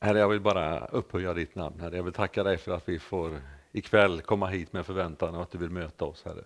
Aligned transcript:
Herre, 0.00 0.18
jag 0.18 0.28
vill 0.28 0.40
bara 0.40 0.86
upphöja 0.86 1.34
ditt 1.34 1.54
namn. 1.54 1.80
Herre. 1.80 1.96
Jag 1.96 2.02
vill 2.02 2.12
tacka 2.12 2.42
dig 2.42 2.58
för 2.58 2.72
att 2.72 2.88
vi 2.88 2.98
får 2.98 3.40
ikväll 3.72 4.20
komma 4.20 4.46
hit 4.46 4.72
med 4.72 4.86
förväntan 4.86 5.34
och 5.34 5.42
att 5.42 5.50
du 5.50 5.58
vill 5.58 5.70
möta 5.70 6.04
oss. 6.04 6.24
Herre. 6.24 6.44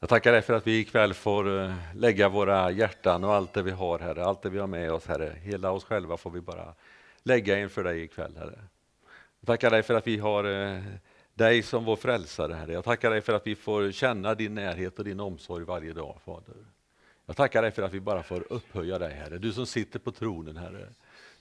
Jag 0.00 0.08
tackar 0.08 0.32
dig 0.32 0.42
för 0.42 0.54
att 0.54 0.66
vi 0.66 0.78
ikväll 0.78 1.14
får 1.14 1.60
eh, 1.60 1.74
lägga 1.94 2.28
våra 2.28 2.70
hjärtan 2.70 3.24
och 3.24 3.34
allt 3.34 3.52
det 3.52 3.62
vi 3.62 3.70
har, 3.70 3.98
Herre. 3.98 4.24
Allt 4.24 4.42
det 4.42 4.50
vi 4.50 4.58
har 4.58 4.66
med 4.66 4.92
oss, 4.92 5.06
Herre. 5.06 5.36
Hela 5.42 5.70
oss 5.70 5.84
själva 5.84 6.16
får 6.16 6.30
vi 6.30 6.40
bara 6.40 6.74
lägga 7.22 7.58
inför 7.58 7.84
dig 7.84 8.02
ikväll, 8.02 8.36
Herre. 8.36 8.58
Jag 9.40 9.46
tackar 9.46 9.70
dig 9.70 9.82
för 9.82 9.94
att 9.94 10.06
vi 10.06 10.18
har 10.18 10.44
eh, 10.44 10.82
dig 11.34 11.62
som 11.62 11.84
vår 11.84 11.96
frälsare, 11.96 12.54
Herre. 12.54 12.72
Jag 12.72 12.84
tackar 12.84 13.10
dig 13.10 13.20
för 13.20 13.32
att 13.32 13.46
vi 13.46 13.54
får 13.54 13.92
känna 13.92 14.34
din 14.34 14.54
närhet 14.54 14.98
och 14.98 15.04
din 15.04 15.20
omsorg 15.20 15.64
varje 15.64 15.92
dag, 15.92 16.18
Fader. 16.24 16.56
Jag 17.26 17.36
tackar 17.36 17.62
dig 17.62 17.70
för 17.70 17.82
att 17.82 17.92
vi 17.92 18.00
bara 18.00 18.22
får 18.22 18.52
upphöja 18.52 18.98
dig, 18.98 19.14
Herre. 19.14 19.38
Du 19.38 19.52
som 19.52 19.66
sitter 19.66 19.98
på 19.98 20.12
tronen, 20.12 20.56
Herre. 20.56 20.88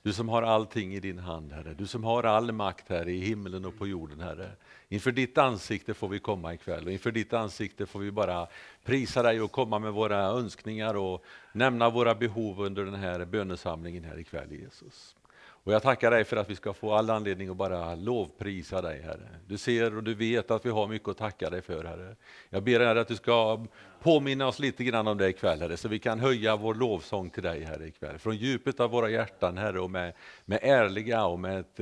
Du 0.02 0.14
som 0.14 0.30
har 0.30 0.42
allting 0.42 0.94
i 0.94 1.00
din 1.00 1.20
hand, 1.20 1.52
Herre. 1.52 1.74
Du 1.74 1.88
som 1.88 2.04
har 2.04 2.24
all 2.24 2.52
makt, 2.52 2.90
Herre, 2.90 3.12
i 3.12 3.20
himlen 3.20 3.66
och 3.66 3.78
på 3.78 3.88
jorden, 3.88 4.20
Herre. 4.20 4.52
Inför 4.90 5.12
ditt 5.12 5.38
ansikte 5.38 5.94
får 5.94 6.10
vi 6.10 6.20
komma 6.20 6.54
ikväll 6.54 6.86
och 6.86 6.92
inför 6.92 7.12
ditt 7.12 7.34
ansikte 7.34 7.86
får 7.86 8.00
vi 8.00 8.12
bara 8.12 8.48
prisa 8.84 9.24
dig 9.24 9.42
och 9.42 9.52
komma 9.52 9.80
med 9.80 9.94
våra 9.94 10.18
önskningar 10.18 10.94
och 10.96 11.24
nämna 11.52 11.90
våra 11.90 12.16
behov 12.16 12.62
under 12.62 12.86
den 12.86 12.96
här 12.96 13.26
bönesamlingen 13.26 14.04
här 14.04 14.20
ikväll, 14.20 14.52
Jesus. 14.52 15.16
Och 15.64 15.74
jag 15.74 15.82
tackar 15.82 16.12
dig 16.12 16.24
för 16.24 16.38
att 16.38 16.50
vi 16.50 16.56
ska 16.56 16.74
få 16.74 16.94
all 16.94 17.10
anledning 17.10 17.50
att 17.50 17.58
bara 17.58 17.96
lovprisa 17.96 18.82
dig, 18.82 19.02
Herre. 19.02 19.30
Du 19.48 19.58
ser 19.58 19.98
och 19.98 20.04
du 20.04 20.14
vet 20.14 20.52
att 20.52 20.66
vi 20.66 20.70
har 20.70 20.88
mycket 20.88 21.10
att 21.10 21.18
tacka 21.18 21.50
dig 21.50 21.62
för, 21.62 21.84
Herre. 21.84 22.16
Jag 22.50 22.64
ber 22.64 22.80
Herre 22.80 23.02
att 23.02 23.08
du 23.08 23.16
ska 23.16 23.66
påminna 24.02 24.48
oss 24.48 24.60
lite 24.60 24.84
grann 24.84 25.08
om 25.08 25.18
det 25.18 25.30
ikväll, 25.30 25.62
Herre, 25.62 25.78
så 25.78 25.88
vi 25.88 26.00
kan 26.00 26.20
höja 26.20 26.56
vår 26.56 26.76
lovsång 26.76 27.30
till 27.30 27.44
dig, 27.44 27.64
Herre, 27.64 27.88
ikväll. 27.88 28.18
Från 28.18 28.36
djupet 28.36 28.80
av 28.80 28.90
våra 28.90 29.10
hjärtan, 29.10 29.58
Herre, 29.58 29.80
och 29.80 29.92
med, 29.92 30.14
med 30.46 30.60
ärliga 30.62 31.26
och 31.26 31.40
med 31.40 31.60
ett, 31.60 31.80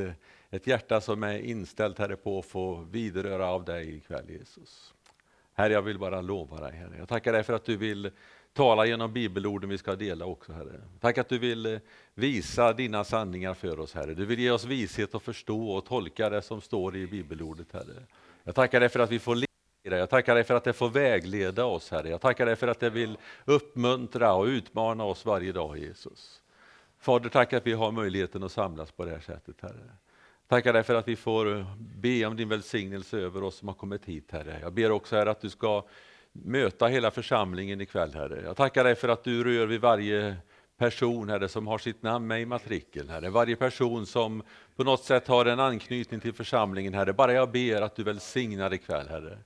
ett 0.49 0.67
hjärta 0.67 1.01
som 1.01 1.23
är 1.23 1.39
inställt, 1.39 1.99
Herre, 1.99 2.15
på 2.15 2.39
att 2.39 2.45
få 2.45 2.87
vidröra 2.91 3.47
av 3.47 3.65
dig 3.65 3.95
ikväll, 3.95 4.29
Jesus. 4.29 4.93
Herre, 5.53 5.73
jag 5.73 5.81
vill 5.81 5.99
bara 5.99 6.21
lova 6.21 6.61
dig, 6.61 6.71
Herre. 6.71 6.95
Jag 6.97 7.09
tackar 7.09 7.33
dig 7.33 7.43
för 7.43 7.53
att 7.53 7.65
du 7.65 7.77
vill 7.77 8.11
Tala 8.57 8.85
genom 8.85 9.13
bibelorden 9.13 9.69
vi 9.69 9.77
ska 9.77 9.95
dela 9.95 10.25
också, 10.25 10.53
Herre. 10.53 10.81
Tack 10.99 11.17
att 11.17 11.29
du 11.29 11.37
vill 11.37 11.65
eh, 11.65 11.79
visa 12.13 12.73
dina 12.73 13.03
sanningar 13.03 13.53
för 13.53 13.79
oss, 13.79 13.93
Herre. 13.93 14.13
Du 14.13 14.25
vill 14.25 14.39
ge 14.39 14.51
oss 14.51 14.65
vishet 14.65 15.15
att 15.15 15.23
förstå 15.23 15.69
och 15.69 15.85
tolka 15.85 16.29
det 16.29 16.41
som 16.41 16.61
står 16.61 16.95
i 16.95 17.07
bibelordet, 17.07 17.67
Herre. 17.73 18.03
Jag 18.43 18.55
tackar 18.55 18.79
dig 18.79 18.89
för 18.89 18.99
att 18.99 19.11
vi 19.11 19.19
får 19.19 19.35
leva 19.35 19.47
i 19.83 19.89
det. 19.89 19.97
Jag 19.97 20.09
tackar 20.09 20.35
dig 20.35 20.43
för 20.43 20.53
att 20.55 20.63
det 20.63 20.73
får 20.73 20.89
vägleda 20.89 21.65
oss, 21.65 21.91
Herre. 21.91 22.09
Jag 22.09 22.21
tackar 22.21 22.45
dig 22.45 22.55
för 22.55 22.67
att 22.67 22.79
det 22.79 22.89
vill 22.89 23.17
uppmuntra 23.45 24.33
och 24.33 24.45
utmana 24.45 25.03
oss 25.03 25.25
varje 25.25 25.51
dag, 25.51 25.77
Jesus. 25.77 26.41
Fader, 26.99 27.29
tack 27.29 27.53
att 27.53 27.67
vi 27.67 27.73
har 27.73 27.91
möjligheten 27.91 28.43
att 28.43 28.51
samlas 28.51 28.91
på 28.91 29.05
det 29.05 29.11
här 29.11 29.19
sättet, 29.19 29.55
Herre. 29.61 29.89
Tackar 30.47 30.73
dig 30.73 30.83
för 30.83 30.95
att 30.95 31.07
vi 31.07 31.15
får 31.15 31.57
eh, 31.57 31.75
be 31.77 32.25
om 32.25 32.35
din 32.35 32.49
välsignelse 32.49 33.17
över 33.17 33.43
oss 33.43 33.55
som 33.55 33.67
har 33.67 33.75
kommit 33.75 34.05
hit, 34.05 34.31
Herre. 34.31 34.59
Jag 34.61 34.73
ber 34.73 34.91
också, 34.91 35.15
Herre, 35.15 35.31
att 35.31 35.41
du 35.41 35.49
ska 35.49 35.83
möta 36.43 36.87
hela 36.87 37.11
församlingen 37.11 37.81
ikväll, 37.81 38.13
Herre. 38.13 38.41
Jag 38.45 38.57
tackar 38.57 38.83
dig 38.83 38.95
för 38.95 39.09
att 39.09 39.23
du 39.23 39.43
rör 39.43 39.65
vid 39.65 39.81
varje 39.81 40.35
person, 40.77 41.29
Herre, 41.29 41.47
som 41.47 41.67
har 41.67 41.77
sitt 41.77 42.03
namn 42.03 42.27
med 42.27 42.41
i 42.41 42.45
matrikeln, 42.45 43.09
Herre. 43.09 43.29
Varje 43.29 43.55
person 43.55 44.05
som 44.05 44.43
på 44.75 44.83
något 44.83 45.03
sätt 45.03 45.27
har 45.27 45.45
en 45.45 45.59
anknytning 45.59 46.19
till 46.19 46.33
församlingen, 46.33 46.93
Herre. 46.93 47.13
Bara 47.13 47.33
jag 47.33 47.51
ber 47.51 47.81
att 47.81 47.95
du 47.95 48.03
välsignar 48.03 48.73
ikväll, 48.73 49.07
Herre 49.09 49.37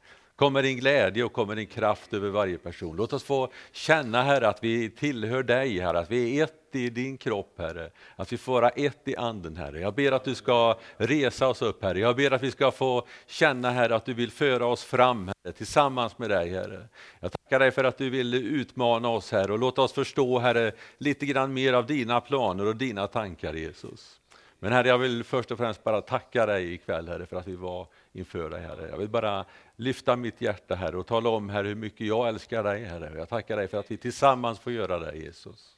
kommer 0.42 0.64
din 0.64 0.78
glädje 0.78 1.24
och 1.24 1.34
kommer 1.34 1.56
din 1.56 1.68
kraft 1.68 2.14
över 2.14 2.30
varje 2.30 2.58
person. 2.58 2.96
Låt 2.96 3.14
oss 3.14 3.24
få 3.24 3.52
känna, 3.72 4.24
Herre, 4.24 4.48
att 4.48 4.64
vi 4.64 4.90
tillhör 4.90 5.44
dig, 5.44 5.80
Herre, 5.80 6.00
att 6.00 6.12
vi 6.12 6.40
är 6.40 6.44
ett 6.44 6.76
i 6.76 6.90
din 6.90 7.18
kropp, 7.18 7.54
Herre. 7.58 7.90
Att 8.16 8.34
vi 8.34 8.38
får 8.38 8.54
vara 8.54 8.70
ett 8.70 9.08
i 9.08 9.16
anden, 9.16 9.56
Herre. 9.56 9.80
Jag 9.80 9.96
ber 9.96 10.12
att 10.12 10.24
du 10.24 10.36
ska 10.36 10.80
resa 10.98 11.48
oss 11.48 11.62
upp, 11.62 11.84
Herre. 11.84 12.00
Jag 12.00 12.16
ber 12.16 12.32
att 12.32 12.44
vi 12.44 12.52
ska 12.52 12.72
få 12.72 13.08
känna, 13.28 13.72
Herre, 13.72 13.96
att 13.96 14.06
du 14.06 14.14
vill 14.14 14.32
föra 14.32 14.66
oss 14.66 14.84
fram, 14.84 15.28
Herre, 15.28 15.54
tillsammans 15.54 16.18
med 16.18 16.30
dig, 16.30 16.50
Herre. 16.50 16.88
Jag 17.20 17.32
tackar 17.32 17.60
dig 17.60 17.72
för 17.72 17.84
att 17.84 17.98
du 17.98 18.10
vill 18.10 18.34
utmana 18.34 19.10
oss, 19.10 19.32
Herre, 19.32 19.54
och 19.54 19.60
låta 19.60 19.82
oss 19.82 19.94
förstå, 19.94 20.40
Herre, 20.40 20.72
lite 20.98 21.26
grann 21.26 21.54
mer 21.54 21.74
av 21.74 21.86
dina 21.86 22.22
planer 22.22 22.66
och 22.66 22.76
dina 22.76 23.08
tankar, 23.08 23.54
Jesus. 23.54 24.20
Men 24.60 24.72
Herre, 24.72 24.88
jag 24.88 24.98
vill 24.98 25.24
först 25.24 25.52
och 25.52 25.58
främst 25.58 25.84
bara 25.84 26.02
tacka 26.02 26.46
dig 26.46 26.74
ikväll, 26.74 27.08
Herre, 27.08 27.26
för 27.26 27.36
att 27.36 27.48
vi 27.48 27.56
var 27.56 27.88
inför 28.12 28.50
dig, 28.50 28.62
Herre. 28.62 28.90
Jag 28.90 28.98
vill 28.98 29.10
bara 29.10 29.46
lyfta 29.76 30.16
mitt 30.16 30.42
hjärta, 30.42 30.76
Herre, 30.76 30.98
och 30.98 31.08
tala 31.08 31.30
om, 31.30 31.50
Herre, 31.50 31.68
hur 31.68 31.76
mycket 31.76 32.08
jag 32.08 32.28
älskar 32.28 32.64
dig, 32.64 32.84
Herre. 32.84 33.18
Jag 33.18 33.30
tackar 33.30 33.58
dig 33.58 33.68
för 33.68 33.78
att 33.78 33.92
vi 33.92 33.98
tillsammans 33.98 34.60
får 34.60 34.74
göra 34.74 35.00
det, 35.00 35.16
Jesus. 35.16 35.78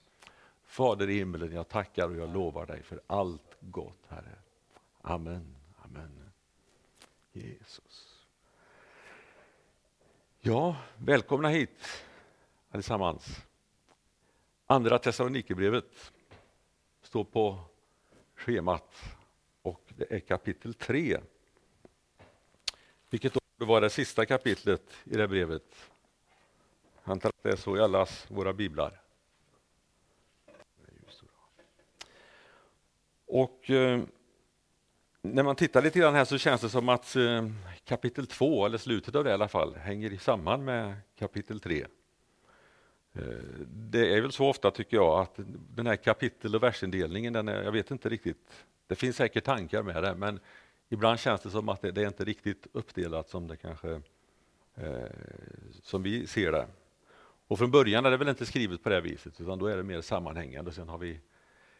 Fader 0.65 1.09
i 1.09 1.13
himmelen, 1.13 1.53
jag 1.53 1.67
tackar 1.67 2.09
och 2.09 2.15
jag 2.15 2.33
lovar 2.33 2.65
dig 2.65 2.83
för 2.83 3.01
allt 3.07 3.57
gott, 3.59 3.99
Herre. 4.07 4.35
Amen. 5.01 5.55
Amen. 5.85 6.31
Jesus. 7.31 8.25
Ja, 10.39 10.75
välkomna 10.97 11.49
hit 11.49 12.03
allesammans. 12.71 13.45
Andra 14.67 14.99
Thessalonikerbrevet 14.99 16.11
står 17.01 17.23
på 17.23 17.59
schemat 18.35 18.95
och 19.61 19.81
det 19.97 20.15
är 20.15 20.19
kapitel 20.19 20.73
3. 20.73 21.17
Vilket 23.13 23.33
borde 23.33 23.69
vara 23.69 23.79
det 23.79 23.89
sista 23.89 24.25
kapitlet 24.25 24.81
i 25.03 25.17
det 25.17 25.27
brevet. 25.27 25.89
Jag 27.03 27.11
antar 27.11 27.29
att 27.29 27.43
det 27.43 27.49
är 27.49 27.55
så 27.55 27.77
i 27.77 27.79
allas 27.79 28.25
våra 28.31 28.53
biblar. 28.53 29.01
Och 33.25 33.69
eh, 33.69 34.01
när 35.21 35.43
man 35.43 35.55
tittar 35.55 35.81
lite 35.81 35.99
grann 35.99 36.15
här 36.15 36.25
så 36.25 36.37
känns 36.37 36.61
det 36.61 36.69
som 36.69 36.89
att 36.89 37.15
eh, 37.15 37.49
kapitel 37.85 38.27
2, 38.27 38.65
eller 38.65 38.77
slutet 38.77 39.15
av 39.15 39.23
det 39.23 39.29
i 39.29 39.33
alla 39.33 39.47
fall, 39.47 39.75
hänger 39.75 40.17
samman 40.17 40.65
med 40.65 40.95
kapitel 41.19 41.59
3. 41.59 41.85
Eh, 43.13 43.21
det 43.67 44.13
är 44.17 44.21
väl 44.21 44.31
så 44.31 44.47
ofta 44.47 44.71
tycker 44.71 44.97
jag 44.97 45.19
att 45.19 45.39
den 45.75 45.87
här 45.87 45.95
kapitel 45.95 46.55
och 46.55 46.63
versindelningen, 46.63 47.33
den 47.33 47.47
är, 47.47 47.63
jag 47.63 47.71
vet 47.71 47.91
inte 47.91 48.09
riktigt, 48.09 48.65
det 48.87 48.95
finns 48.95 49.15
säkert 49.15 49.43
tankar 49.43 49.83
med 49.83 50.03
det, 50.03 50.15
men 50.15 50.39
ibland 50.93 51.19
känns 51.19 51.41
det 51.41 51.49
som 51.49 51.69
att 51.69 51.81
det, 51.81 51.91
det 51.91 52.01
är 52.01 52.07
inte 52.07 52.25
riktigt 52.25 52.67
uppdelat 52.71 53.29
som 53.29 53.47
det 53.47 53.57
kanske 53.57 54.01
eh, 54.75 55.05
som 55.81 56.03
vi 56.03 56.27
ser 56.27 56.51
det. 56.51 56.67
Och 57.47 57.57
från 57.57 57.71
början 57.71 58.05
är 58.05 58.11
det 58.11 58.17
väl 58.17 58.29
inte 58.29 58.45
skrivet 58.45 58.83
på 58.83 58.89
det 58.89 59.01
viset, 59.01 59.41
utan 59.41 59.59
då 59.59 59.65
är 59.65 59.77
det 59.77 59.83
mer 59.83 60.01
sammanhängande. 60.01 60.71
Sen 60.71 60.89
har 60.89 60.97
vi 60.97 61.19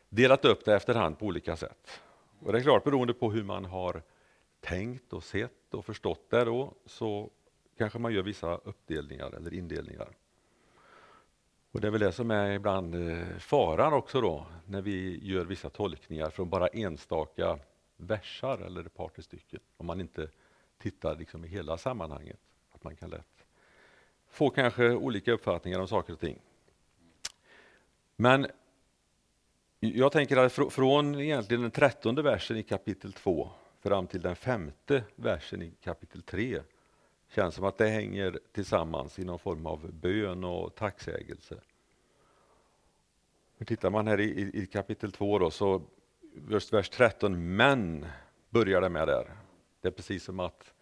delat 0.09 0.46
upp 0.46 0.66
det 0.66 0.75
efterhand 0.75 1.19
på 1.19 1.25
olika 1.25 1.56
sätt. 1.56 2.01
Och 2.40 2.51
det 2.51 2.57
är 2.57 2.63
klart, 2.63 2.84
beroende 2.84 3.13
på 3.13 3.31
hur 3.31 3.44
man 3.44 3.66
har 3.66 4.01
tänkt 4.59 5.13
och 5.13 5.24
sett 5.24 5.74
och 5.74 5.85
förstått 5.85 6.30
det 6.30 6.45
då, 6.45 6.74
så 6.85 7.30
kanske 7.78 8.00
man 8.00 8.13
gör 8.13 8.24
vissa 8.24 8.56
uppdelningar 8.56 9.35
eller 9.35 9.53
indelningar. 9.53 10.09
Och 11.72 11.81
Det 11.81 11.88
är 11.88 11.91
väl 11.91 12.01
det 12.01 12.12
som 12.12 12.31
är 12.31 12.51
ibland 12.51 12.95
eh, 12.95 13.38
faran 13.40 13.94
också 13.94 14.22
då, 14.22 14.45
när 14.66 14.81
vi 14.81 15.19
gör 15.22 15.45
vissa 15.45 15.69
tolkningar 15.69 16.30
från 16.30 16.50
bara 16.50 16.68
enstaka 16.68 17.59
versar 18.08 18.58
eller 18.58 18.86
ett 18.86 18.94
par 18.94 19.09
till 19.09 19.24
stycken, 19.24 19.59
om 19.78 19.86
man 19.86 20.02
inte 20.02 20.30
tittar 20.78 21.16
liksom 21.16 21.46
i 21.46 21.47
hela 21.47 21.78
sammanhanget. 21.78 22.40
Att 22.72 22.84
man 22.84 22.96
kan 22.96 23.09
lätt 23.09 23.46
få 24.30 24.50
kanske 24.50 24.91
olika 24.91 25.31
uppfattningar 25.31 25.80
om 25.80 25.88
saker 25.88 26.13
och 26.13 26.19
ting. 26.19 26.40
Men 28.16 28.47
jag 29.80 30.12
tänker 30.12 30.38
att 30.38 30.74
från 30.74 31.16
egentligen 31.16 31.62
den 31.62 31.72
trettonde 31.72 32.22
versen 32.22 32.58
i 32.58 32.63
kapitel 32.63 33.13
2 33.13 33.50
fram 33.81 34.08
till 34.08 34.22
den 34.22 34.36
femte 34.36 35.03
versen 35.16 35.62
i 35.62 35.72
kapitel 35.81 36.22
3 36.22 36.62
känns 37.30 37.56
som 37.56 37.66
att 37.66 37.78
det 37.78 37.88
hänger 37.88 38.40
tillsammans 38.52 39.19
i 39.19 39.24
någon 39.25 39.40
form 39.40 39.66
av 39.66 39.92
bön 39.94 40.44
och 40.44 40.75
tacksägelse. 40.75 41.56
Tittar 43.66 43.90
man 43.90 44.08
här 44.08 44.19
i, 44.19 44.51
i 44.54 44.66
kapitel 44.66 45.12
2 45.12 45.39
då, 45.39 45.51
så 45.51 45.81
vers, 46.33 46.74
vers 46.74 46.89
13, 46.89 47.56
men 47.56 48.06
börjar 48.50 48.81
det 48.81 48.89
med 48.89 49.07
där. 49.07 49.31
Det 49.81 49.88
är 49.88 49.91
precis 49.91 50.24
som 50.24 50.39
att 50.39 50.74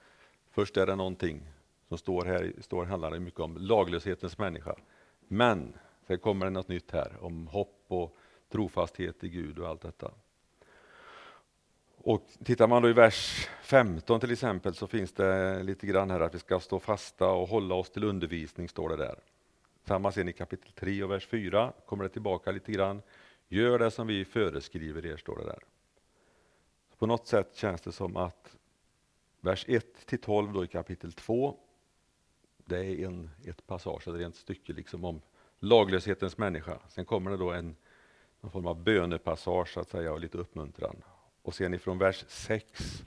först 0.52 0.78
är 0.78 0.86
det 0.86 0.96
någonting 0.96 1.42
som 1.88 1.98
står 1.98 2.26
här, 2.26 2.54
står, 2.60 2.86
handlar 2.86 3.12
det 3.12 3.20
mycket 3.20 3.40
om 3.40 3.58
laglöshetens 3.58 4.38
människa. 4.38 4.76
Men 5.28 5.74
sen 6.08 6.20
kommer 6.20 6.46
det 6.46 6.50
något 6.50 6.68
nytt 6.68 6.92
här 6.92 7.18
om 7.22 7.48
hopp 7.48 7.86
och 7.88 8.18
trofasthet 8.52 9.24
i 9.24 9.30
Gud 9.30 9.60
och 9.60 9.68
allt 9.68 9.82
detta. 9.82 10.12
Och 11.98 12.28
Tittar 12.46 12.68
man 12.68 12.82
då 12.82 12.90
i 12.90 12.94
vers 12.94 13.48
15 13.64 14.20
till 14.20 14.32
exempel 14.32 14.74
så 14.74 14.88
finns 14.88 15.14
det 15.14 15.64
lite 15.64 15.88
grann 15.88 16.12
här 16.12 16.20
att 16.20 16.36
vi 16.36 16.40
ska 16.40 16.60
stå 16.60 16.80
fasta 16.80 17.28
och 17.28 17.48
hålla 17.48 17.76
oss 17.76 17.90
till 17.90 18.04
undervisning, 18.04 18.70
står 18.70 18.90
det 18.90 18.98
där. 18.98 19.16
Samma 19.86 20.12
sen 20.12 20.30
i 20.30 20.34
kapitel 20.34 20.72
3 20.72 21.04
och 21.04 21.12
vers 21.12 21.28
4 21.28 21.74
kommer 21.86 22.04
det 22.04 22.10
tillbaka 22.10 22.52
lite 22.52 22.72
grann. 22.72 23.02
Gör 23.54 23.80
det 23.80 23.92
som 23.92 24.08
vi 24.08 24.26
föreskriver 24.26 25.06
er, 25.06 25.18
står 25.18 25.38
det 25.38 25.46
där. 25.46 25.64
På 26.98 27.06
något 27.06 27.28
sätt 27.28 27.56
känns 27.56 27.82
det 27.82 27.92
som 27.92 28.18
att 28.18 28.58
vers 29.42 29.66
1 29.68 30.06
till 30.06 30.22
12 30.22 30.54
då 30.54 30.64
i 30.64 30.68
kapitel 30.68 31.14
2, 31.14 31.58
det 32.58 32.78
är 32.78 33.06
en, 33.06 33.30
ett 33.46 33.68
passage, 33.68 34.08
eller 34.08 34.28
ett 34.28 34.36
stycke 34.36 34.74
liksom 34.74 35.06
om 35.06 35.22
laglöshetens 35.60 36.38
människa. 36.38 36.80
Sen 36.90 37.06
kommer 37.06 37.32
det 37.32 37.38
då 37.38 37.52
en, 37.52 37.76
någon 38.42 38.52
form 38.52 38.68
av 38.68 38.84
bönepassage 38.84 39.74
så 39.74 39.80
att 39.80 39.90
säga, 39.90 40.14
och 40.14 40.20
lite 40.20 40.38
uppmuntran. 40.38 41.04
och 41.42 41.56
sen 41.56 41.74
ifrån 41.74 41.98
vers 41.98 42.26
6 42.28 43.04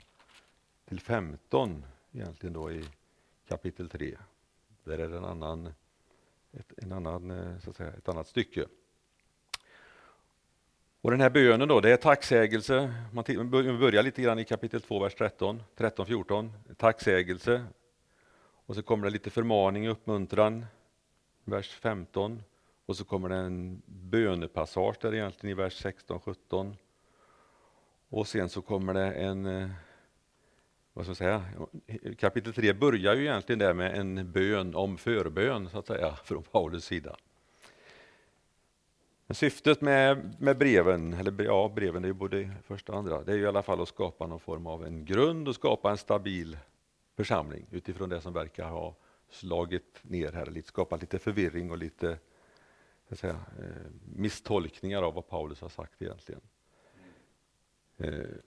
till 0.85 0.99
15 0.99 1.85
egentligen 2.11 2.53
då 2.53 2.71
i 2.71 2.85
kapitel 3.47 3.89
3. 3.89 4.17
Där 4.83 4.99
är 4.99 5.09
det 5.09 5.17
en 5.17 5.25
annan, 5.25 5.73
ett, 6.51 6.73
en 6.77 6.91
annan, 6.91 7.31
eh, 7.31 7.59
så 7.59 7.69
att 7.69 7.75
säga, 7.75 7.93
ett 7.93 8.09
annat 8.09 8.27
stycke. 8.27 8.65
Och 11.05 11.11
den 11.11 11.21
här 11.21 11.29
bönen 11.29 11.67
då, 11.67 11.81
det 11.81 11.91
är 11.91 11.97
tacksägelse. 11.97 12.93
Man 13.11 13.49
börjar 13.79 14.03
lite 14.03 14.21
grann 14.21 14.39
i 14.39 14.43
kapitel 14.43 14.81
2, 14.81 14.99
vers 14.99 15.15
13, 15.15 15.63
13-14. 15.77 16.49
Tacksägelse. 16.77 17.65
Och 18.65 18.75
så 18.75 18.83
kommer 18.83 19.05
det 19.05 19.11
lite 19.11 19.29
förmaning 19.29 19.87
uppmuntran, 19.87 20.65
vers 21.43 21.69
15. 21.69 22.43
Och 22.85 22.97
så 22.97 23.05
kommer 23.05 23.29
det 23.29 23.35
en 23.35 23.81
bönepassage 23.85 24.95
där 25.01 25.13
egentligen 25.13 25.51
i 25.51 25.61
vers 25.61 25.85
16-17. 25.85 26.75
Och 28.09 28.27
sen 28.27 28.49
så 28.49 28.61
kommer 28.61 28.93
det 28.93 29.13
en, 29.13 29.45
eh, 29.45 29.69
vad 30.93 31.05
ska 31.05 31.09
jag 31.09 31.17
säga, 31.17 31.43
kapitel 32.17 32.53
3 32.53 32.73
börjar 32.73 33.15
ju 33.15 33.21
egentligen 33.21 33.59
där 33.59 33.73
med 33.73 33.97
en 33.97 34.31
bön 34.31 34.75
om 34.75 34.97
förbön 34.97 35.69
så 35.69 35.79
att 35.79 35.87
säga 35.87 36.15
från 36.23 36.43
Paulus 36.43 36.85
sida. 36.85 37.15
Men 39.27 39.35
syftet 39.35 39.81
med, 39.81 40.35
med 40.41 40.57
breven, 40.57 41.13
eller 41.13 41.43
ja, 41.43 41.71
breven 41.75 42.03
är 42.03 42.07
ju 42.07 42.13
både 42.13 42.51
första 42.63 42.91
och 42.91 42.97
andra, 42.97 43.23
det 43.23 43.31
är 43.31 43.35
ju 43.35 43.43
i 43.43 43.47
alla 43.47 43.63
fall 43.63 43.81
att 43.81 43.87
skapa 43.87 44.27
någon 44.27 44.39
form 44.39 44.67
av 44.67 44.85
en 44.85 45.05
grund 45.05 45.47
och 45.47 45.55
skapa 45.55 45.91
en 45.91 45.97
stabil 45.97 46.57
församling 47.15 47.67
utifrån 47.71 48.09
det 48.09 48.21
som 48.21 48.33
verkar 48.33 48.69
ha 48.69 48.95
slagit 49.29 49.99
ner 50.01 50.31
här, 50.31 50.45
lite, 50.45 50.67
skapat 50.67 51.01
lite 51.01 51.19
förvirring 51.19 51.71
och 51.71 51.77
lite 51.77 52.17
säga, 53.11 53.39
eh, 53.59 53.91
misstolkningar 54.15 55.01
av 55.01 55.13
vad 55.13 55.27
Paulus 55.27 55.61
har 55.61 55.69
sagt 55.69 56.01
egentligen. 56.01 56.41
Eh, 57.97 58.37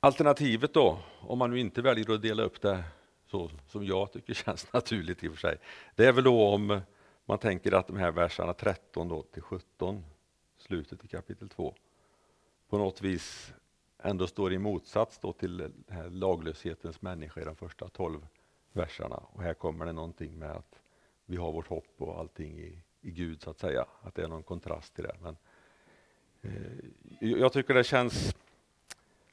alternativet 0.00 0.74
då, 0.74 0.98
om 1.20 1.38
man 1.38 1.50
nu 1.50 1.58
inte 1.60 1.82
väljer 1.82 2.14
att 2.14 2.22
dela 2.22 2.42
upp 2.42 2.60
det 2.60 2.84
så 3.26 3.50
som 3.66 3.84
jag 3.84 4.12
tycker 4.12 4.34
känns 4.44 4.72
naturligt 4.72 5.24
i 5.24 5.28
och 5.28 5.32
för 5.32 5.40
sig, 5.40 5.56
det 5.94 6.06
är 6.06 6.12
väl 6.12 6.24
då 6.24 6.48
om 6.48 6.80
man 7.30 7.38
tänker 7.38 7.72
att 7.72 7.86
de 7.86 7.96
här 7.96 8.12
verserna 8.12 8.54
13 8.54 9.08
då 9.08 9.22
till 9.22 9.42
17, 9.42 10.04
slutet 10.58 11.04
i 11.04 11.08
kapitel 11.08 11.48
2, 11.48 11.74
på 12.68 12.78
något 12.78 13.02
vis 13.02 13.52
ändå 13.98 14.26
står 14.26 14.52
i 14.52 14.58
motsats 14.58 15.18
då 15.18 15.32
till 15.32 15.56
den 15.56 15.84
här 15.88 16.10
laglöshetens 16.10 17.02
människa 17.02 17.40
i 17.40 17.44
de 17.44 17.56
första 17.56 17.88
12 17.88 18.26
verserna. 18.72 19.16
Och 19.16 19.42
här 19.42 19.54
kommer 19.54 19.86
det 19.86 19.92
någonting 19.92 20.38
med 20.38 20.50
att 20.50 20.82
vi 21.26 21.36
har 21.36 21.52
vårt 21.52 21.66
hopp 21.66 21.94
och 21.98 22.18
allting 22.18 22.58
i, 22.58 22.82
i 23.00 23.10
Gud 23.10 23.42
så 23.42 23.50
att 23.50 23.58
säga, 23.58 23.86
att 24.02 24.14
det 24.14 24.22
är 24.22 24.28
någon 24.28 24.42
kontrast 24.42 24.94
till 24.94 25.04
det. 25.04 25.16
Men, 25.22 25.36
eh, 26.42 27.30
jag 27.38 27.52
tycker 27.52 27.74
det 27.74 27.84
känns 27.84 28.34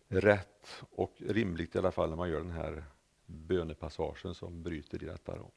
rätt 0.07 0.83
och 0.91 1.13
rimligt 1.17 1.75
i 1.75 1.79
alla 1.79 1.91
fall 1.91 2.09
när 2.09 2.17
man 2.17 2.29
gör 2.29 2.41
den 2.41 2.51
här 2.51 2.83
bönepassagen 3.25 4.35
som 4.35 4.63
bryter 4.63 5.03
i 5.03 5.05
detta. 5.05 5.35
Då. 5.35 5.51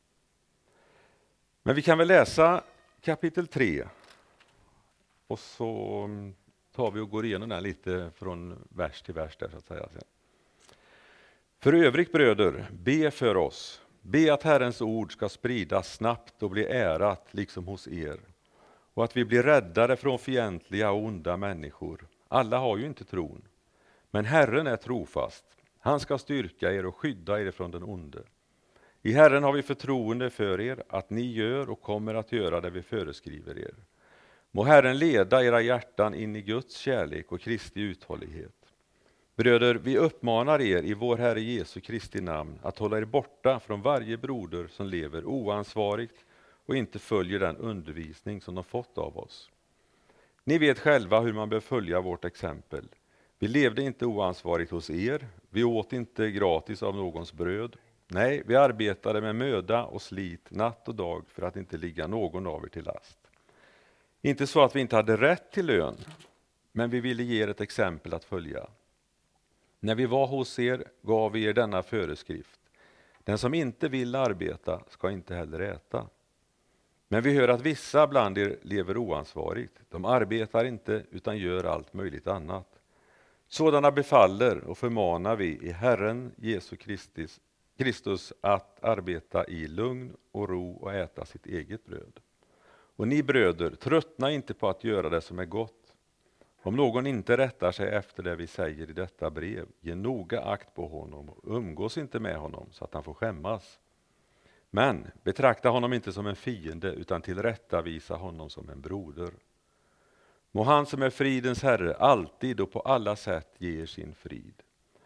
Men 1.62 1.75
vi 1.75 1.83
kan 1.83 1.99
väl 1.99 2.09
läsa 2.09 2.65
kapitel 3.01 3.47
3 3.47 3.85
och 5.27 5.39
så 5.39 6.03
mm, 6.05 6.35
tar 6.75 6.91
vi 6.91 7.01
och 7.01 7.11
går 7.11 7.25
igenom 7.25 7.49
den 7.49 7.62
lite 7.62 8.11
från 8.17 8.69
vers 8.69 9.03
till 9.03 9.15
vers. 9.15 9.37
Där, 9.37 9.49
så 9.49 9.57
att 9.57 9.67
säga. 9.67 9.89
För 11.59 11.73
övrigt 11.73 12.12
bröder, 12.12 12.67
be 12.73 13.11
för 13.11 13.37
oss. 13.37 13.83
Be 14.03 14.35
att 14.35 14.43
Herrens 14.43 14.81
ord 14.81 15.12
ska 15.12 15.29
spridas 15.29 15.95
snabbt 15.95 16.43
och 16.43 16.51
bli 16.51 16.65
ärat 16.65 17.29
liksom 17.31 17.67
hos 17.67 17.89
er 17.89 18.21
och 18.95 19.05
att 19.05 19.17
vi 19.17 19.25
blir 19.25 19.43
räddade 19.43 19.97
från 19.97 20.19
fientliga 20.19 20.91
och 20.91 21.05
onda 21.05 21.37
människor. 21.37 22.07
Alla 22.29 22.59
har 22.59 22.77
ju 22.77 22.87
inte 22.87 23.05
tron. 23.05 23.43
Men 24.11 24.25
Herren 24.25 24.67
är 24.67 24.77
trofast. 24.77 25.45
Han 25.79 26.01
ska 26.01 26.19
styrka 26.19 26.73
er 26.73 26.87
och 26.87 26.97
skydda 26.97 27.41
er 27.41 27.51
från 27.51 27.71
den 27.71 27.83
onde. 27.83 28.23
I 29.02 29.12
Herren 29.12 29.43
har 29.43 29.52
vi 29.52 29.62
förtroende 29.62 30.31
för 30.31 30.61
er, 30.61 30.82
att 30.88 31.11
ni 31.11 31.32
gör 31.32 31.70
och 31.70 31.82
kommer 31.82 32.14
att 32.14 32.32
göra 32.32 32.61
det 32.61 32.70
vi 32.70 32.82
föreskriver 32.82 33.58
er. 33.58 33.75
Må 34.50 34.64
Herren 34.64 34.99
leda 34.99 35.44
era 35.44 35.61
hjärtan 35.61 36.14
in 36.14 36.37
i 36.37 36.43
Guds 36.43 36.76
kärlek 36.76 37.32
och 37.32 37.41
Kristi 37.41 37.81
uthållighet. 37.81 38.55
Bröder, 39.37 39.75
vi 39.75 39.99
uppmanar 39.99 40.61
er 40.61 40.82
i 40.82 40.94
vår 40.94 41.17
Herre 41.17 41.41
Jesu 41.41 41.81
Kristi 41.81 42.20
namn 42.20 42.58
att 42.62 42.79
hålla 42.79 42.99
er 42.99 43.05
borta 43.05 43.61
från 43.61 43.82
varje 43.82 44.17
broder 44.17 44.67
som 44.67 44.87
lever 44.87 45.25
oansvarigt 45.25 46.25
och 46.67 46.76
inte 46.76 46.99
följer 46.99 47.38
den 47.41 47.56
undervisning 47.56 48.41
som 48.41 48.55
de 48.55 48.64
fått 48.64 48.99
av 48.99 49.19
oss. 49.19 49.50
Ni 50.44 50.58
vet 50.58 50.79
själva 50.79 51.20
hur 51.20 51.32
man 51.32 51.49
bör 51.49 51.61
följa 51.61 52.00
vårt 52.00 52.25
exempel. 52.25 52.88
Vi 53.38 53.49
levde 53.49 53.82
inte 53.82 54.06
oansvarigt 54.06 54.70
hos 54.70 54.91
er, 54.91 55.29
vi 55.50 55.64
åt 55.64 55.93
inte 55.93 56.31
gratis 56.31 56.82
av 56.82 56.97
någons 56.97 57.32
bröd. 57.32 57.76
Nej, 58.12 58.43
vi 58.47 58.57
arbetade 58.57 59.21
med 59.21 59.37
möda 59.37 59.85
och 59.85 60.03
slit 60.03 60.51
natt 60.51 60.89
och 60.89 60.95
dag 60.95 61.25
för 61.29 61.43
att 61.43 61.57
inte 61.57 61.77
ligga 61.77 62.07
någon 62.07 62.47
av 62.47 62.65
er 62.65 62.69
till 62.69 62.85
last. 62.85 63.19
Inte 64.23 64.47
så 64.47 64.62
att 64.62 64.77
vi 64.77 64.81
inte 64.81 64.97
hade 64.97 65.17
rätt 65.17 65.53
till 65.53 65.67
lön, 65.67 65.97
men 66.73 66.91
vi 66.91 67.01
ville 67.01 67.23
ge 67.23 67.43
er 67.43 67.49
ett 67.49 67.61
exempel 67.61 68.15
att 68.15 68.25
följa. 68.25 68.67
När 69.81 69.95
vi 69.95 70.07
var 70.07 70.27
hos 70.27 70.59
er 70.59 70.85
gav 71.03 71.33
vi 71.33 71.45
er 71.45 71.53
denna 71.53 71.83
föreskrift. 71.83 72.61
Den 73.25 73.39
som 73.39 73.55
inte 73.55 73.89
vill 73.89 74.15
arbeta 74.15 74.81
ska 74.89 75.11
inte 75.11 75.35
heller 75.35 75.61
äta. 75.61 76.07
Men 77.09 77.23
vi 77.23 77.35
hör 77.35 77.49
att 77.49 77.61
vissa 77.61 78.07
bland 78.07 78.39
er 78.39 78.59
lever 78.62 78.97
oansvarigt. 78.97 79.81
De 79.89 80.05
arbetar 80.05 80.65
inte 80.65 81.05
utan 81.11 81.39
gör 81.39 81.65
allt 81.65 81.95
möjligt 81.95 82.27
annat. 82.27 82.81
Sådana 83.49 83.91
befaller 83.91 84.65
och 84.65 84.79
förmanar 84.79 85.37
vi 85.37 85.59
i 85.62 85.73
Herren 85.73 86.33
Jesu 86.37 86.77
Kristi 86.77 87.27
Kristus 87.81 88.32
att 88.41 88.85
arbeta 88.85 89.47
i 89.47 89.67
lugn 89.67 90.17
och 90.32 90.49
ro 90.49 90.73
och 90.73 90.94
äta 90.94 91.25
sitt 91.25 91.47
eget 91.47 91.87
bröd. 91.87 92.21
Och 92.97 93.09
ni 93.09 93.23
bröder, 93.23 93.71
tröttna 93.71 94.31
inte 94.31 94.55
på 94.55 94.69
att 94.69 94.85
göra 94.85 95.09
det 95.09 95.21
som 95.21 95.38
är 95.38 95.44
gott. 95.44 95.97
Om 96.62 96.77
någon 96.77 97.06
inte 97.06 97.37
rättar 97.37 97.73
sig 97.73 97.88
efter 97.88 98.23
det 98.23 98.37
vi 98.37 98.47
säger 98.47 98.91
i 98.91 98.93
detta 98.93 99.31
brev, 99.31 99.67
ge 99.81 99.94
noga 99.94 100.41
akt 100.41 100.75
på 100.75 100.88
honom 100.88 101.29
och 101.29 101.56
umgås 101.56 101.99
inte 101.99 102.21
med 102.21 102.37
honom 102.37 102.67
så 102.71 102.85
att 102.85 102.94
han 102.94 103.03
får 103.03 103.15
skämmas. 103.15 103.79
Men 104.71 105.11
betrakta 105.23 105.69
honom 105.69 105.93
inte 105.93 106.12
som 106.12 106.26
en 106.26 106.37
fiende 106.37 106.93
utan 106.93 107.23
tillrättavisa 107.23 108.15
honom 108.15 108.50
som 108.50 108.69
en 108.69 108.81
broder. 108.81 109.31
Må 110.53 110.62
han 110.62 110.87
som 110.87 111.02
är 111.02 111.11
fridens 111.11 111.62
Herre 111.62 111.95
alltid 111.95 112.61
och 112.61 112.73
på 112.73 112.81
alla 112.81 113.16
sätt 113.16 113.54
ge 113.59 113.83
er 113.83 113.87
sin 113.87 114.14
frid. 114.14 114.62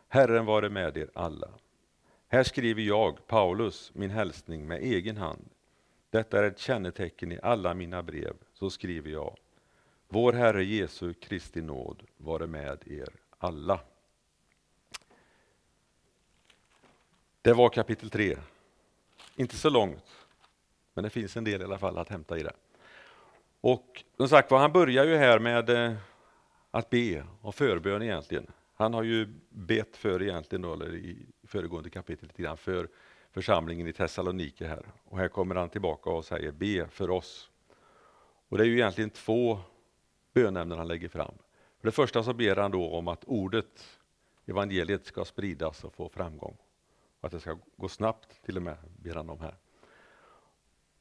Herren 0.09 0.47
vare 0.47 0.69
med 0.69 0.97
er 0.97 1.11
alla. 1.15 1.49
Här 2.35 2.45
skriver 2.45 2.83
jag, 2.83 3.27
Paulus, 3.27 3.91
min 3.95 4.11
hälsning 4.11 4.67
med 4.67 4.83
egen 4.83 5.17
hand. 5.17 5.51
Detta 6.11 6.39
är 6.39 6.43
ett 6.43 6.59
kännetecken 6.59 7.33
i 7.33 7.39
alla 7.43 7.75
mina 7.75 8.03
brev, 8.03 8.37
så 8.53 8.71
skriver 8.71 9.11
jag. 9.11 9.37
Vår 10.09 10.33
Herre 10.33 10.65
Jesu 10.65 11.15
Kristi 11.15 11.63
nåd 11.63 12.03
vare 12.17 12.47
med 12.47 12.79
er 12.87 13.09
alla. 13.39 13.81
Det 17.43 17.53
var 17.53 17.69
kapitel 17.69 18.11
3. 18.11 18.37
Inte 19.37 19.57
så 19.57 19.71
långt, 19.71 20.27
men 20.95 21.05
det 21.05 21.11
finns 21.11 21.37
en 21.37 21.45
del 21.45 21.61
i 21.61 21.65
alla 21.65 21.79
fall 21.79 21.99
att 21.99 22.09
hämta 22.09 22.39
i 22.39 22.43
det. 22.43 22.55
Och 23.61 24.05
som 24.17 24.29
sagt 24.29 24.51
han 24.51 24.73
börjar 24.73 25.05
ju 25.05 25.17
här 25.17 25.39
med 25.39 25.71
eh, 25.71 25.95
att 26.71 26.91
be 26.91 27.25
och 27.41 27.55
förbön 27.55 28.03
egentligen. 28.03 28.47
Han 28.75 28.95
har 28.95 29.03
ju 29.03 29.29
bett 29.49 29.97
för 29.97 30.23
egentligen, 30.23 30.63
då, 30.63 30.73
eller 30.73 30.95
i 30.95 31.27
föregående 31.55 31.91
kapitel, 31.91 32.29
lite 32.29 32.43
grann 32.43 32.57
för 32.57 32.89
församlingen 33.31 33.87
i 33.87 33.93
Thessalonike 33.93 34.67
här. 34.67 34.87
Och 35.05 35.19
här 35.19 35.29
kommer 35.29 35.55
han 35.55 35.69
tillbaka 35.69 36.11
och 36.11 36.25
säger 36.25 36.53
be 36.53 36.89
för 36.89 37.11
oss. 37.11 37.51
Och 38.49 38.59
det 38.59 38.65
är 38.65 38.67
ju 38.67 38.75
egentligen 38.75 39.11
två 39.11 39.61
bönämnen 40.33 40.79
han 40.79 40.89
lägger 40.89 41.09
fram. 41.09 41.35
För 41.81 41.89
det 41.89 41.93
första 41.93 42.23
så 42.23 42.33
ber 42.33 42.57
han 42.57 42.71
då 42.71 42.91
om 42.91 43.09
att 43.09 43.25
ordet, 43.25 43.99
evangeliet, 44.47 45.07
ska 45.07 45.25
spridas 45.25 45.85
och 45.85 45.95
få 45.95 46.09
framgång. 46.09 46.57
Att 47.21 47.33
det 47.33 47.41
ska 47.41 47.59
gå 47.77 47.89
snabbt 47.89 48.43
till 48.45 48.57
och 48.57 48.63
med, 48.63 48.77
ber 49.03 49.15
han 49.15 49.31
om 49.31 49.41
här. 49.41 49.55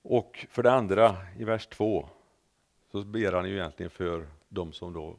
Och 0.02 0.46
för 0.50 0.64
det 0.64 0.72
andra, 0.72 1.18
i 1.40 1.44
vers 1.44 1.68
2, 1.68 2.10
så 2.92 3.04
ber 3.04 3.32
han 3.32 3.50
ju 3.50 3.56
egentligen 3.56 3.90
för 3.90 4.28
de 4.50 4.74
som 4.74 4.94
då 4.94 5.18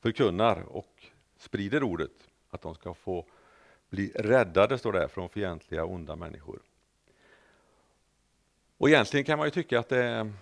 förkunnar 0.00 0.62
och 0.62 1.06
sprider 1.36 1.82
ordet, 1.82 2.30
att 2.50 2.62
de 2.62 2.74
ska 2.74 2.94
få 2.94 3.26
bli 3.90 4.12
räddade, 4.14 4.78
står 4.78 4.92
det, 4.92 5.08
från 5.08 5.28
fientliga 5.28 5.84
onda 5.84 6.16
människor. 6.16 6.62
Och 8.78 8.88
egentligen 8.88 9.24
kan 9.24 9.38
man 9.38 9.46
ju 9.46 9.50
tycka 9.50 9.78
att 9.78 9.88
det 9.88 10.04
är 10.04 10.32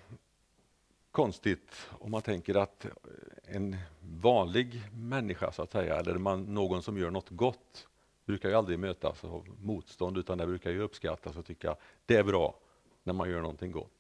konstigt 1.10 1.88
om 1.90 2.10
man 2.10 2.22
tänker 2.22 2.54
att 2.54 2.86
en 3.46 3.76
vanlig 4.00 4.82
människa, 4.92 5.52
så 5.52 5.62
att 5.62 5.72
säga, 5.72 5.96
eller 5.96 6.14
man, 6.14 6.42
någon 6.42 6.82
som 6.82 6.98
gör 6.98 7.10
något 7.10 7.30
gott, 7.30 7.88
brukar 8.24 8.48
ju 8.48 8.54
aldrig 8.54 8.78
mötas 8.78 9.24
av 9.24 9.48
motstånd, 9.62 10.18
utan 10.18 10.38
det 10.38 10.46
brukar 10.46 10.70
ju 10.70 10.80
uppskattas 10.80 11.36
och 11.36 11.46
tycka 11.46 11.76
det 12.06 12.16
är 12.16 12.22
bra 12.22 12.54
när 13.02 13.12
man 13.12 13.30
gör 13.30 13.40
någonting 13.40 13.72
gott. 13.72 13.92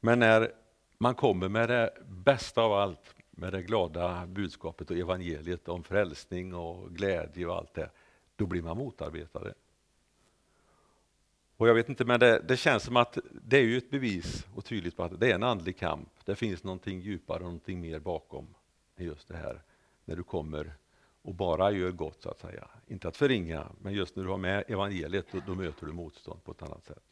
Men 0.00 0.18
när 0.18 0.52
man 0.98 1.14
kommer 1.14 1.48
med 1.48 1.68
det 1.68 1.92
bästa 2.08 2.62
av 2.62 2.72
allt, 2.72 3.14
med 3.30 3.52
det 3.52 3.62
glada 3.62 4.26
budskapet 4.26 4.90
och 4.90 4.96
evangeliet 4.96 5.68
om 5.68 5.84
frälsning 5.84 6.54
och 6.54 6.90
glädje 6.90 7.46
och 7.46 7.56
allt 7.56 7.74
det, 7.74 7.90
då 8.36 8.46
blir 8.46 8.62
man 8.62 8.76
motarbetade. 8.76 9.54
Och 11.56 11.68
jag 11.68 11.74
vet 11.74 11.88
inte, 11.88 12.04
men 12.04 12.20
det, 12.20 12.42
det, 12.48 12.56
känns 12.56 12.82
som 12.82 12.96
att 12.96 13.18
det 13.30 13.56
är 13.56 13.62
ju 13.62 13.78
ett 13.78 13.90
bevis 13.90 14.46
och 14.54 14.64
tydligt 14.64 14.96
på 14.96 15.02
att 15.02 15.20
det 15.20 15.30
är 15.30 15.34
en 15.34 15.42
andlig 15.42 15.78
kamp. 15.78 16.08
Det 16.24 16.36
finns 16.36 16.64
någonting 16.64 17.00
djupare 17.00 17.36
och 17.36 17.44
någonting 17.44 17.80
mer 17.80 17.98
bakom 17.98 18.46
just 18.96 19.28
det 19.28 19.36
här. 19.36 19.62
När 20.04 20.16
du 20.16 20.22
kommer 20.22 20.74
och 21.22 21.34
bara 21.34 21.70
gör 21.70 21.90
gott 21.90 22.22
så 22.22 22.30
att 22.30 22.38
säga. 22.38 22.68
Inte 22.86 23.08
att 23.08 23.16
förringa, 23.16 23.66
men 23.82 23.92
just 23.92 24.16
när 24.16 24.24
du 24.24 24.30
har 24.30 24.38
med 24.38 24.64
evangeliet 24.68 25.26
då, 25.32 25.40
då 25.46 25.54
möter 25.54 25.86
du 25.86 25.92
motstånd 25.92 26.44
på 26.44 26.52
ett 26.52 26.62
annat 26.62 26.84
sätt. 26.84 27.04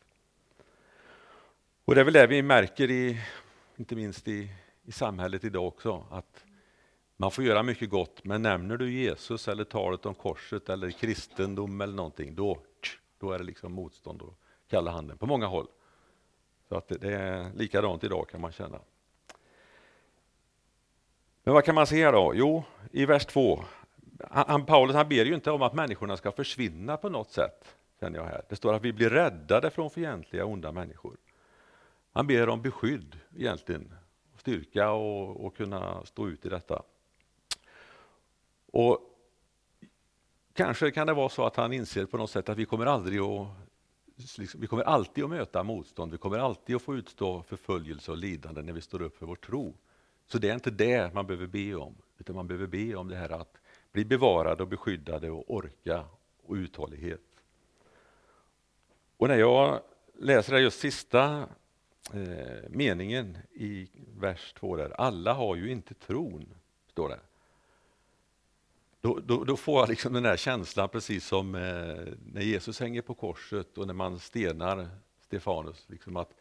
Och 1.85 1.95
det 1.95 2.01
är 2.01 2.05
väl 2.05 2.15
det 2.15 2.27
vi 2.27 2.43
märker, 2.43 2.91
i, 2.91 3.21
inte 3.77 3.97
minst 3.97 4.29
i, 4.29 4.51
i 4.83 4.93
samhället 4.93 5.45
idag 5.45 5.67
också, 5.67 6.07
att 6.11 6.44
man 7.17 7.31
får 7.31 7.45
göra 7.45 7.63
mycket 7.63 7.91
gott, 7.91 8.25
men 8.25 8.43
nämner 8.43 8.77
du 8.77 8.93
Jesus 8.93 9.49
eller 9.49 9.65
talet 9.65 10.07
om 10.07 10.15
korset 10.15 10.69
eller 10.69 10.91
kristendom 10.91 11.81
eller 11.81 11.95
någonting, 11.95 12.35
då, 12.35 12.59
då 13.19 13.33
är 13.33 13.39
det 13.39 13.45
liksom 13.45 13.73
motstånd 13.73 14.23
och 14.23 14.39
kalla 14.69 14.91
handen 14.91 15.19
på 15.19 15.27
många 15.27 15.47
håll. 15.47 15.67
Så 16.69 16.77
att 16.77 16.89
det, 16.89 16.99
det 16.99 17.15
är 17.15 17.53
likadant 17.55 18.05
idag 18.05 18.29
kan 18.29 18.41
man 18.41 18.53
känna. 18.53 18.81
Men 21.45 21.55
vad 21.55 21.65
kan 21.65 21.75
man 21.75 21.87
se 21.87 22.11
då? 22.11 22.33
Jo, 22.35 22.65
i 22.93 23.07
vers 23.07 23.27
2, 23.27 23.65
han, 24.31 24.67
Paulus 24.67 24.97
han 24.97 25.09
ber 25.09 25.25
ju 25.25 25.35
inte 25.35 25.51
om 25.51 25.63
att 25.63 25.75
människorna 25.75 26.17
ska 26.17 26.33
försvinna 26.33 26.97
på 26.97 27.09
något 27.09 27.31
sätt. 27.31 27.77
Känner 28.01 28.19
jag 28.19 28.25
här. 28.25 28.43
Det 28.49 28.57
står 28.57 28.75
att 28.75 28.83
vi 28.83 28.93
blir 28.93 29.11
räddade 29.11 29.71
från 29.71 29.91
fientliga 29.91 30.45
onda 30.45 30.73
människor. 30.73 31.17
Han 32.13 32.27
ber 32.27 32.49
om 32.49 32.63
beskydd 32.63 33.19
egentligen, 33.37 33.95
styrka 34.37 34.91
och, 34.91 35.47
och 35.47 35.57
kunna 35.57 36.05
stå 36.05 36.29
ut 36.29 36.47
i 36.47 36.49
detta. 36.49 36.83
Och 38.75 39.11
Kanske 40.55 40.91
kan 40.91 41.07
det 41.07 41.13
vara 41.13 41.29
så 41.29 41.47
att 41.47 41.57
han 41.57 41.73
inser 41.73 42.07
på 42.07 42.17
något 42.17 42.31
sätt 42.31 42.49
att 42.49 42.59
vi 42.59 42.65
kommer 42.65 42.87
aldrig 42.87 43.21
att 43.21 43.49
liksom, 44.17 44.61
vi 44.61 44.67
kommer 44.67 44.83
alltid 44.83 45.25
att 45.25 45.31
möta 45.31 45.63
motstånd, 45.63 46.13
vi 46.13 46.19
kommer 46.19 46.39
alltid 46.39 46.77
att 46.77 46.83
få 46.83 46.97
utstå 46.97 47.43
förföljelse 47.43 48.11
och 48.11 48.17
lidande 48.17 48.63
när 48.63 48.73
vi 48.73 48.81
står 48.81 49.03
upp 49.03 49.17
för 49.17 49.27
vår 49.27 49.37
tro. 49.37 49.75
Så 50.27 50.39
det 50.39 50.51
är 50.51 50.55
inte 50.55 50.71
det 50.71 51.15
man 51.15 51.27
behöver 51.27 51.47
be 51.47 51.75
om, 51.75 51.95
utan 52.19 52.37
man 52.37 52.47
behöver 52.47 52.67
be 52.67 52.95
om 52.95 53.09
det 53.09 53.17
här 53.17 53.31
att 53.31 53.57
bli 53.93 54.05
bevarade 54.05 54.63
och 54.63 54.69
beskyddade 54.69 55.31
och 55.31 55.55
orka 55.55 56.05
och 56.43 56.55
uthållighet. 56.55 57.21
Och 59.17 59.29
när 59.29 59.37
jag 59.37 59.81
läser 60.19 60.53
den 60.53 60.63
just 60.63 60.81
sista 60.81 61.49
eh, 62.13 62.69
meningen 62.69 63.39
i 63.53 63.89
vers 64.19 64.53
2 64.53 64.77
där, 64.77 65.01
alla 65.01 65.33
har 65.33 65.57
ju 65.57 65.71
inte 65.71 65.95
tron, 65.95 66.55
står 66.91 67.09
det. 67.09 67.21
Då, 69.05 69.21
då, 69.25 69.45
då, 69.45 69.57
får 69.57 69.81
jag 69.81 69.89
liksom 69.89 70.13
den 70.13 70.25
här 70.25 70.37
känslan 70.37 70.89
precis 70.89 71.27
som 71.27 71.55
eh, 71.55 71.61
när 72.33 72.41
Jesus 72.41 72.81
hänger 72.81 73.03
på 73.03 73.15
korset 73.15 73.79
och 73.79 73.87
när 73.87 73.95
man 73.95 74.19
stenar 74.19 74.89
Stefanus. 75.21 75.85
Liksom 75.89 76.17
att, 76.17 76.35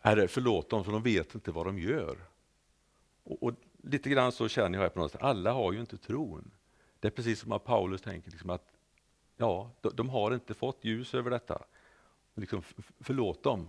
Herre, 0.00 0.28
förlåt 0.28 0.70
dem 0.70 0.84
för 0.84 0.92
de 0.92 1.02
vet 1.02 1.34
inte 1.34 1.52
vad 1.52 1.66
de 1.66 1.78
gör. 1.78 2.18
Och, 3.24 3.42
och 3.42 3.52
Lite 3.82 4.10
grann 4.10 4.32
så 4.32 4.48
känner 4.48 4.78
jag 4.78 4.82
här 4.82 4.88
på 4.88 5.00
något 5.00 5.12
sätt. 5.12 5.22
Alla 5.22 5.52
har 5.52 5.72
ju 5.72 5.80
inte 5.80 5.96
tron. 5.98 6.50
Det 7.00 7.08
är 7.08 7.12
precis 7.12 7.40
som 7.40 7.52
att 7.52 7.64
Paulus 7.64 8.02
tänker 8.02 8.30
liksom 8.30 8.50
att 8.50 8.72
ja, 9.36 9.70
de, 9.80 9.90
de 9.94 10.08
har 10.08 10.34
inte 10.34 10.54
fått 10.54 10.84
ljus 10.84 11.14
över 11.14 11.30
detta. 11.30 11.64
Liksom, 12.34 12.62
förlåt 13.00 13.42
dem, 13.42 13.68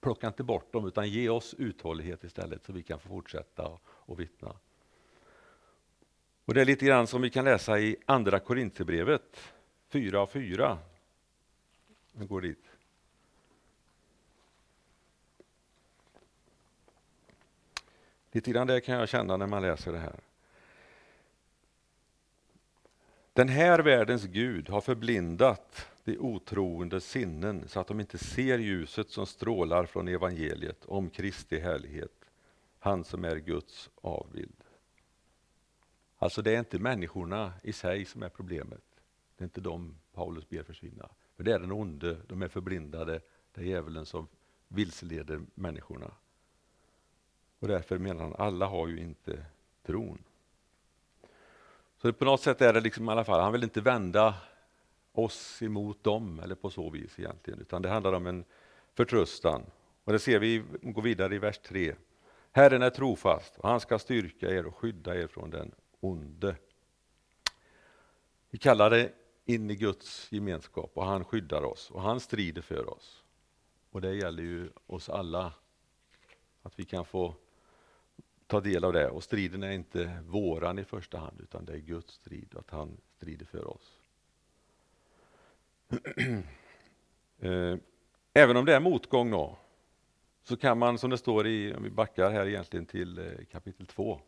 plocka 0.00 0.26
inte 0.26 0.42
bort 0.42 0.72
dem 0.72 0.86
utan 0.86 1.08
ge 1.10 1.28
oss 1.28 1.54
uthållighet 1.58 2.24
istället 2.24 2.64
så 2.64 2.72
vi 2.72 2.82
kan 2.82 3.00
få 3.00 3.08
fortsätta 3.08 3.66
och, 3.66 3.80
och 3.86 4.20
vittna. 4.20 4.56
Och 6.44 6.54
Det 6.54 6.60
är 6.60 6.64
lite 6.64 6.86
grann 6.86 7.06
som 7.06 7.22
vi 7.22 7.30
kan 7.30 7.44
läsa 7.44 7.78
i 7.78 7.96
Andra 8.06 8.38
Korinthierbrevet 8.38 9.40
4 9.88 10.22
och 10.22 10.30
4. 10.30 10.78
Vi 12.12 12.26
går 12.26 12.40
dit. 12.40 12.64
Lite 18.32 18.50
grann 18.50 18.66
det 18.66 18.80
kan 18.80 18.94
jag 18.94 19.08
känna 19.08 19.36
när 19.36 19.46
man 19.46 19.62
läser 19.62 19.92
det 19.92 19.98
här. 19.98 20.20
Den 23.32 23.48
här 23.48 23.78
världens 23.78 24.24
Gud 24.24 24.68
har 24.68 24.80
förblindat 24.80 25.88
de 26.04 26.18
otroendes 26.18 27.04
sinnen 27.04 27.68
så 27.68 27.80
att 27.80 27.86
de 27.86 28.00
inte 28.00 28.18
ser 28.18 28.58
ljuset 28.58 29.10
som 29.10 29.26
strålar 29.26 29.86
från 29.86 30.08
evangeliet 30.08 30.84
om 30.84 31.10
Kristi 31.10 31.58
härlighet, 31.58 32.30
han 32.78 33.04
som 33.04 33.24
är 33.24 33.36
Guds 33.36 33.90
avbild. 34.00 34.63
Alltså 36.24 36.42
det 36.42 36.54
är 36.54 36.58
inte 36.58 36.78
människorna 36.78 37.52
i 37.62 37.72
sig 37.72 38.04
som 38.04 38.22
är 38.22 38.28
problemet. 38.28 38.82
Det 39.36 39.42
är 39.42 39.44
inte 39.44 39.60
de 39.60 39.94
Paulus 40.14 40.48
ber 40.48 40.62
försvinna. 40.62 41.08
För 41.36 41.44
det 41.44 41.52
är 41.52 41.58
den 41.58 41.72
onde, 41.72 42.16
de 42.28 42.42
är 42.42 42.48
förblindade, 42.48 43.20
det 43.52 43.60
är 43.60 43.64
djävulen 43.64 44.06
som 44.06 44.28
vilseleder 44.68 45.40
människorna. 45.54 46.10
Och 47.58 47.68
därför 47.68 47.98
menar 47.98 48.22
han, 48.22 48.34
alla 48.38 48.66
har 48.66 48.88
ju 48.88 49.00
inte 49.00 49.44
tron. 49.86 50.24
Så 52.02 52.12
på 52.12 52.24
något 52.24 52.40
sätt 52.40 52.60
är 52.60 52.72
det 52.72 52.80
liksom 52.80 53.08
i 53.08 53.12
alla 53.12 53.24
fall, 53.24 53.40
han 53.40 53.52
vill 53.52 53.64
inte 53.64 53.80
vända 53.80 54.34
oss 55.12 55.62
emot 55.62 56.04
dem, 56.04 56.40
eller 56.40 56.54
på 56.54 56.70
så 56.70 56.90
vis 56.90 57.18
egentligen, 57.18 57.60
utan 57.60 57.82
det 57.82 57.88
handlar 57.88 58.12
om 58.12 58.26
en 58.26 58.44
förtröstan. 58.94 59.62
Och 60.04 60.12
det 60.12 60.18
ser 60.18 60.38
vi, 60.38 60.64
går 60.82 61.02
vidare 61.02 61.34
i 61.34 61.38
vers 61.38 61.58
3. 61.58 61.94
Herren 62.52 62.82
är 62.82 62.90
trofast 62.90 63.58
och 63.58 63.68
han 63.68 63.80
ska 63.80 63.98
styrka 63.98 64.50
er 64.50 64.66
och 64.66 64.76
skydda 64.76 65.16
er 65.16 65.26
från 65.26 65.50
den 65.50 65.74
onde. 66.04 66.56
Vi 68.50 68.58
kallar 68.58 68.90
det 68.90 69.12
in 69.44 69.70
i 69.70 69.76
Guds 69.76 70.32
gemenskap 70.32 70.90
och 70.94 71.04
han 71.04 71.24
skyddar 71.24 71.62
oss 71.64 71.90
och 71.90 72.02
han 72.02 72.20
strider 72.20 72.62
för 72.62 72.90
oss. 72.90 73.24
Och 73.90 74.00
det 74.00 74.14
gäller 74.14 74.42
ju 74.42 74.70
oss 74.86 75.08
alla, 75.08 75.52
att 76.62 76.78
vi 76.78 76.84
kan 76.84 77.04
få 77.04 77.34
ta 78.46 78.60
del 78.60 78.84
av 78.84 78.92
det. 78.92 79.08
Och 79.10 79.24
striden 79.24 79.62
är 79.62 79.70
inte 79.70 80.22
våran 80.26 80.78
i 80.78 80.84
första 80.84 81.18
hand, 81.18 81.40
utan 81.40 81.64
det 81.64 81.72
är 81.72 81.78
Guds 81.78 82.14
strid, 82.14 82.54
att 82.56 82.70
han 82.70 82.96
strider 83.16 83.46
för 83.46 83.66
oss. 83.66 84.00
Eh, 87.38 87.76
även 88.32 88.56
om 88.56 88.64
det 88.64 88.74
är 88.74 88.80
motgång 88.80 89.30
då, 89.30 89.58
så 90.42 90.56
kan 90.56 90.78
man, 90.78 90.98
som 90.98 91.10
det 91.10 91.18
står 91.18 91.46
i, 91.46 91.74
om 91.74 91.82
vi 91.82 91.90
backar 91.90 92.30
här 92.30 92.46
egentligen 92.46 92.86
till 92.86 93.18
eh, 93.18 93.44
kapitel 93.50 93.86
2, 93.86 94.20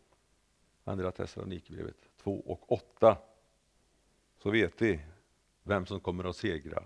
Andra 0.88 1.12
Thessalonikerbrevet 1.12 1.96
2 2.22 2.42
och 2.46 2.72
8, 2.72 3.18
så 4.38 4.50
vet 4.50 4.82
vi 4.82 5.00
vem 5.62 5.86
som 5.86 6.00
kommer 6.00 6.24
att 6.24 6.36
segra. 6.36 6.82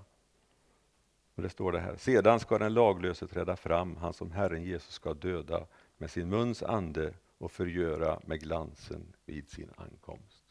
Och 1.35 1.43
det 1.43 1.51
står 1.51 1.73
det 1.73 1.81
här. 1.81 1.97
Sedan 1.97 2.41
ska 2.41 2.59
den 2.59 2.75
laglöse 2.75 3.27
träda 3.27 3.57
fram, 3.57 3.97
han 3.97 4.13
som 4.13 4.31
Herren 4.31 4.63
Jesus 4.63 4.95
ska 4.95 5.15
döda 5.15 5.67
med 5.99 6.11
sin 6.11 6.29
muns 6.29 6.63
ande 6.63 7.15
och 7.39 7.53
förgöra 7.53 8.21
med 8.27 8.41
glansen 8.41 9.13
vid 9.25 9.51
sin 9.51 9.71
ankomst. 9.77 10.45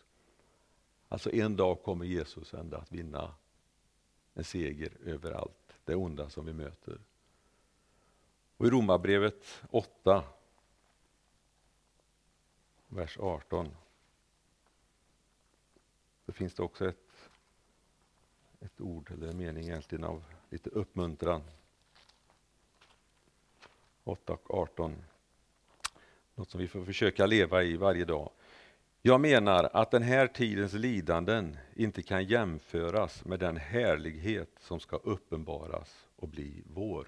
Alltså 1.08 1.32
en 1.32 1.56
dag 1.56 1.84
kommer 1.84 2.06
Jesus 2.06 2.54
ändå 2.54 2.78
att 2.78 2.92
vinna 2.92 3.36
en 4.34 4.44
seger 4.44 4.92
över 5.06 5.32
allt 5.32 5.76
det 5.86 5.96
onda 5.96 6.30
som 6.30 6.46
vi 6.46 6.54
möter. 6.54 6.98
Och 8.58 8.68
I 8.68 8.70
Romarbrevet 8.70 9.62
8 9.70 10.24
vers 12.90 13.18
18. 13.20 13.76
Så 16.26 16.32
finns 16.32 16.54
det 16.54 16.64
också 16.64 16.90
ett, 16.90 17.30
ett 18.60 18.82
ord, 18.82 19.12
eller 19.12 19.28
en 19.28 19.38
mening 19.38 19.64
egentligen 19.64 20.04
av 20.04 20.24
lite 20.50 20.70
uppmuntran. 20.70 21.42
8 24.04 24.34
och 24.34 24.54
18. 24.54 24.96
Något 26.36 26.50
som 26.50 26.60
vi 26.60 26.68
får 26.68 26.86
försöka 26.86 27.26
leva 27.26 27.64
i 27.64 27.78
varje 27.78 28.06
dag. 28.06 28.32
Jag 29.02 29.22
menar 29.22 29.70
att 29.74 29.92
den 29.92 30.04
här 30.04 30.28
tidens 30.28 30.74
lidanden 30.74 31.58
inte 31.76 32.04
kan 32.04 32.26
jämföras 32.26 33.26
med 33.26 33.40
den 33.40 33.58
härlighet 33.58 34.50
som 34.60 34.80
ska 34.80 34.96
uppenbaras 34.96 36.08
och 36.16 36.28
bli 36.28 36.64
vår. 36.66 37.08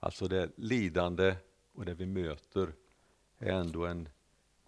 Alltså 0.00 0.28
det 0.28 0.50
lidande 0.56 1.36
och 1.72 1.84
det 1.84 1.94
vi 1.94 2.06
möter 2.06 2.72
är 3.38 3.52
ändå 3.52 3.86
en 3.86 4.08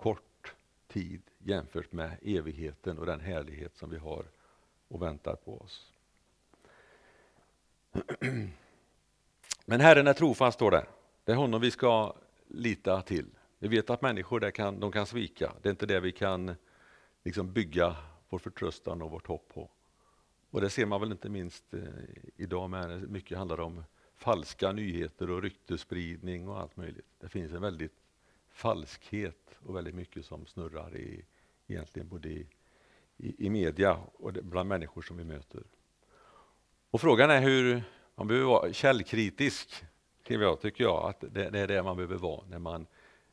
kort 0.02 0.54
tid 0.88 1.22
jämfört 1.38 1.92
med 1.92 2.16
evigheten 2.22 2.98
och 2.98 3.06
den 3.06 3.20
härlighet 3.20 3.76
som 3.76 3.90
vi 3.90 3.98
har 3.98 4.24
och 4.88 5.02
väntar 5.02 5.34
på 5.34 5.58
oss. 5.58 5.92
Men 9.64 9.80
Herren 9.80 10.06
är 10.06 10.12
trofast, 10.12 10.54
står 10.54 10.70
det. 10.70 10.86
Det 11.24 11.32
är 11.32 11.36
honom 11.36 11.60
vi 11.60 11.70
ska 11.70 12.14
lita 12.48 13.02
till. 13.02 13.26
Vi 13.58 13.68
vet 13.68 13.90
att 13.90 14.02
människor 14.02 14.40
där 14.40 14.50
kan, 14.50 14.80
de 14.80 14.92
kan 14.92 15.06
svika. 15.06 15.52
Det 15.62 15.68
är 15.68 15.70
inte 15.70 15.86
det 15.86 16.00
vi 16.00 16.12
kan 16.12 16.54
liksom 17.24 17.52
bygga 17.52 17.96
vår 18.28 18.38
förtröstan 18.38 19.02
och 19.02 19.10
vårt 19.10 19.26
hopp 19.26 19.48
på. 19.54 19.70
Och 20.50 20.60
det 20.60 20.70
ser 20.70 20.86
man 20.86 21.00
väl 21.00 21.12
inte 21.12 21.28
minst 21.28 21.74
eh, 21.74 21.80
idag 22.36 22.70
med 22.70 23.10
mycket 23.10 23.38
handlar 23.38 23.60
om 23.60 23.84
falska 24.16 24.72
nyheter 24.72 25.30
och 25.30 25.42
ryktespridning 25.42 26.48
och 26.48 26.60
allt 26.60 26.76
möjligt. 26.76 27.06
Det 27.20 27.28
finns 27.28 27.52
en 27.52 27.62
väldigt 27.62 27.99
falskhet 28.60 29.58
och 29.66 29.76
väldigt 29.76 29.94
mycket 29.94 30.24
som 30.24 30.46
snurrar 30.46 30.96
i, 30.96 31.24
egentligen 31.66 32.08
både 32.08 32.28
i, 32.28 32.46
i, 33.16 33.46
i 33.46 33.50
media 33.50 33.98
och 34.12 34.32
bland 34.32 34.68
människor 34.68 35.02
som 35.02 35.16
vi 35.16 35.24
möter. 35.24 35.62
Och 36.90 37.00
frågan 37.00 37.30
är 37.30 37.40
hur, 37.40 37.82
man 38.14 38.26
behöver 38.26 38.46
vara 38.46 38.72
källkritisk, 38.72 39.84
tycker 40.24 40.84
jag, 40.84 41.08
att 41.08 41.20
det, 41.20 41.50
det 41.50 41.60
är 41.60 41.66
det 41.66 41.82
man 41.82 41.96
behöver 41.96 42.16
vara 42.16 42.46
när 42.46 42.58
man, 42.58 42.86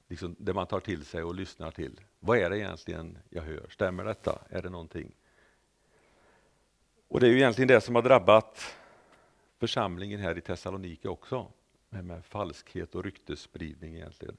liksom, 0.08 0.36
det 0.40 0.54
man 0.54 0.68
tar 0.68 0.80
till 0.80 1.06
sig 1.06 1.24
och 1.24 1.36
lyssnar 1.36 1.72
till. 1.72 2.02
Vad 2.20 2.38
är 2.38 2.50
det 2.50 2.58
egentligen 2.58 3.18
jag 3.30 3.42
hör? 3.42 3.68
Stämmer 3.70 4.06
detta? 4.06 4.42
Är 4.50 4.62
det 4.62 4.70
någonting? 4.70 5.12
Och 7.08 7.20
det 7.20 7.28
är 7.28 7.32
ju 7.32 7.38
egentligen 7.38 7.68
det 7.68 7.82
som 7.82 7.96
har 7.96 8.02
drabbat 8.02 8.76
församlingen 9.60 10.20
här 10.20 10.38
i 10.38 10.42
Thessaloniki 10.42 11.08
också, 11.08 11.52
med, 11.90 12.06
med 12.06 12.26
falskhet 12.26 12.96
och 12.96 13.04
ryktesspridning 13.04 13.96
egentligen. 13.96 14.38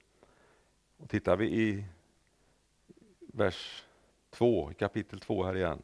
Och 0.99 1.09
tittar 1.09 1.37
vi 1.37 1.47
i 1.47 1.85
vers 3.19 3.85
2, 4.31 4.73
kapitel 4.79 5.21
2 5.21 5.45
här 5.45 5.57
igen, 5.57 5.83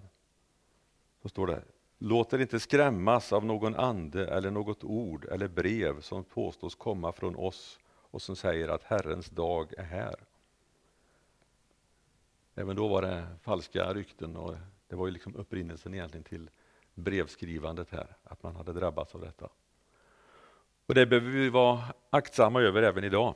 så 1.22 1.28
står 1.28 1.46
det 1.46 1.62
Låt 1.98 2.32
er 2.32 2.38
inte 2.38 2.60
skrämmas 2.60 3.32
av 3.32 3.44
någon 3.44 3.74
ande 3.74 4.26
eller 4.28 4.50
något 4.50 4.84
ord 4.84 5.24
eller 5.24 5.48
brev 5.48 6.00
som 6.00 6.24
påstås 6.24 6.74
komma 6.74 7.12
från 7.12 7.36
oss 7.36 7.78
och 7.86 8.22
som 8.22 8.36
säger 8.36 8.68
att 8.68 8.82
Herrens 8.82 9.30
dag 9.30 9.74
är 9.78 9.82
här. 9.82 10.14
Även 12.54 12.76
då 12.76 12.88
var 12.88 13.02
det 13.02 13.26
falska 13.42 13.94
rykten 13.94 14.36
och 14.36 14.56
det 14.88 14.96
var 14.96 15.06
ju 15.06 15.12
liksom 15.12 15.36
upprinnelsen 15.36 15.94
egentligen 15.94 16.24
till 16.24 16.50
brevskrivandet 16.94 17.90
här, 17.90 18.16
att 18.24 18.42
man 18.42 18.56
hade 18.56 18.72
drabbats 18.72 19.14
av 19.14 19.20
detta. 19.20 19.48
Och 20.86 20.94
Det 20.94 21.06
behöver 21.06 21.30
vi 21.30 21.48
vara 21.48 21.84
aktsamma 22.10 22.60
över 22.60 22.82
även 22.82 23.04
idag. 23.04 23.34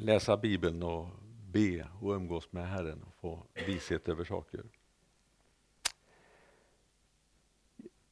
Läsa 0.00 0.36
Bibeln 0.36 0.82
och 0.82 1.06
be 1.52 1.88
och 2.00 2.12
umgås 2.12 2.52
med 2.52 2.68
Herren 2.68 3.02
och 3.02 3.14
få 3.20 3.42
vishet 3.66 4.08
över 4.08 4.24
saker. 4.24 4.64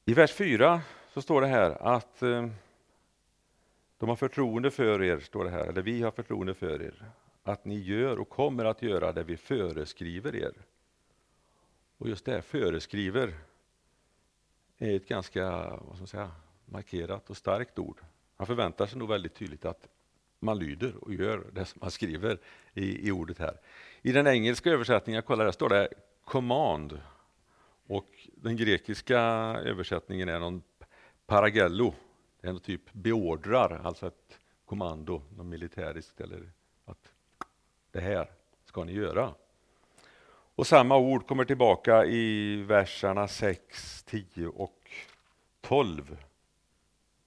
I 0.04 0.14
vers 0.14 0.32
4 0.32 0.80
så 1.12 1.22
står 1.22 1.40
det 1.40 1.46
här 1.46 1.70
att 1.70 2.22
eh, 2.22 2.48
de 3.98 4.08
har 4.08 4.16
förtroende 4.16 4.70
för 4.70 5.02
er, 5.02 5.20
står 5.20 5.44
det 5.44 5.50
här, 5.50 5.66
eller 5.66 5.82
vi 5.82 6.02
har 6.02 6.10
förtroende 6.10 6.54
för 6.54 6.82
er, 6.82 7.10
att 7.42 7.64
ni 7.64 7.78
gör 7.78 8.18
och 8.18 8.28
kommer 8.28 8.64
att 8.64 8.82
göra 8.82 9.12
det 9.12 9.24
vi 9.24 9.36
föreskriver 9.36 10.36
er. 10.36 10.54
Och 11.98 12.08
just 12.08 12.24
det 12.24 12.32
här 12.32 12.40
föreskriver 12.40 13.34
är 14.78 14.96
ett 14.96 15.08
ganska 15.08 15.50
vad 15.50 15.80
ska 15.80 15.98
man 15.98 16.06
säga, 16.06 16.30
markerat 16.64 17.30
och 17.30 17.36
starkt 17.36 17.78
ord. 17.78 18.00
Han 18.36 18.46
förväntar 18.46 18.86
sig 18.86 18.98
nog 18.98 19.08
väldigt 19.08 19.34
tydligt 19.34 19.64
att 19.64 19.88
man 20.38 20.58
lyder 20.58 21.04
och 21.04 21.14
gör 21.14 21.46
det 21.52 21.64
som 21.64 21.78
man 21.82 21.90
skriver 21.90 22.38
i, 22.74 23.08
i 23.08 23.12
ordet 23.12 23.38
här. 23.38 23.60
I 24.02 24.12
den 24.12 24.26
engelska 24.26 24.70
översättningen, 24.70 25.16
jag 25.16 25.24
kollar 25.24 25.44
där, 25.44 25.52
står 25.52 25.68
det 25.68 25.88
command. 26.24 27.00
Och 27.86 28.28
den 28.34 28.56
grekiska 28.56 29.18
översättningen 29.64 30.28
är 30.28 30.40
någon 30.40 30.62
paragello. 31.26 31.94
Det 32.40 32.48
är 32.48 32.52
någon 32.52 32.60
typ 32.60 32.92
beordrar, 32.92 33.80
alltså 33.84 34.06
ett 34.06 34.40
kommando, 34.64 35.22
något 35.36 35.46
militäriskt 35.46 36.20
eller 36.20 36.50
att 36.84 37.12
det 37.90 38.00
här 38.00 38.30
ska 38.64 38.84
ni 38.84 38.92
göra. 38.92 39.34
Och 40.54 40.66
samma 40.66 40.96
ord 40.96 41.26
kommer 41.26 41.44
tillbaka 41.44 42.04
i 42.04 42.56
verserna 42.62 43.28
6, 43.28 44.02
10 44.02 44.46
och 44.46 44.90
12. 45.60 46.16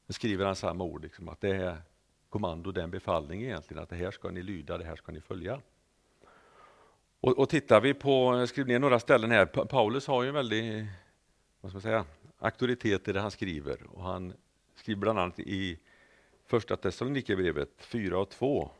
Nu 0.05 0.13
skriver 0.13 0.45
han 0.45 0.55
samma 0.55 0.83
ord, 0.83 1.03
liksom, 1.03 1.29
att 1.29 1.41
det 1.41 1.55
är 1.55 1.81
kommando, 2.29 2.71
den 2.71 2.91
befallning 2.91 3.43
egentligen, 3.43 3.83
att 3.83 3.89
det 3.89 3.95
här 3.95 4.11
ska 4.11 4.31
ni 4.31 4.41
lyda, 4.41 4.77
det 4.77 4.85
här 4.85 4.95
ska 4.95 5.11
ni 5.11 5.21
följa. 5.21 5.61
Och, 7.21 7.39
och 7.39 7.49
tittar 7.49 7.81
vi 7.81 7.93
på, 7.93 8.47
skriv 8.47 8.67
ner 8.67 8.79
några 8.79 8.99
ställen 8.99 9.31
här, 9.31 9.45
Paulus 9.45 10.07
har 10.07 10.23
ju 10.23 10.29
en 10.29 10.35
väldig 10.35 10.87
vad 11.61 11.71
ska 11.71 11.75
man 11.75 11.81
säga, 11.81 12.05
auktoritet 12.37 13.07
i 13.07 13.13
det 13.13 13.19
han 13.19 13.31
skriver. 13.31 13.83
Och 13.83 14.03
han 14.03 14.33
skriver 14.75 15.01
bland 15.01 15.19
annat 15.19 15.39
i 15.39 15.79
första 16.45 16.77
Thessalonikerbrevet 16.77 17.69
4 17.77 18.19
och 18.19 18.29
2. 18.29 18.71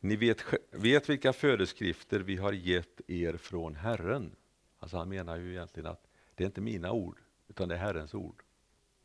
Ni 0.00 0.16
vet, 0.16 0.44
vet 0.70 1.08
vilka 1.08 1.32
föreskrifter 1.32 2.20
vi 2.20 2.36
har 2.36 2.52
gett 2.52 3.00
er 3.06 3.36
från 3.36 3.74
Herren. 3.74 4.36
Alltså 4.78 4.96
han 4.96 5.08
menar 5.08 5.36
ju 5.36 5.50
egentligen 5.50 5.86
att 5.86 6.06
det 6.34 6.44
är 6.44 6.46
inte 6.46 6.60
mina 6.60 6.92
ord, 6.92 7.18
utan 7.48 7.68
det 7.68 7.74
är 7.74 7.78
Herrens 7.78 8.14
ord. 8.14 8.42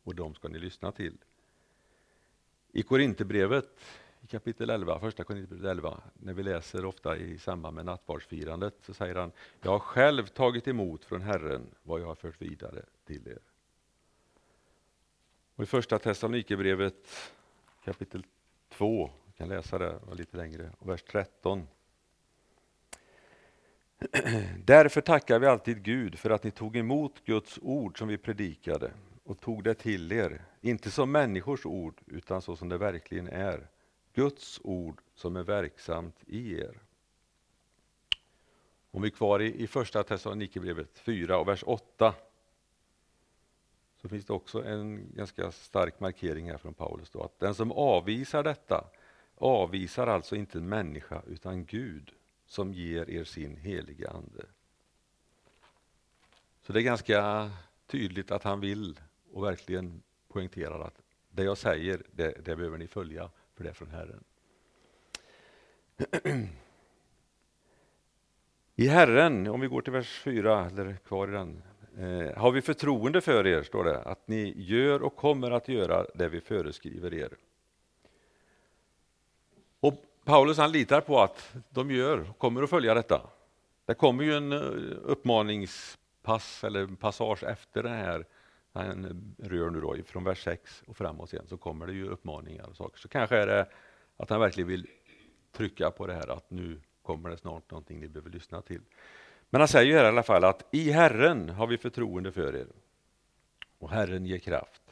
Och 0.02 0.14
de 0.14 0.34
ska 0.34 0.48
ni 0.48 0.58
lyssna 0.58 0.92
till. 0.92 1.18
I 2.72 2.82
Korinthierbrevet 2.82 3.80
i 4.20 4.26
kapitel 4.26 4.70
11, 4.70 5.00
första 5.00 5.24
Korinthierbrevet 5.24 5.70
11, 5.70 6.00
när 6.14 6.32
vi 6.32 6.42
läser 6.42 6.84
ofta 6.84 7.16
i 7.16 7.38
samband 7.38 7.76
med 7.76 7.84
nattvardsfirandet, 7.84 8.74
så 8.82 8.94
säger 8.94 9.14
han, 9.14 9.32
jag 9.60 9.70
har 9.70 9.78
själv 9.78 10.26
tagit 10.26 10.68
emot 10.68 11.04
från 11.04 11.22
Herren 11.22 11.74
vad 11.82 12.00
jag 12.00 12.06
har 12.06 12.14
fört 12.14 12.42
vidare 12.42 12.82
till 13.04 13.28
er. 13.28 13.38
Och 15.54 15.64
I 15.64 15.66
första 15.66 15.98
Thessalonikerbrevet 15.98 17.08
kapitel 17.84 18.24
2, 18.68 19.10
vi 19.26 19.32
kan 19.32 19.48
läsa 19.48 19.78
det 19.78 20.00
lite 20.12 20.36
längre, 20.36 20.70
och 20.78 20.88
vers 20.88 21.02
13. 21.02 21.66
Därför 24.64 25.00
tackar 25.00 25.38
vi 25.38 25.46
alltid 25.46 25.82
Gud 25.82 26.18
för 26.18 26.30
att 26.30 26.44
ni 26.44 26.50
tog 26.50 26.76
emot 26.76 27.24
Guds 27.24 27.58
ord 27.62 27.98
som 27.98 28.08
vi 28.08 28.18
predikade 28.18 28.92
och 29.30 29.40
tog 29.40 29.64
det 29.64 29.74
till 29.74 30.12
er, 30.12 30.42
inte 30.60 30.90
som 30.90 31.12
människors 31.12 31.66
ord 31.66 32.00
utan 32.06 32.42
så 32.42 32.56
som 32.56 32.68
det 32.68 32.78
verkligen 32.78 33.28
är, 33.28 33.68
Guds 34.14 34.60
ord 34.64 35.00
som 35.14 35.36
är 35.36 35.42
verksamt 35.42 36.16
i 36.26 36.60
er. 36.60 36.80
Om 38.90 39.02
vi 39.02 39.08
är 39.08 39.12
kvar 39.12 39.40
i, 39.40 39.62
i 39.62 39.66
första 39.66 40.02
Thessalonikerbrevet 40.02 40.98
4 40.98 41.38
och 41.38 41.48
vers 41.48 41.64
8 41.66 42.14
så 44.02 44.08
finns 44.08 44.24
det 44.24 44.32
också 44.32 44.64
en 44.64 45.12
ganska 45.14 45.52
stark 45.52 46.00
markering 46.00 46.50
här 46.50 46.58
från 46.58 46.74
Paulus. 46.74 47.10
Då, 47.10 47.22
att 47.22 47.38
den 47.38 47.54
som 47.54 47.72
avvisar 47.72 48.42
detta 48.42 48.84
avvisar 49.34 50.06
alltså 50.06 50.36
inte 50.36 50.58
en 50.58 50.68
människa 50.68 51.22
utan 51.26 51.64
Gud 51.64 52.12
som 52.46 52.74
ger 52.74 53.10
er 53.10 53.24
sin 53.24 53.56
helige 53.56 54.10
Ande. 54.10 54.46
Så 56.62 56.72
det 56.72 56.80
är 56.80 56.84
ganska 56.84 57.50
tydligt 57.86 58.30
att 58.30 58.42
han 58.42 58.60
vill 58.60 59.00
och 59.32 59.44
verkligen 59.44 60.02
poängterar 60.28 60.80
att 60.80 61.02
det 61.30 61.42
jag 61.44 61.58
säger, 61.58 62.02
det, 62.12 62.44
det 62.44 62.56
behöver 62.56 62.78
ni 62.78 62.86
följa, 62.86 63.30
för 63.54 63.64
det 63.64 63.70
är 63.70 63.74
från 63.74 63.90
Herren. 63.90 64.24
I 68.76 68.86
Herren, 68.86 69.46
om 69.46 69.60
vi 69.60 69.66
går 69.66 69.82
till 69.82 69.92
vers 69.92 70.20
4, 70.24 70.66
eller 70.66 70.94
kvar 70.94 71.28
i 71.28 71.30
den, 71.30 71.62
eh, 71.98 72.36
har 72.36 72.50
vi 72.50 72.62
förtroende 72.62 73.20
för 73.20 73.46
er, 73.46 73.62
står 73.62 73.84
det, 73.84 74.02
att 74.02 74.28
ni 74.28 74.54
gör 74.56 75.02
och 75.02 75.16
kommer 75.16 75.50
att 75.50 75.68
göra 75.68 76.06
det 76.14 76.28
vi 76.28 76.40
föreskriver 76.40 77.14
er. 77.14 77.36
Och 79.80 79.94
Paulus 80.24 80.58
han 80.58 80.72
litar 80.72 81.00
på 81.00 81.20
att 81.20 81.54
de 81.70 81.90
gör 81.90 82.30
och 82.30 82.38
kommer 82.38 82.62
att 82.62 82.70
följa 82.70 82.94
detta. 82.94 83.22
Det 83.84 83.94
kommer 83.94 84.24
ju 84.24 84.34
en 84.34 84.52
eh, 84.52 84.58
uppmaningspass 85.02 86.64
eller 86.64 86.86
passage 86.86 87.44
efter 87.44 87.82
det 87.82 87.88
här 87.88 88.24
han 88.72 89.34
rör 89.38 89.70
nu 89.70 89.80
då 89.80 89.96
från 90.06 90.24
vers 90.24 90.44
6 90.44 90.82
och 90.86 90.96
framåt 90.96 91.32
igen 91.32 91.46
så 91.48 91.56
kommer 91.56 91.86
det 91.86 91.92
ju 91.92 92.08
uppmaningar 92.08 92.64
och 92.64 92.76
saker. 92.76 92.98
Så 92.98 93.08
kanske 93.08 93.36
är 93.36 93.46
det 93.46 93.68
att 94.16 94.30
han 94.30 94.40
verkligen 94.40 94.68
vill 94.68 94.86
trycka 95.52 95.90
på 95.90 96.06
det 96.06 96.14
här 96.14 96.28
att 96.28 96.50
nu 96.50 96.80
kommer 97.02 97.30
det 97.30 97.36
snart 97.36 97.70
någonting 97.70 98.00
ni 98.00 98.08
behöver 98.08 98.30
lyssna 98.30 98.62
till. 98.62 98.80
Men 99.50 99.60
han 99.60 99.68
säger 99.68 99.92
ju 99.92 99.96
här 99.96 100.04
i 100.04 100.08
alla 100.08 100.22
fall 100.22 100.44
att 100.44 100.68
i 100.70 100.90
Herren 100.90 101.48
har 101.48 101.66
vi 101.66 101.78
förtroende 101.78 102.32
för 102.32 102.56
er 102.56 102.66
och 103.78 103.90
Herren 103.90 104.26
ger 104.26 104.38
kraft. 104.38 104.82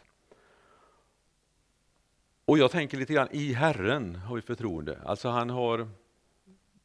Och 2.44 2.58
jag 2.58 2.70
tänker 2.70 2.98
lite 2.98 3.12
grann, 3.12 3.28
i 3.30 3.52
Herren 3.52 4.16
har 4.16 4.36
vi 4.36 4.42
förtroende. 4.42 4.98
Alltså 5.04 5.28
han 5.28 5.50
har, 5.50 5.88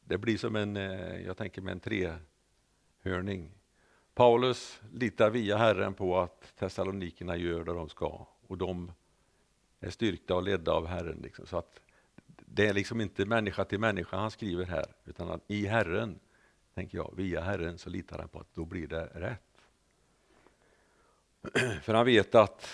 det 0.04 0.18
blir 0.18 0.38
som 0.38 0.56
en, 0.56 0.76
eh, 0.76 1.20
jag 1.20 1.36
tänker 1.36 1.62
med 1.62 1.72
en 1.72 1.80
trehörning. 1.80 3.50
Paulus 4.14 4.80
litar 4.92 5.30
via 5.30 5.56
Herren 5.56 5.94
på 5.94 6.18
att 6.18 6.52
Thessalonikerna 6.58 7.36
gör 7.36 7.64
det 7.64 7.72
de 7.72 7.88
ska 7.88 8.26
och 8.46 8.58
de 8.58 8.92
är 9.80 9.90
styrkta 9.90 10.34
och 10.34 10.42
ledda 10.42 10.72
av 10.72 10.86
Herren. 10.86 11.20
Liksom. 11.22 11.46
Så 11.46 11.56
att 11.56 11.80
det 12.26 12.66
är 12.66 12.74
liksom 12.74 13.00
inte 13.00 13.26
människa 13.26 13.64
till 13.64 13.80
människa 13.80 14.16
han 14.16 14.30
skriver 14.30 14.64
här, 14.64 14.86
utan 15.04 15.30
att 15.30 15.40
i 15.46 15.66
Herren, 15.66 16.18
tänker 16.74 16.98
jag, 16.98 17.14
via 17.16 17.40
Herren 17.40 17.78
så 17.78 17.90
litar 17.90 18.18
han 18.18 18.28
på 18.28 18.38
att 18.38 18.54
då 18.54 18.64
blir 18.64 18.86
det 18.86 19.10
rätt. 19.14 19.40
För 21.82 21.94
han 21.94 22.06
vet 22.06 22.34
att 22.34 22.68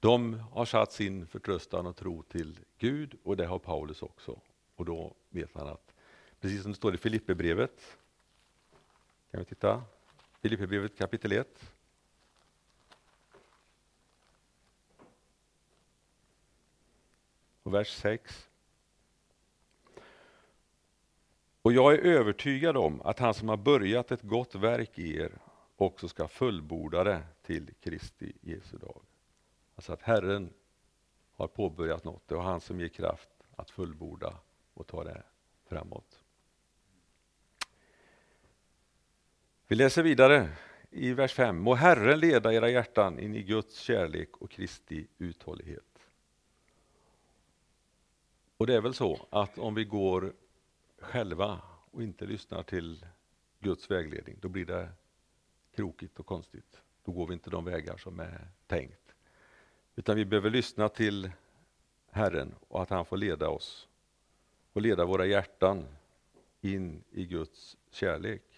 de 0.00 0.34
har 0.34 0.64
satt 0.64 0.92
sin 0.92 1.26
förtröstan 1.26 1.86
och 1.86 1.96
tro 1.96 2.22
till 2.22 2.58
Gud 2.78 3.14
och 3.22 3.36
det 3.36 3.46
har 3.46 3.58
Paulus 3.58 4.02
också. 4.02 4.40
Och 4.76 4.84
då 4.84 5.14
vet 5.30 5.50
han 5.54 5.68
att, 5.68 5.94
precis 6.40 6.62
som 6.62 6.72
det 6.72 6.76
står 6.76 6.94
i 6.94 6.98
Filipperbrevet, 6.98 7.96
kan 9.30 9.40
vi 9.40 9.44
titta? 9.46 9.82
Filipperbrevet 10.42 10.98
kapitel 10.98 11.32
1. 11.32 11.72
Och 17.62 17.74
vers 17.74 17.88
6. 17.88 18.48
Och 21.62 21.72
jag 21.72 21.94
är 21.94 21.98
övertygad 21.98 22.76
om 22.76 23.00
att 23.02 23.18
han 23.18 23.34
som 23.34 23.48
har 23.48 23.56
börjat 23.56 24.10
ett 24.10 24.22
gott 24.22 24.54
verk 24.54 24.98
i 24.98 25.16
er 25.16 25.38
också 25.76 26.08
ska 26.08 26.28
fullborda 26.28 27.04
det 27.04 27.22
till 27.42 27.74
Kristi 27.80 28.32
Jesu 28.40 28.78
dag. 28.78 29.02
Alltså 29.74 29.92
att 29.92 30.02
Herren 30.02 30.52
har 31.32 31.48
påbörjat 31.48 32.04
något, 32.04 32.28
det 32.28 32.34
är 32.34 32.38
han 32.38 32.60
som 32.60 32.80
ger 32.80 32.88
kraft 32.88 33.30
att 33.56 33.70
fullborda 33.70 34.34
och 34.74 34.86
ta 34.86 35.04
det 35.04 35.22
framåt. 35.64 36.19
Vi 39.70 39.76
läser 39.76 40.02
vidare 40.02 40.48
i 40.90 41.12
vers 41.12 41.32
5. 41.32 41.58
Må 41.58 41.74
Herren 41.74 42.20
leda 42.20 42.52
era 42.52 42.70
hjärtan 42.70 43.18
in 43.18 43.34
i 43.34 43.42
Guds 43.42 43.78
kärlek 43.80 44.36
och 44.36 44.50
Kristi 44.50 45.06
uthållighet. 45.18 45.98
Och 48.56 48.66
det 48.66 48.74
är 48.74 48.80
väl 48.80 48.94
så 48.94 49.26
att 49.30 49.58
om 49.58 49.74
vi 49.74 49.84
går 49.84 50.32
själva 50.98 51.60
och 51.90 52.02
inte 52.02 52.26
lyssnar 52.26 52.62
till 52.62 53.06
Guds 53.60 53.90
vägledning, 53.90 54.38
då 54.40 54.48
blir 54.48 54.66
det 54.66 54.88
krokigt 55.74 56.20
och 56.20 56.26
konstigt. 56.26 56.82
Då 57.04 57.12
går 57.12 57.26
vi 57.26 57.34
inte 57.34 57.50
de 57.50 57.64
vägar 57.64 57.96
som 57.96 58.20
är 58.20 58.48
tänkt. 58.66 59.14
Utan 59.96 60.16
vi 60.16 60.24
behöver 60.24 60.50
lyssna 60.50 60.88
till 60.88 61.30
Herren 62.10 62.54
och 62.68 62.82
att 62.82 62.90
han 62.90 63.04
får 63.04 63.16
leda 63.16 63.48
oss 63.48 63.88
och 64.72 64.82
leda 64.82 65.04
våra 65.04 65.26
hjärtan 65.26 65.86
in 66.60 67.04
i 67.10 67.26
Guds 67.26 67.76
kärlek. 67.90 68.49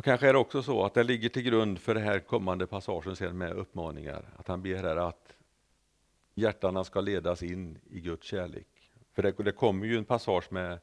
Och 0.00 0.04
kanske 0.04 0.28
är 0.28 0.32
det 0.32 0.38
också 0.38 0.62
så 0.62 0.84
att 0.84 0.94
det 0.94 1.02
ligger 1.02 1.28
till 1.28 1.42
grund 1.42 1.78
för 1.78 1.94
den 1.94 2.04
här 2.04 2.20
kommande 2.20 2.66
passagen 2.66 3.16
sen 3.16 3.38
med 3.38 3.52
uppmaningar, 3.52 4.24
att 4.36 4.48
han 4.48 4.62
ber 4.62 4.76
här 4.76 4.96
att 4.96 5.36
hjärtarna 6.34 6.84
ska 6.84 7.00
ledas 7.00 7.42
in 7.42 7.78
i 7.90 8.00
Guds 8.00 8.26
kärlek. 8.26 8.90
För 9.12 9.22
det, 9.22 9.32
det 9.32 9.52
kommer 9.52 9.86
ju 9.86 9.98
en 9.98 10.04
passage 10.04 10.52
med 10.52 10.78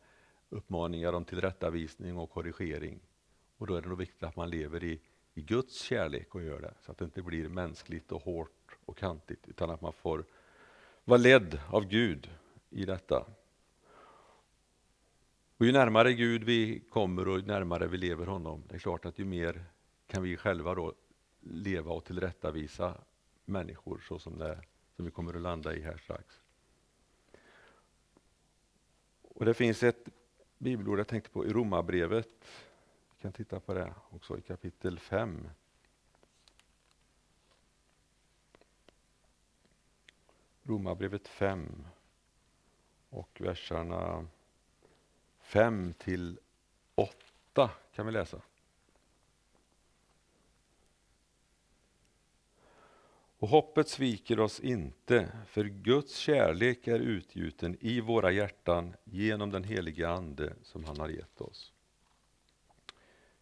uppmaningar 0.49 1.13
om 1.13 1.25
tillrättavisning 1.25 2.17
och 2.17 2.30
korrigering. 2.30 2.99
Och 3.58 3.67
då 3.67 3.75
är 3.75 3.82
det 3.82 3.88
nog 3.88 3.97
viktigt 3.97 4.23
att 4.23 4.36
man 4.36 4.49
lever 4.49 4.84
i, 4.84 4.99
i 5.34 5.41
Guds 5.41 5.82
kärlek 5.82 6.36
och 6.36 6.43
gör 6.43 6.62
det, 6.62 6.73
så 6.82 6.91
att 6.91 6.97
det 6.97 7.06
inte 7.06 7.21
blir 7.21 7.49
mänskligt 7.49 8.12
och 8.12 8.21
hårt 8.21 8.77
och 8.86 8.97
kantigt, 8.97 9.47
utan 9.47 9.69
att 9.69 9.82
man 9.82 9.93
får 9.93 10.25
vara 11.03 11.17
ledd 11.19 11.60
av 11.69 11.86
Gud 11.86 12.30
i 12.69 12.86
detta. 12.86 13.25
Och 15.57 15.65
ju 15.65 15.71
närmare 15.71 16.13
Gud 16.13 16.43
vi 16.43 16.79
kommer 16.79 17.27
och 17.27 17.39
ju 17.39 17.45
närmare 17.45 17.87
vi 17.87 17.97
lever 17.97 18.25
honom, 18.25 18.63
det 18.67 18.75
är 18.75 18.79
klart 18.79 19.05
att 19.05 19.19
ju 19.19 19.25
mer 19.25 19.65
kan 20.07 20.23
vi 20.23 20.37
själva 20.37 20.75
då 20.75 20.93
leva 21.39 21.93
och 21.93 22.05
tillrättavisa 22.05 22.97
människor 23.45 23.99
så 24.07 24.19
som, 24.19 24.37
det, 24.37 24.63
som 24.95 25.05
vi 25.05 25.11
kommer 25.11 25.33
att 25.33 25.41
landa 25.41 25.75
i 25.75 25.81
här 25.81 25.97
strax. 25.97 26.41
Och 29.21 29.45
Det 29.45 29.53
finns 29.53 29.83
ett 29.83 30.09
bibelord 30.57 30.99
jag 30.99 31.07
tänkte 31.07 31.29
på 31.29 31.45
i 31.45 31.53
Romarbrevet. 31.53 32.45
Vi 33.15 33.21
kan 33.21 33.33
titta 33.33 33.59
på 33.59 33.73
det 33.73 33.93
också 34.09 34.37
i 34.37 34.41
kapitel 34.41 34.99
5. 34.99 35.49
Romarbrevet 40.63 41.27
5 41.27 41.85
och 43.09 43.41
verserna 43.41 44.27
5 45.47 45.93
till 45.93 46.39
8 46.95 47.69
kan 47.95 48.05
vi 48.05 48.12
läsa. 48.12 48.41
Och 53.39 53.49
hoppet 53.49 53.89
sviker 53.89 54.39
oss 54.39 54.60
inte, 54.60 55.31
för 55.47 55.63
Guds 55.63 56.17
kärlek 56.17 56.88
är 56.88 56.99
utgjuten 56.99 57.77
i 57.79 58.01
våra 58.01 58.31
hjärtan 58.31 58.95
genom 59.03 59.51
den 59.51 59.63
helige 59.63 60.10
Ande 60.10 60.53
som 60.63 60.83
han 60.83 60.99
har 60.99 61.10
gett 61.10 61.41
oss. 61.41 61.73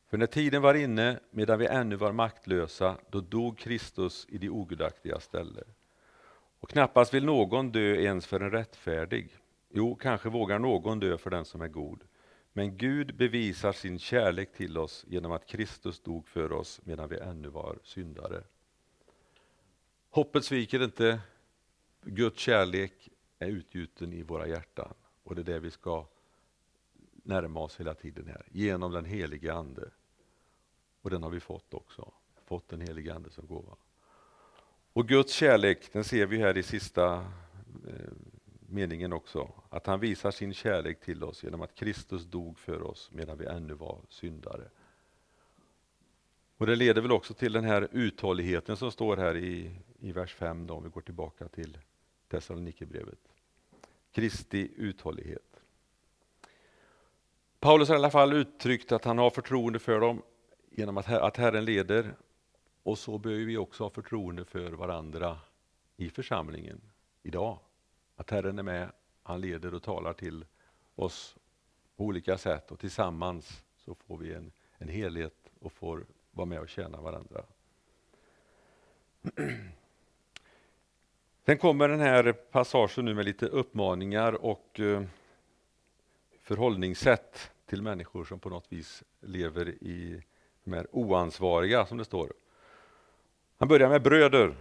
För 0.07 0.17
när 0.17 0.27
tiden 0.27 0.61
var 0.61 0.73
inne, 0.73 1.19
medan 1.29 1.59
vi 1.59 1.67
ännu 1.67 1.95
var 1.95 2.11
maktlösa, 2.11 2.97
då 3.09 3.21
dog 3.21 3.57
Kristus 3.57 4.25
i 4.29 4.37
de 4.37 4.49
ogudaktiga 4.49 5.19
ställe. 5.19 5.63
Och 6.59 6.69
knappast 6.69 7.13
vill 7.13 7.25
någon 7.25 7.71
dö 7.71 7.95
ens 7.95 8.27
för 8.27 8.39
en 8.39 8.51
rättfärdig. 8.51 9.37
Jo, 9.77 9.95
kanske 9.95 10.29
vågar 10.29 10.59
någon 10.59 10.99
dö 10.99 11.17
för 11.17 11.29
den 11.29 11.45
som 11.45 11.61
är 11.61 11.67
god. 11.67 12.03
Men 12.53 12.77
Gud 12.77 13.15
bevisar 13.15 13.71
sin 13.71 13.99
kärlek 13.99 14.53
till 14.53 14.77
oss 14.77 15.05
genom 15.07 15.31
att 15.31 15.45
Kristus 15.45 15.99
dog 15.99 16.27
för 16.27 16.51
oss 16.51 16.81
medan 16.83 17.09
vi 17.09 17.19
ännu 17.19 17.47
var 17.47 17.79
syndare. 17.83 18.43
Hoppet 20.09 20.45
sviker 20.45 20.83
inte. 20.83 21.19
Guds 22.01 22.39
kärlek 22.39 23.09
är 23.39 23.47
utgjuten 23.47 24.13
i 24.13 24.23
våra 24.23 24.47
hjärtan 24.47 24.93
och 25.23 25.35
det 25.35 25.41
är 25.41 25.43
det 25.43 25.59
vi 25.59 25.71
ska 25.71 26.05
närma 27.23 27.59
oss 27.59 27.79
hela 27.79 27.93
tiden 27.93 28.27
här, 28.27 28.45
genom 28.51 28.91
den 28.91 29.05
helige 29.05 29.53
Ande. 29.53 29.89
Och 31.01 31.09
den 31.09 31.23
har 31.23 31.29
vi 31.29 31.39
fått 31.39 31.73
också, 31.73 32.13
fått 32.45 32.67
den 32.67 32.81
helige 32.81 33.13
Ande 33.15 33.29
som 33.29 33.47
gåva. 33.47 33.75
Och 34.93 35.07
Guds 35.07 35.33
kärlek, 35.33 35.93
den 35.93 36.03
ser 36.03 36.25
vi 36.25 36.37
här 36.37 36.57
i 36.57 36.63
sista 36.63 37.15
eh, 37.87 38.11
meningen 38.75 39.13
också, 39.13 39.51
att 39.69 39.87
han 39.87 39.99
visar 39.99 40.31
sin 40.31 40.53
kärlek 40.53 41.01
till 41.01 41.23
oss 41.23 41.43
genom 41.43 41.61
att 41.61 41.75
Kristus 41.75 42.25
dog 42.25 42.59
för 42.59 42.81
oss 42.81 43.09
medan 43.13 43.37
vi 43.37 43.45
ännu 43.45 43.73
var 43.73 44.01
syndare. 44.09 44.69
Och 46.57 46.65
Det 46.65 46.75
leder 46.75 47.01
väl 47.01 47.11
också 47.11 47.33
till 47.33 47.53
den 47.53 47.63
här 47.63 47.87
uthålligheten 47.91 48.77
som 48.77 48.91
står 48.91 49.17
här 49.17 49.37
i, 49.37 49.71
i 49.99 50.11
vers 50.11 50.33
5, 50.33 50.67
då, 50.67 50.73
om 50.73 50.83
vi 50.83 50.89
går 50.89 51.01
tillbaka 51.01 51.47
till 51.47 51.77
Thessalonikerbrevet. 52.27 53.19
Kristi 54.11 54.71
uthållighet. 54.75 55.61
Paulus 57.59 57.87
har 57.87 57.95
i 57.95 57.97
alla 57.97 58.11
fall 58.11 58.33
uttryckt 58.33 58.91
att 58.91 59.05
han 59.05 59.17
har 59.17 59.29
förtroende 59.29 59.79
för 59.79 59.99
dem 59.99 60.21
genom 60.69 60.97
att, 60.97 61.09
att 61.09 61.37
Herren 61.37 61.65
leder. 61.65 62.15
Och 62.83 62.97
så 62.97 63.17
bör 63.17 63.45
vi 63.45 63.57
också 63.57 63.83
ha 63.83 63.89
förtroende 63.89 64.45
för 64.45 64.71
varandra 64.71 65.39
i 65.97 66.09
församlingen 66.09 66.81
idag. 67.23 67.59
Att 68.15 68.29
Herren 68.29 68.59
är 68.59 68.63
med, 68.63 68.91
han 69.23 69.41
leder 69.41 69.73
och 69.73 69.83
talar 69.83 70.13
till 70.13 70.45
oss 70.95 71.35
på 71.97 72.03
olika 72.03 72.37
sätt 72.37 72.71
och 72.71 72.79
tillsammans 72.79 73.63
så 73.77 73.95
får 73.95 74.17
vi 74.17 74.33
en, 74.33 74.51
en 74.77 74.89
helhet 74.89 75.51
och 75.59 75.71
får 75.71 76.05
vara 76.31 76.45
med 76.45 76.59
och 76.59 76.69
tjäna 76.69 77.01
varandra. 77.01 77.45
Sen 81.45 81.57
kommer 81.57 81.89
den 81.89 81.99
här 81.99 82.31
passagen 82.33 83.05
nu 83.05 83.13
med 83.13 83.25
lite 83.25 83.45
uppmaningar 83.45 84.33
och 84.33 84.79
eh, 84.79 85.03
förhållningssätt 86.41 87.51
till 87.65 87.81
människor 87.81 88.25
som 88.25 88.39
på 88.39 88.49
något 88.49 88.71
vis 88.71 89.03
lever 89.21 89.69
i 89.69 90.23
de 90.63 90.73
här 90.73 90.87
oansvariga, 90.91 91.85
som 91.85 91.97
det 91.97 92.05
står. 92.05 92.33
Han 93.57 93.67
börjar 93.67 93.89
med 93.89 94.01
bröder. 94.01 94.55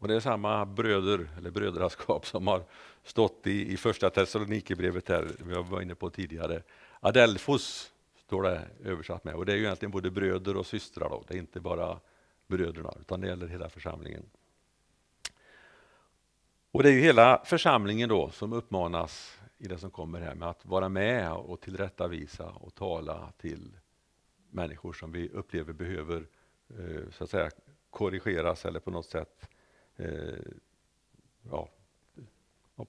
Och 0.00 0.08
det 0.08 0.14
är 0.14 0.20
samma 0.20 0.66
bröder, 0.66 1.28
eller 1.38 1.50
brödraskap 1.50 2.26
som 2.26 2.46
har 2.46 2.62
stått 3.02 3.46
i, 3.46 3.72
i 3.72 3.76
första 3.76 4.10
Thessalonikerbrevet 4.10 5.08
här, 5.08 5.30
vi 5.38 5.54
var 5.54 5.80
inne 5.80 5.94
på 5.94 6.10
tidigare. 6.10 6.62
Adelfos 7.00 7.92
står 8.26 8.42
det 8.42 8.68
översatt 8.84 9.24
med. 9.24 9.34
Och 9.34 9.46
det 9.46 9.52
är 9.52 9.56
ju 9.56 9.64
egentligen 9.64 9.90
både 9.90 10.10
bröder 10.10 10.56
och 10.56 10.66
systrar. 10.66 11.08
Då. 11.08 11.24
Det 11.28 11.34
är 11.34 11.38
inte 11.38 11.60
bara 11.60 12.00
bröderna, 12.46 12.94
utan 13.00 13.20
det 13.20 13.26
gäller 13.26 13.46
hela 13.46 13.68
församlingen. 13.68 14.30
Och 16.72 16.82
det 16.82 16.88
är 16.88 16.92
ju 16.92 17.00
hela 17.00 17.42
församlingen 17.44 18.08
då 18.08 18.30
som 18.30 18.52
uppmanas 18.52 19.38
i 19.58 19.68
det 19.68 19.78
som 19.78 19.90
kommer 19.90 20.20
här 20.20 20.34
med 20.34 20.48
att 20.48 20.64
vara 20.64 20.88
med 20.88 21.32
och 21.32 21.60
tillrättavisa 21.60 22.46
och 22.46 22.74
tala 22.74 23.32
till 23.38 23.76
människor 24.50 24.92
som 24.92 25.12
vi 25.12 25.28
upplever 25.28 25.72
behöver 25.72 26.26
eh, 26.78 27.10
så 27.12 27.24
att 27.24 27.30
säga 27.30 27.50
korrigeras 27.90 28.64
eller 28.64 28.80
på 28.80 28.90
något 28.90 29.06
sätt 29.06 29.49
eh, 30.00 30.52
ja, 31.50 31.68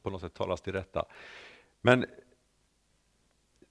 på 0.02 0.10
något 0.10 0.22
sätt 0.22 0.34
talas 0.34 0.62
till 0.62 0.74
rätta. 0.74 1.06
Men 1.82 2.06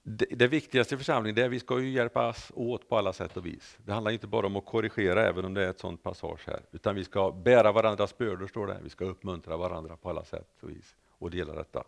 det, 0.03 0.25
det 0.31 0.47
viktigaste 0.47 0.95
i 0.95 0.97
församlingen 0.97 1.37
är 1.37 1.45
att 1.45 1.51
vi 1.51 1.59
ska 1.59 1.79
ju 1.79 1.89
hjälpas 1.89 2.51
åt 2.55 2.89
på 2.89 2.97
alla 2.97 3.13
sätt 3.13 3.37
och 3.37 3.45
vis. 3.45 3.77
Det 3.85 3.93
handlar 3.93 4.11
inte 4.11 4.27
bara 4.27 4.45
om 4.45 4.55
att 4.55 4.65
korrigera, 4.65 5.27
även 5.27 5.45
om 5.45 5.53
det 5.53 5.65
är 5.65 5.69
ett 5.69 5.79
sånt 5.79 6.03
passage 6.03 6.47
här, 6.47 6.61
utan 6.71 6.95
vi 6.95 7.03
ska 7.03 7.31
bära 7.31 7.71
varandras 7.71 8.17
bördor, 8.17 8.47
står 8.47 8.67
det. 8.67 8.79
Vi 8.83 8.89
ska 8.89 9.05
uppmuntra 9.05 9.57
varandra 9.57 9.97
på 9.97 10.09
alla 10.09 10.23
sätt 10.23 10.63
och 10.63 10.69
vis 10.69 10.95
och 11.09 11.31
dela 11.31 11.53
detta. 11.53 11.83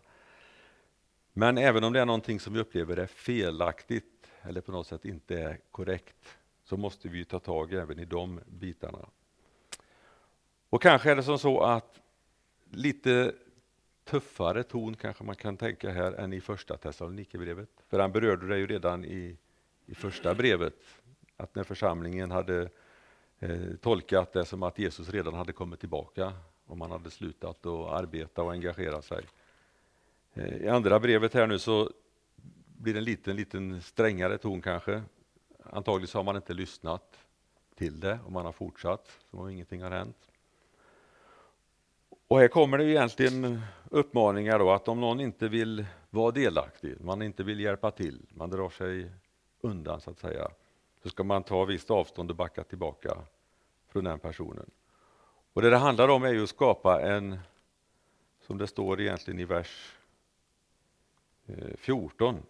Men 1.32 1.58
även 1.58 1.84
om 1.84 1.92
det 1.92 2.00
är 2.00 2.06
någonting 2.06 2.40
som 2.40 2.54
vi 2.54 2.60
upplever 2.60 2.96
är 2.96 3.06
felaktigt 3.06 4.30
eller 4.42 4.60
på 4.60 4.72
något 4.72 4.86
sätt 4.86 5.04
inte 5.04 5.40
är 5.40 5.60
korrekt, 5.70 6.36
så 6.64 6.76
måste 6.76 7.08
vi 7.08 7.24
ta 7.24 7.38
tag 7.38 7.72
även 7.72 7.98
i 7.98 8.04
de 8.04 8.40
bitarna. 8.46 9.08
Och 10.74 10.82
kanske 10.82 11.10
är 11.10 11.16
det 11.16 11.22
som 11.22 11.38
så 11.38 11.60
att 11.60 12.00
lite 12.70 13.34
tuffare 14.04 14.62
ton 14.62 14.96
kanske 14.96 15.24
man 15.24 15.36
kan 15.36 15.56
tänka 15.56 15.90
här 15.90 16.12
än 16.12 16.32
i 16.32 16.40
första 16.40 16.76
Thessalonikerbrevet. 16.76 17.68
För 17.88 17.98
han 17.98 18.12
berörde 18.12 18.46
det 18.46 18.58
ju 18.58 18.66
redan 18.66 19.04
i, 19.04 19.36
i 19.86 19.94
första 19.94 20.34
brevet, 20.34 20.74
att 21.36 21.54
när 21.54 21.64
församlingen 21.64 22.30
hade 22.30 22.68
eh, 23.38 23.74
tolkat 23.80 24.32
det 24.32 24.44
som 24.44 24.62
att 24.62 24.78
Jesus 24.78 25.10
redan 25.10 25.34
hade 25.34 25.52
kommit 25.52 25.80
tillbaka 25.80 26.32
och 26.66 26.78
man 26.78 26.90
hade 26.90 27.10
slutat 27.10 27.66
att 27.66 27.88
arbeta 27.88 28.42
och 28.42 28.52
engagera 28.52 29.02
sig. 29.02 29.24
Eh, 30.34 30.56
I 30.56 30.68
andra 30.68 31.00
brevet 31.00 31.34
här 31.34 31.46
nu 31.46 31.58
så 31.58 31.90
blir 32.78 32.92
det 32.92 33.00
en 33.00 33.04
liten, 33.04 33.36
liten 33.36 33.82
strängare 33.82 34.38
ton 34.38 34.62
kanske. 34.62 35.02
Antagligen 35.62 36.08
så 36.08 36.18
har 36.18 36.24
man 36.24 36.36
inte 36.36 36.54
lyssnat 36.54 37.18
till 37.74 38.00
det 38.00 38.18
och 38.24 38.32
man 38.32 38.44
har 38.44 38.52
fortsatt 38.52 39.18
som 39.30 39.38
om 39.38 39.48
ingenting 39.48 39.82
har 39.82 39.90
hänt. 39.90 40.16
Och 42.28 42.38
här 42.38 42.48
kommer 42.48 42.78
det 42.78 42.84
egentligen 42.84 43.60
uppmaningar 43.90 44.58
då 44.58 44.70
att 44.70 44.88
om 44.88 45.00
någon 45.00 45.20
inte 45.20 45.48
vill 45.48 45.86
vara 46.10 46.30
delaktig, 46.30 47.00
man 47.00 47.22
inte 47.22 47.42
vill 47.42 47.60
hjälpa 47.60 47.90
till, 47.90 48.26
man 48.28 48.50
drar 48.50 48.68
sig 48.68 49.10
undan 49.60 50.00
så 50.00 50.10
att 50.10 50.18
säga, 50.18 50.48
så 51.02 51.08
ska 51.08 51.24
man 51.24 51.42
ta 51.42 51.64
visst 51.64 51.90
avstånd 51.90 52.30
och 52.30 52.36
backa 52.36 52.64
tillbaka 52.64 53.16
från 53.88 54.04
den 54.04 54.18
personen. 54.18 54.70
Och 55.52 55.62
det 55.62 55.70
det 55.70 55.76
handlar 55.76 56.08
om 56.08 56.24
är 56.24 56.32
ju 56.32 56.42
att 56.42 56.48
skapa 56.48 57.00
en, 57.02 57.38
som 58.46 58.58
det 58.58 58.66
står 58.66 59.00
egentligen 59.00 59.40
i 59.40 59.44
vers 59.44 59.96
eh, 61.46 61.76
14, 61.76 62.42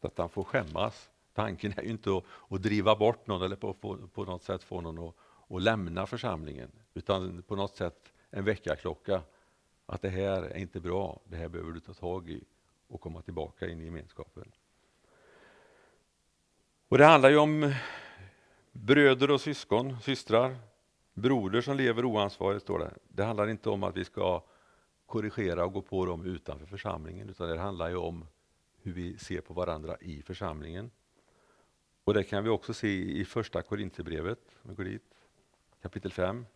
att 0.00 0.18
han 0.18 0.28
får 0.28 0.44
skämmas. 0.44 1.10
Tanken 1.34 1.74
är 1.76 1.82
ju 1.82 1.90
inte 1.90 2.16
att, 2.16 2.24
att 2.48 2.62
driva 2.62 2.96
bort 2.96 3.26
någon 3.26 3.42
eller 3.42 3.56
på, 3.56 3.74
på, 3.74 3.96
på 4.14 4.24
något 4.24 4.42
sätt 4.42 4.62
få 4.62 4.80
någon 4.80 5.08
att, 5.08 5.14
att 5.48 5.62
lämna 5.62 6.06
församlingen, 6.06 6.70
utan 6.94 7.42
på 7.42 7.56
något 7.56 7.76
sätt 7.76 8.12
en 8.30 8.44
väckarklocka. 8.44 9.22
Att 9.86 10.02
det 10.02 10.08
här 10.08 10.42
är 10.42 10.56
inte 10.56 10.80
bra, 10.80 11.20
det 11.24 11.36
här 11.36 11.48
behöver 11.48 11.72
du 11.72 11.80
ta 11.80 11.94
tag 11.94 12.30
i 12.30 12.44
och 12.88 13.00
komma 13.00 13.22
tillbaka 13.22 13.68
in 13.68 13.80
i 13.80 13.84
gemenskapen. 13.84 14.52
Och 16.88 16.98
Det 16.98 17.04
handlar 17.04 17.30
ju 17.30 17.36
om 17.36 17.74
bröder 18.72 19.30
och 19.30 19.40
syskon, 19.40 20.00
systrar, 20.00 20.56
broder 21.14 21.60
som 21.60 21.76
lever 21.76 22.04
oansvarigt, 22.04 22.62
står 22.62 22.78
det. 22.78 22.94
Det 23.08 23.24
handlar 23.24 23.48
inte 23.48 23.70
om 23.70 23.82
att 23.82 23.96
vi 23.96 24.04
ska 24.04 24.42
korrigera 25.06 25.64
och 25.64 25.72
gå 25.72 25.82
på 25.82 26.06
dem 26.06 26.24
utanför 26.24 26.66
församlingen, 26.66 27.30
utan 27.30 27.48
det 27.48 27.58
handlar 27.58 27.88
ju 27.88 27.96
om 27.96 28.26
hur 28.82 28.92
vi 28.92 29.18
ser 29.18 29.40
på 29.40 29.54
varandra 29.54 29.96
i 30.00 30.22
församlingen. 30.22 30.90
Och 32.04 32.14
Det 32.14 32.24
kan 32.24 32.44
vi 32.44 32.50
också 32.50 32.74
se 32.74 32.88
i 32.88 33.24
första 33.24 33.62
Korinthierbrevet, 33.62 34.38
kapitel 35.82 36.12
5. 36.12 36.46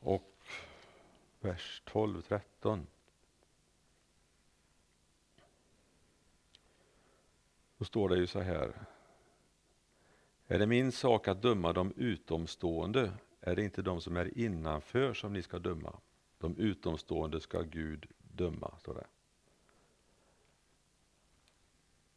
Och 0.00 0.22
vers 1.46 1.82
12-13. 1.84 2.86
Då 7.78 7.84
står 7.84 8.08
det 8.08 8.16
ju 8.16 8.26
så 8.26 8.40
här. 8.40 8.86
Är 10.46 10.58
det 10.58 10.66
min 10.66 10.92
sak 10.92 11.28
att 11.28 11.42
döma 11.42 11.72
de 11.72 11.92
utomstående 11.96 13.12
är 13.40 13.56
det 13.56 13.64
inte 13.64 13.82
de 13.82 14.00
som 14.00 14.16
är 14.16 14.38
innanför 14.38 15.14
som 15.14 15.32
ni 15.32 15.42
ska 15.42 15.58
döma. 15.58 16.00
De 16.38 16.56
utomstående 16.56 17.40
ska 17.40 17.62
Gud 17.62 18.06
döma, 18.18 18.78
står 18.78 18.94
det. 18.94 19.06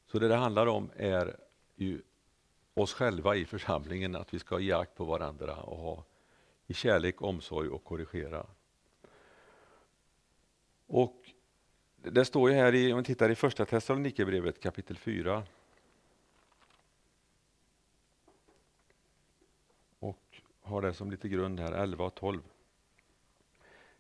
Så 0.06 0.20
det 0.20 0.28
det 0.28 0.36
handlar 0.36 0.68
om 0.68 0.92
är 0.96 1.40
ju 1.76 2.02
oss 2.74 2.94
själva 2.94 3.36
i 3.36 3.46
församlingen, 3.46 4.16
att 4.16 4.34
vi 4.34 4.40
ska 4.40 4.60
ge 4.60 4.72
akt 4.72 4.96
på 4.96 5.06
varandra 5.06 5.56
och 5.56 5.78
ha 5.78 6.06
i 6.68 6.74
kärlek, 6.74 7.22
omsorg 7.22 7.70
och 7.70 7.84
korrigera. 7.84 8.46
Och 10.90 11.30
det 11.96 12.26
står 12.26 12.50
ju 12.50 12.56
här, 12.56 12.76
i, 12.76 12.94
om 12.94 13.00
vi 13.00 13.06
tittar 13.06 13.30
i 13.30 13.36
första 13.36 13.66
Thessalonikerbrevet 13.66 14.60
kapitel 14.60 14.98
4. 14.98 15.44
Och 20.00 20.42
har 20.62 20.82
det 20.82 20.94
som 20.94 21.12
lite 21.12 21.30
grund 21.30 21.60
här, 21.60 21.72
11 21.72 22.06
och 22.06 22.16
12. 22.16 22.42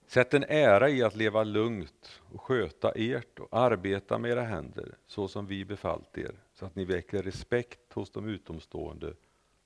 Sätt 0.08 0.34
en 0.34 0.43
ära 0.43 0.89
i 0.89 1.04
att 1.04 1.15
leva 1.15 1.43
lugnt 1.43 2.21
och 2.34 2.41
sköta 2.41 2.91
ert 2.91 3.39
och 3.39 3.47
arbeta 3.52 4.17
med 4.17 4.32
era 4.32 4.43
händer 4.43 4.97
så 5.08 5.28
som 5.28 5.45
vi 5.47 5.65
befallt 5.65 6.17
er, 6.17 6.36
så 6.54 6.65
att 6.65 6.75
ni 6.75 6.86
väcker 6.86 7.23
respekt 7.23 7.93
hos 7.93 8.10
de 8.12 8.30
utomstående 8.30 9.13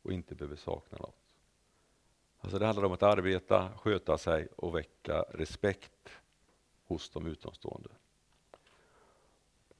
och 0.02 0.12
inte 0.12 0.36
behöver 0.36 0.56
sakna 0.56 0.98
något. 0.98 1.36
Alltså 2.40 2.60
det 2.60 2.66
handlar 2.66 2.84
om 2.86 2.92
att 2.92 3.04
arbeta, 3.04 3.70
sköta 3.78 4.18
sig 4.18 4.48
och 4.56 4.76
väcka 4.76 5.22
respekt 5.22 6.10
hos 6.88 7.10
de 7.10 7.28
utomstående. 7.28 7.90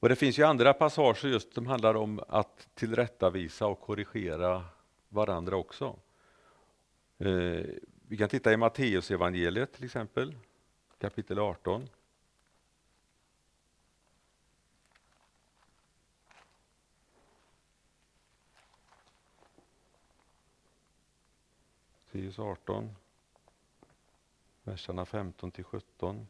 Och 0.00 0.08
Det 0.08 0.16
finns 0.16 0.38
ju 0.38 0.42
andra 0.42 0.74
passager 0.74 1.28
just 1.28 1.54
som 1.54 1.66
handlar 1.66 1.94
om 1.94 2.20
att 2.28 2.68
tillrättavisa 2.74 3.66
och 3.66 3.80
korrigera 3.80 4.64
varandra 5.08 5.56
också. 5.56 5.96
Eh, 7.18 7.64
vi 8.08 8.16
kan 8.18 8.28
titta 8.28 8.52
i 8.52 8.56
Matteus 8.56 9.10
evangeliet 9.10 9.72
till 9.72 9.84
exempel, 9.84 10.34
kapitel 10.98 11.38
18. 11.38 11.88
Matteus 22.14 22.38
18, 22.38 22.96
verserna 24.64 25.06
15 25.06 25.50
till 25.50 25.64
17 25.64 26.26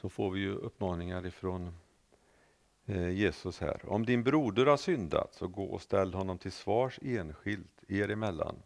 så 0.00 0.08
får 0.08 0.30
vi 0.30 0.40
ju 0.40 0.54
uppmaningar 0.54 1.26
ifrån 1.26 1.72
eh, 2.86 3.08
Jesus 3.08 3.60
här. 3.60 3.80
Om 3.88 4.06
din 4.06 4.22
broder 4.22 4.66
har 4.66 4.76
syndat, 4.76 5.34
så 5.34 5.48
gå 5.48 5.64
och 5.64 5.82
ställ 5.82 6.14
honom 6.14 6.38
till 6.38 6.52
svars 6.52 6.98
enskilt 7.02 7.84
er 7.88 8.10
emellan. 8.10 8.62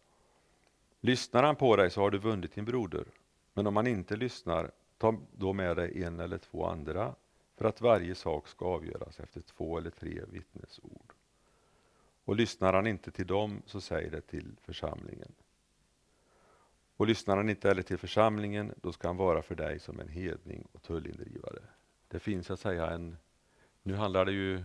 Lyssnar 1.01 1.43
han 1.43 1.57
på 1.57 1.77
dig 1.77 1.91
så 1.91 2.01
har 2.01 2.11
du 2.11 2.19
vunnit 2.19 2.55
din 2.55 2.65
broder. 2.65 3.05
Men 3.53 3.67
om 3.67 3.77
han 3.77 3.87
inte 3.87 4.17
lyssnar, 4.17 4.71
ta 4.99 5.15
då 5.33 5.53
med 5.53 5.77
dig 5.77 6.03
en 6.03 6.21
eller 6.21 6.39
två 6.39 6.67
andra 6.67 7.15
för 7.57 7.65
att 7.65 7.81
varje 7.81 8.15
sak 8.15 8.49
ska 8.49 8.65
avgöras 8.65 9.21
efter 9.21 9.41
två 9.41 9.79
eller 9.79 9.91
tre 9.91 10.21
vittnesord. 10.29 11.13
Och 12.25 12.37
lyssnar 12.37 12.73
han 12.73 12.87
inte 12.87 13.11
till 13.11 13.27
dem, 13.27 13.63
så 13.67 13.81
säg 13.81 14.11
det 14.11 14.21
till 14.21 14.57
församlingen. 14.63 15.33
Och 16.97 17.07
lyssnar 17.07 17.37
han 17.37 17.51
inte 17.51 17.69
heller 17.69 17.83
till 17.83 17.99
församlingen, 17.99 18.75
då 18.77 18.93
ska 18.93 19.09
han 19.09 19.17
vara 19.17 19.43
för 19.43 19.55
dig 19.55 19.79
som 19.79 20.01
en 20.01 20.09
hedning 20.09 20.69
och 20.73 20.83
tullindrivare. 20.83 21.63
Det 22.09 22.19
finns 22.19 22.47
så 22.47 22.53
att 22.53 22.61
säga 22.61 22.91
en, 22.91 23.17
nu 23.83 23.95
handlar 23.95 24.25
det 24.25 24.33
ju 24.33 24.65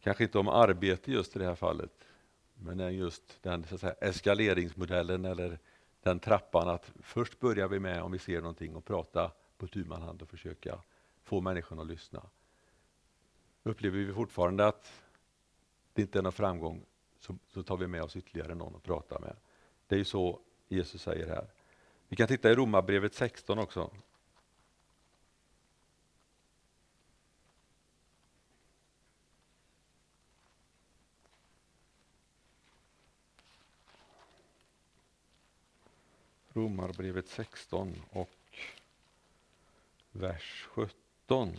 kanske 0.00 0.24
inte 0.24 0.38
om 0.38 0.48
arbete 0.48 1.12
just 1.12 1.36
i 1.36 1.38
det 1.38 1.44
här 1.44 1.54
fallet, 1.54 1.92
men 2.54 2.94
just 2.94 3.42
den 3.42 3.64
så 3.64 3.74
att 3.74 3.80
säga, 3.80 3.94
eskaleringsmodellen 4.00 5.24
eller 5.24 5.58
den 6.02 6.20
trappan 6.20 6.68
att 6.68 6.92
först 7.02 7.40
börjar 7.40 7.68
vi 7.68 7.78
med, 7.78 8.02
om 8.02 8.12
vi 8.12 8.18
ser 8.18 8.40
någonting, 8.40 8.74
och 8.76 8.84
prata 8.84 9.32
på 9.58 9.66
tu 9.66 9.90
hand 9.90 10.22
och 10.22 10.28
försöka 10.28 10.82
få 11.22 11.40
människorna 11.40 11.82
att 11.82 11.88
lyssna. 11.88 12.22
Upplever 13.62 13.98
vi 13.98 14.12
fortfarande 14.12 14.66
att 14.66 15.02
det 15.92 16.02
inte 16.02 16.18
är 16.18 16.22
någon 16.22 16.32
framgång, 16.32 16.84
så, 17.18 17.36
så 17.48 17.62
tar 17.62 17.76
vi 17.76 17.86
med 17.86 18.02
oss 18.02 18.16
ytterligare 18.16 18.54
någon 18.54 18.76
att 18.76 18.82
prata 18.82 19.18
med. 19.18 19.36
Det 19.86 19.94
är 19.94 19.98
ju 19.98 20.04
så 20.04 20.40
Jesus 20.72 21.02
säger 21.02 21.26
här. 21.26 21.46
Vi 22.08 22.16
kan 22.16 22.28
titta 22.28 22.50
i 22.50 22.54
Romarbrevet 22.54 23.14
16 23.14 23.58
också. 23.58 23.90
Romarbrevet 36.54 37.28
16 37.28 38.02
och 38.10 38.30
vers 40.12 40.66
17. 40.70 41.56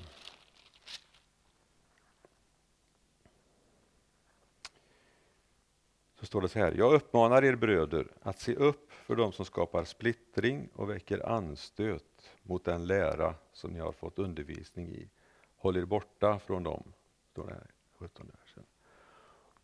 Så 6.20 6.26
står 6.26 6.42
det 6.42 6.50
så 6.50 6.60
här. 6.60 6.72
Jag 6.78 6.94
uppmanar 6.94 7.44
er 7.44 7.56
bröder 7.56 8.08
att 8.22 8.40
se 8.40 8.56
upp 8.56 8.93
för 9.04 9.16
dem 9.16 9.32
som 9.32 9.46
skapar 9.46 9.84
splittring 9.84 10.70
och 10.74 10.90
väcker 10.90 11.30
anstöt 11.30 12.32
mot 12.44 12.64
den 12.64 12.86
lära 12.86 13.36
som 13.54 13.72
ni 13.72 13.80
har 13.80 13.92
fått 13.92 14.20
undervisning 14.20 14.90
i. 14.90 15.10
Håll 15.58 15.78
er 15.78 15.86
borta 15.86 16.40
från 16.40 16.64
dem. 16.64 16.84
Står 17.32 17.48
det 17.48 17.54
här, 17.54 17.68
17 17.98 18.32
versen. 18.40 18.64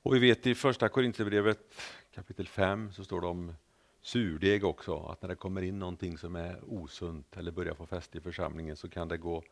Och 0.02 0.15
vi 0.15 0.19
vet 0.19 0.47
i 0.47 0.56
första 0.56 0.89
Korinthierbrevet 0.89 1.82
kapitel 2.12 2.47
5 2.47 2.91
så 2.93 3.04
står 3.04 3.21
det 3.21 3.28
om 3.28 3.54
surdeg 4.02 4.63
också, 4.63 5.06
att 5.06 5.21
när 5.21 5.30
det 5.30 5.36
kommer 5.36 5.62
in 5.62 5.80
någonting 5.80 6.17
som 6.17 6.36
är 6.36 6.60
osunt 6.67 7.38
eller 7.38 7.52
börjar 7.52 7.73
få 7.73 7.86
fäste 7.86 8.17
i 8.17 8.21
församlingen 8.21 8.78
så 8.78 8.89
kan 8.89 9.08
det 9.08 9.17
gå 9.17 9.43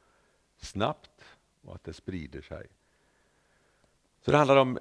snabbt 0.57 1.23
och 1.61 1.75
att 1.75 1.83
det 1.83 1.93
sprider 1.93 2.41
sig. 2.41 2.67
Så 4.21 4.31
det 4.31 4.37
handlar 4.37 4.57
om 4.57 4.79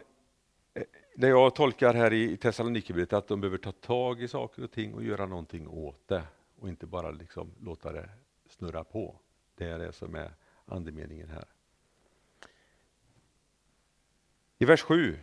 det 1.18 1.29
jag 1.29 1.55
tolkar 1.55 1.94
här 1.94 2.12
i 2.12 2.37
Thessalonikerbrevet 2.37 3.12
att 3.12 3.29
de 3.29 3.40
behöver 3.40 3.59
ta 3.59 3.72
tag 3.72 4.22
i 4.22 4.29
saker 4.29 4.64
och 4.64 4.70
ting 4.70 4.94
och 4.94 5.05
göra 5.05 5.26
någonting 5.26 5.68
åt 5.68 6.09
det 6.09 6.22
och 6.61 6.68
inte 6.68 6.87
bara 6.87 7.11
liksom 7.11 7.55
låta 7.61 7.92
det 7.92 8.09
snurra 8.48 8.85
på. 8.85 9.20
Det 9.55 9.64
är 9.64 9.79
det 9.79 9.92
som 9.92 10.14
är 10.14 10.35
andemeningen 10.66 11.29
här. 11.29 11.44
I 14.59 14.64
vers 14.64 14.83
7 14.83 15.18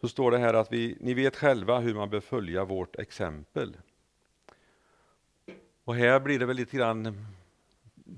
så 0.00 0.08
står 0.08 0.30
det 0.30 0.38
här 0.38 0.54
att 0.54 0.72
vi, 0.72 0.96
ni 1.00 1.14
vet 1.14 1.36
själva 1.36 1.78
hur 1.78 1.94
man 1.94 2.10
bör 2.10 2.20
följa 2.20 2.64
vårt 2.64 2.96
exempel. 2.96 3.76
Och 5.84 5.94
här 5.94 6.20
blir 6.20 6.38
det 6.38 6.46
väl 6.46 6.56
lite 6.56 6.76
grann 6.76 7.26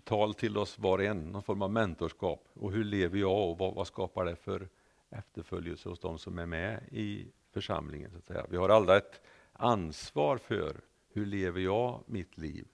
tal 0.05 0.35
till 0.35 0.59
oss 0.59 0.79
var 0.79 0.99
och 0.99 1.05
en, 1.05 1.33
någon 1.33 1.43
form 1.43 1.63
av 1.63 1.71
mentorskap. 1.71 2.49
Och 2.53 2.73
hur 2.73 2.85
lever 2.85 3.19
jag 3.19 3.51
och 3.51 3.59
vad, 3.59 3.75
vad 3.75 3.87
skapar 3.87 4.25
det 4.25 4.37
för 4.37 4.69
efterföljelse 5.11 5.89
hos 5.89 5.99
de 5.99 6.19
som 6.19 6.39
är 6.39 6.47
med 6.47 6.81
i 6.91 7.27
församlingen? 7.53 8.11
Så 8.11 8.19
att 8.19 8.27
säga. 8.27 8.47
Vi 8.49 8.57
har 8.57 8.69
alla 8.69 8.97
ett 8.97 9.21
ansvar 9.53 10.39
för 10.39 10.81
hur 11.13 11.27
lever 11.27 11.61
jag 11.61 12.03
mitt 12.07 12.39
liv? 12.39 12.67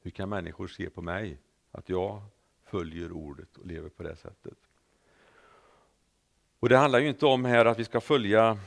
Hur 0.00 0.10
kan 0.10 0.28
människor 0.28 0.66
se 0.66 0.90
på 0.90 1.02
mig? 1.02 1.38
Att 1.70 1.88
jag 1.88 2.22
följer 2.64 3.12
ordet 3.12 3.56
och 3.56 3.66
lever 3.66 3.88
på 3.88 4.02
det 4.02 4.16
sättet. 4.16 4.58
Och 6.60 6.68
Det 6.68 6.76
handlar 6.76 6.98
ju 6.98 7.08
inte 7.08 7.26
om 7.26 7.44
här 7.44 7.64
att 7.64 7.78
vi 7.78 7.84
ska 7.84 8.00
följa, 8.00 8.58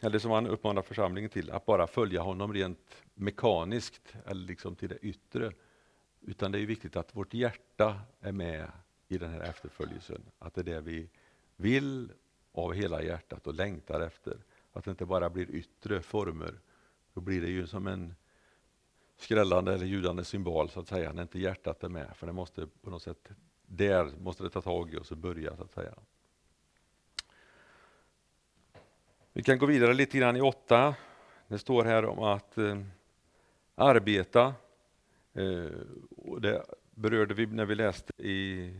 eller 0.00 0.18
som 0.18 0.30
han 0.30 0.46
uppmanar 0.46 0.82
församlingen 0.82 1.30
till, 1.30 1.50
att 1.50 1.66
bara 1.66 1.86
följa 1.86 2.20
honom 2.20 2.54
rent 2.54 3.02
mekaniskt 3.14 4.14
eller 4.26 4.46
liksom 4.46 4.76
till 4.76 4.88
det 4.88 4.98
yttre. 4.98 5.52
Utan 6.20 6.52
det 6.52 6.58
är 6.58 6.66
viktigt 6.66 6.96
att 6.96 7.16
vårt 7.16 7.34
hjärta 7.34 8.00
är 8.20 8.32
med 8.32 8.70
i 9.08 9.18
den 9.18 9.30
här 9.30 9.40
efterföljelsen. 9.40 10.22
Att 10.38 10.54
det 10.54 10.60
är 10.60 10.64
det 10.64 10.80
vi 10.80 11.08
vill 11.56 12.12
av 12.52 12.72
hela 12.72 13.02
hjärtat 13.02 13.46
och 13.46 13.54
längtar 13.54 14.00
efter. 14.00 14.36
Att 14.72 14.84
det 14.84 14.90
inte 14.90 15.06
bara 15.06 15.30
blir 15.30 15.50
yttre 15.50 16.02
former. 16.02 16.60
Då 17.14 17.20
blir 17.20 17.40
det 17.40 17.48
ju 17.48 17.66
som 17.66 17.86
en 17.86 18.14
skrällande 19.16 19.74
eller 19.74 19.86
ljudande 19.86 20.24
symbol 20.24 20.70
så 20.70 20.80
att 20.80 20.88
säga, 20.88 21.12
när 21.12 21.22
inte 21.22 21.38
hjärtat 21.38 21.84
är 21.84 21.88
med. 21.88 22.16
För 22.16 22.26
det 22.26 22.32
måste 22.32 22.66
på 22.66 22.90
något 22.90 23.02
sätt, 23.02 23.28
där 23.66 24.04
måste 24.04 24.42
det 24.42 24.50
ta 24.50 24.62
tag 24.62 24.94
i 24.94 24.96
oss 24.96 25.10
och 25.10 25.16
börja 25.16 25.56
så 25.56 25.62
att 25.62 25.72
säga. 25.72 25.94
Vi 29.32 29.42
kan 29.42 29.58
gå 29.58 29.66
vidare 29.66 29.94
lite 29.94 30.18
grann 30.18 30.36
i 30.36 30.40
åtta. 30.40 30.94
Det 31.48 31.58
står 31.58 31.84
här 31.84 32.04
om 32.04 32.18
att 32.18 32.58
eh, 32.58 32.82
arbeta. 33.74 34.54
Eh, 35.32 35.70
och 36.16 36.40
det 36.40 36.64
berörde 36.90 37.34
vi 37.34 37.46
när 37.46 37.66
vi 37.66 37.74
läste 37.74 38.12
i 38.22 38.74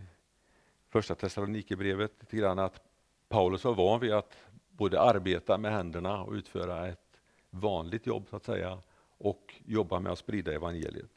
första 0.89 1.15
Thessalonikerbrevet 1.15 2.13
lite 2.21 2.37
grann 2.37 2.59
att 2.59 2.83
Paulus 3.29 3.65
var 3.65 3.75
van 3.75 4.01
vid 4.01 4.13
att 4.13 4.37
både 4.71 5.01
arbeta 5.01 5.59
med 5.59 5.73
händerna 5.73 6.23
och 6.23 6.33
utföra 6.33 6.89
ett 6.89 7.21
vanligt 7.51 8.07
jobb 8.07 8.27
så 8.31 8.37
att 8.37 8.45
säga 8.45 8.79
och 9.19 9.55
jobba 9.65 10.01
med 10.01 10.13
att 10.13 10.19
sprida 10.19 10.53
evangeliet. 10.53 11.11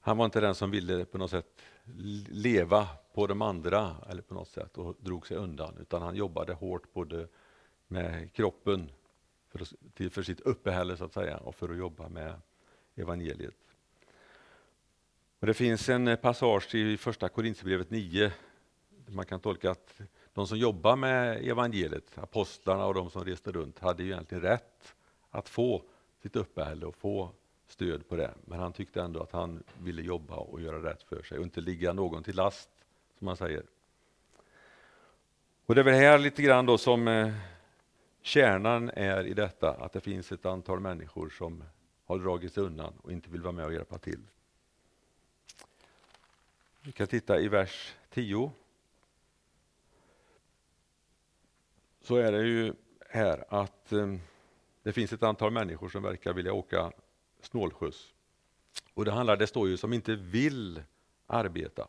Han 0.00 0.16
var 0.16 0.24
inte 0.24 0.40
den 0.40 0.54
som 0.54 0.70
ville 0.70 1.04
på 1.04 1.18
något 1.18 1.30
sätt 1.30 1.62
leva 2.28 2.88
på 3.14 3.26
de 3.26 3.42
andra 3.42 3.96
eller 4.10 4.22
på 4.22 4.34
något 4.34 4.48
sätt 4.48 4.78
och 4.78 4.96
drog 5.00 5.26
sig 5.26 5.36
undan 5.36 5.76
utan 5.80 6.02
han 6.02 6.16
jobbade 6.16 6.52
hårt 6.52 6.92
både 6.92 7.28
med 7.86 8.32
kroppen 8.32 8.90
för, 9.48 10.10
för 10.10 10.22
sitt 10.22 10.40
uppehälle 10.40 10.96
så 10.96 11.04
att 11.04 11.12
säga 11.12 11.36
och 11.36 11.54
för 11.54 11.68
att 11.68 11.76
jobba 11.78 12.08
med 12.08 12.34
evangeliet. 12.94 13.63
Och 15.44 15.48
det 15.48 15.54
finns 15.54 15.88
en 15.88 16.08
eh, 16.08 16.16
passage 16.16 16.74
i 16.74 16.96
första 16.96 17.28
Korinthierbrevet 17.28 17.90
9 17.90 18.32
där 19.06 19.12
man 19.12 19.24
kan 19.24 19.40
tolka 19.40 19.70
att 19.70 20.00
de 20.34 20.46
som 20.46 20.58
jobbar 20.58 20.96
med 20.96 21.48
evangeliet, 21.48 22.18
apostlarna 22.18 22.86
och 22.86 22.94
de 22.94 23.10
som 23.10 23.24
reste 23.24 23.52
runt, 23.52 23.78
hade 23.78 24.02
ju 24.02 24.10
egentligen 24.10 24.42
rätt 24.42 24.94
att 25.30 25.48
få 25.48 25.82
sitt 26.22 26.36
uppehälle 26.36 26.86
och 26.86 26.96
få 26.96 27.30
stöd 27.66 28.08
på 28.08 28.16
det. 28.16 28.30
Men 28.44 28.58
han 28.58 28.72
tyckte 28.72 29.02
ändå 29.02 29.22
att 29.22 29.32
han 29.32 29.62
ville 29.82 30.02
jobba 30.02 30.34
och 30.34 30.60
göra 30.60 30.90
rätt 30.90 31.02
för 31.02 31.22
sig 31.22 31.38
och 31.38 31.44
inte 31.44 31.60
ligga 31.60 31.92
någon 31.92 32.22
till 32.22 32.36
last, 32.36 32.70
som 33.18 33.24
man 33.24 33.36
säger. 33.36 33.62
Och 35.66 35.74
Det 35.74 35.80
är 35.80 35.84
väl 35.84 35.94
här 35.94 36.18
lite 36.18 36.42
grann 36.42 36.66
då 36.66 36.78
som 36.78 37.08
eh, 37.08 37.32
kärnan 38.22 38.90
är 38.90 39.26
i 39.26 39.34
detta, 39.34 39.70
att 39.70 39.92
det 39.92 40.00
finns 40.00 40.32
ett 40.32 40.46
antal 40.46 40.80
människor 40.80 41.28
som 41.28 41.64
har 42.06 42.18
dragit 42.18 42.52
sig 42.52 42.62
undan 42.62 42.92
och 43.02 43.12
inte 43.12 43.30
vill 43.30 43.42
vara 43.42 43.52
med 43.52 43.64
och 43.64 43.72
hjälpa 43.72 43.98
till. 43.98 44.20
Vi 46.86 46.92
kan 46.92 47.06
titta 47.06 47.40
i 47.40 47.48
vers 47.48 47.94
10. 48.10 48.52
Så 52.00 52.16
är 52.16 52.32
det 52.32 52.46
ju 52.46 52.72
här 53.08 53.44
att 53.48 53.92
eh, 53.92 54.14
det 54.82 54.92
finns 54.92 55.12
ett 55.12 55.22
antal 55.22 55.50
människor 55.52 55.88
som 55.88 56.02
verkar 56.02 56.32
vilja 56.32 56.52
åka 56.52 56.92
snålskjuts. 57.40 58.12
Och 58.94 59.04
det 59.04 59.10
handlar, 59.10 59.36
det 59.36 59.46
står 59.46 59.68
ju 59.68 59.76
som 59.76 59.92
inte 59.92 60.14
vill 60.14 60.82
arbeta. 61.26 61.88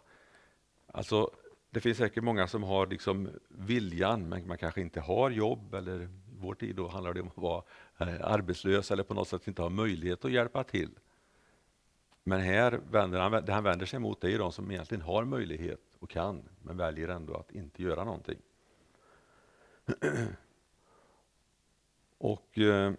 Alltså, 0.88 1.32
det 1.70 1.80
finns 1.80 1.98
säkert 1.98 2.24
många 2.24 2.48
som 2.48 2.64
har 2.64 2.88
liksom 2.88 3.30
viljan, 3.48 4.30
men 4.30 4.48
man 4.48 4.58
kanske 4.58 4.82
inte 4.82 5.02
har 5.02 5.30
jobb. 5.30 5.74
Eller 5.74 6.02
i 6.02 6.08
vår 6.40 6.56
tid 6.56 6.76
då 6.76 6.88
handlar 6.88 7.14
det 7.14 7.22
om 7.22 7.28
att 7.28 7.38
vara 7.38 7.64
eh, 7.98 8.22
arbetslös 8.22 8.92
eller 8.92 9.04
på 9.04 9.14
något 9.14 9.28
sätt 9.28 9.48
inte 9.48 9.62
ha 9.62 9.70
möjlighet 9.70 10.26
att 10.26 10.32
hjälpa 10.32 10.64
till. 10.64 10.90
Men 12.28 12.40
här 12.40 12.82
vänder 12.92 13.20
han, 13.20 13.46
det 13.46 13.54
han 13.54 13.64
vänder 13.64 13.86
sig 13.86 14.00
mot 14.00 14.22
det 14.22 14.34
är 14.34 14.40
de 14.40 14.52
som 14.52 14.72
egentligen 14.72 15.02
har 15.02 15.26
möjlighet 15.26 15.82
och 16.00 16.10
kan, 16.10 16.50
men 16.62 16.78
väljer 16.78 17.08
ändå 17.08 17.34
att 17.34 17.52
inte 17.52 17.84
göra 17.84 18.04
någonting. 18.04 18.38
Och 22.18 22.58
eh, 22.58 22.94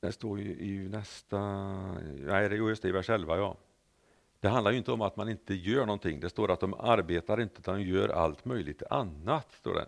det 0.00 0.12
står 0.12 0.40
ju 0.40 0.50
i 0.50 0.88
nästa, 0.88 1.38
nej 2.02 2.48
det 2.48 2.56
just 2.56 2.82
det, 2.82 2.88
i 2.88 2.92
vers 2.92 3.10
11 3.10 3.36
ja. 3.36 3.56
Det 4.40 4.48
handlar 4.48 4.70
ju 4.70 4.78
inte 4.78 4.92
om 4.92 5.00
att 5.00 5.16
man 5.16 5.28
inte 5.28 5.54
gör 5.54 5.86
någonting. 5.86 6.20
Det 6.20 6.30
står 6.30 6.50
att 6.50 6.60
de 6.60 6.74
arbetar 6.74 7.40
inte, 7.40 7.58
utan 7.58 7.82
gör 7.82 8.08
allt 8.08 8.44
möjligt 8.44 8.82
annat. 8.90 9.52
Står 9.52 9.74
det. 9.74 9.86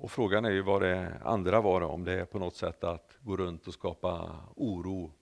Och 0.00 0.10
Frågan 0.10 0.44
är 0.44 0.50
ju 0.50 0.62
vad 0.62 0.82
det 0.82 1.12
andra 1.24 1.60
var, 1.60 1.80
om 1.80 2.04
det 2.04 2.12
är 2.12 2.24
på 2.24 2.38
något 2.38 2.56
sätt 2.56 2.84
att 2.84 3.16
gå 3.20 3.36
runt 3.36 3.66
och 3.66 3.74
skapa 3.74 4.40
oro 4.56 5.12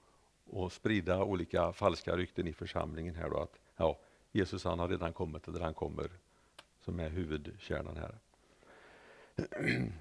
och 0.51 0.73
sprida 0.73 1.25
olika 1.25 1.73
falska 1.73 2.17
rykten 2.17 2.47
i 2.47 2.53
församlingen. 2.53 3.15
här 3.15 3.31
då, 3.31 3.39
att 3.39 3.59
ja, 3.77 3.99
Jesus 4.33 4.65
han 4.65 4.79
har 4.79 4.89
redan 4.89 5.12
kommit, 5.12 5.49
eller 5.49 5.61
han 5.61 5.75
kommer, 5.75 6.11
som 6.81 7.01
är 7.01 7.09
huvudkärnan 7.09 7.97
här. 7.97 8.15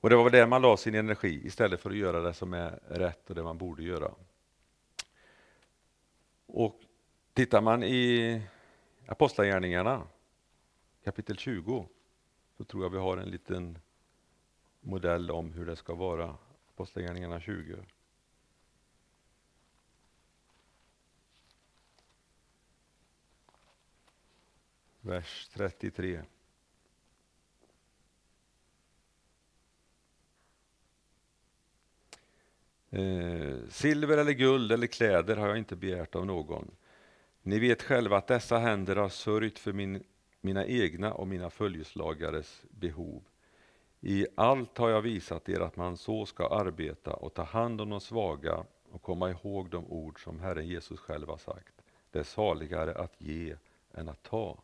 Och 0.00 0.10
Det 0.10 0.16
var 0.16 0.24
väl 0.24 0.32
där 0.32 0.46
man 0.46 0.62
la 0.62 0.76
sin 0.76 0.94
energi 0.94 1.46
istället 1.46 1.80
för 1.80 1.90
att 1.90 1.96
göra 1.96 2.20
det 2.20 2.34
som 2.34 2.54
är 2.54 2.80
rätt 2.88 3.30
och 3.30 3.36
det 3.36 3.42
man 3.42 3.58
borde 3.58 3.82
göra. 3.82 4.10
Och 6.46 6.80
Tittar 7.32 7.60
man 7.60 7.82
i 7.82 8.42
Apostlagärningarna 9.06 10.02
kapitel 11.04 11.36
20 11.36 11.86
så 12.56 12.64
tror 12.64 12.82
jag 12.82 12.90
vi 12.90 12.98
har 12.98 13.16
en 13.16 13.28
liten 13.28 13.78
modell 14.82 15.30
om 15.30 15.52
hur 15.52 15.66
det 15.66 15.76
ska 15.76 15.94
vara. 15.94 16.36
Apostlagärningarna 16.74 17.40
20. 17.40 17.76
Vers 25.00 25.48
33. 25.52 26.22
Eh, 32.90 33.68
silver 33.68 34.18
eller 34.18 34.32
guld 34.32 34.72
eller 34.72 34.86
kläder 34.86 35.36
har 35.36 35.48
jag 35.48 35.58
inte 35.58 35.76
begärt 35.76 36.14
av 36.14 36.26
någon. 36.26 36.70
Ni 37.42 37.58
vet 37.58 37.82
själva 37.82 38.16
att 38.16 38.26
dessa 38.26 38.58
händer 38.58 38.96
har 38.96 39.08
sörjt 39.08 39.58
för 39.58 39.72
min, 39.72 40.04
mina 40.40 40.66
egna 40.66 41.14
och 41.14 41.28
mina 41.28 41.50
följeslagares 41.50 42.62
behov. 42.70 43.22
I 44.04 44.26
allt 44.34 44.78
har 44.78 44.88
jag 44.90 45.02
visat 45.02 45.48
er 45.48 45.60
att 45.60 45.76
man 45.76 45.96
så 45.96 46.26
ska 46.26 46.48
arbeta 46.48 47.12
och 47.12 47.34
ta 47.34 47.42
hand 47.42 47.80
om 47.80 47.90
de 47.90 48.00
svaga 48.00 48.64
och 48.90 49.02
komma 49.02 49.30
ihåg 49.30 49.70
de 49.70 49.86
ord 49.86 50.24
som 50.24 50.40
Herren 50.40 50.66
Jesus 50.66 51.00
själv 51.00 51.28
har 51.28 51.36
sagt. 51.36 51.74
Det 52.10 52.18
är 52.18 52.22
saligare 52.22 52.94
att 52.94 53.20
ge 53.20 53.56
än 53.94 54.08
att 54.08 54.22
ta. 54.22 54.58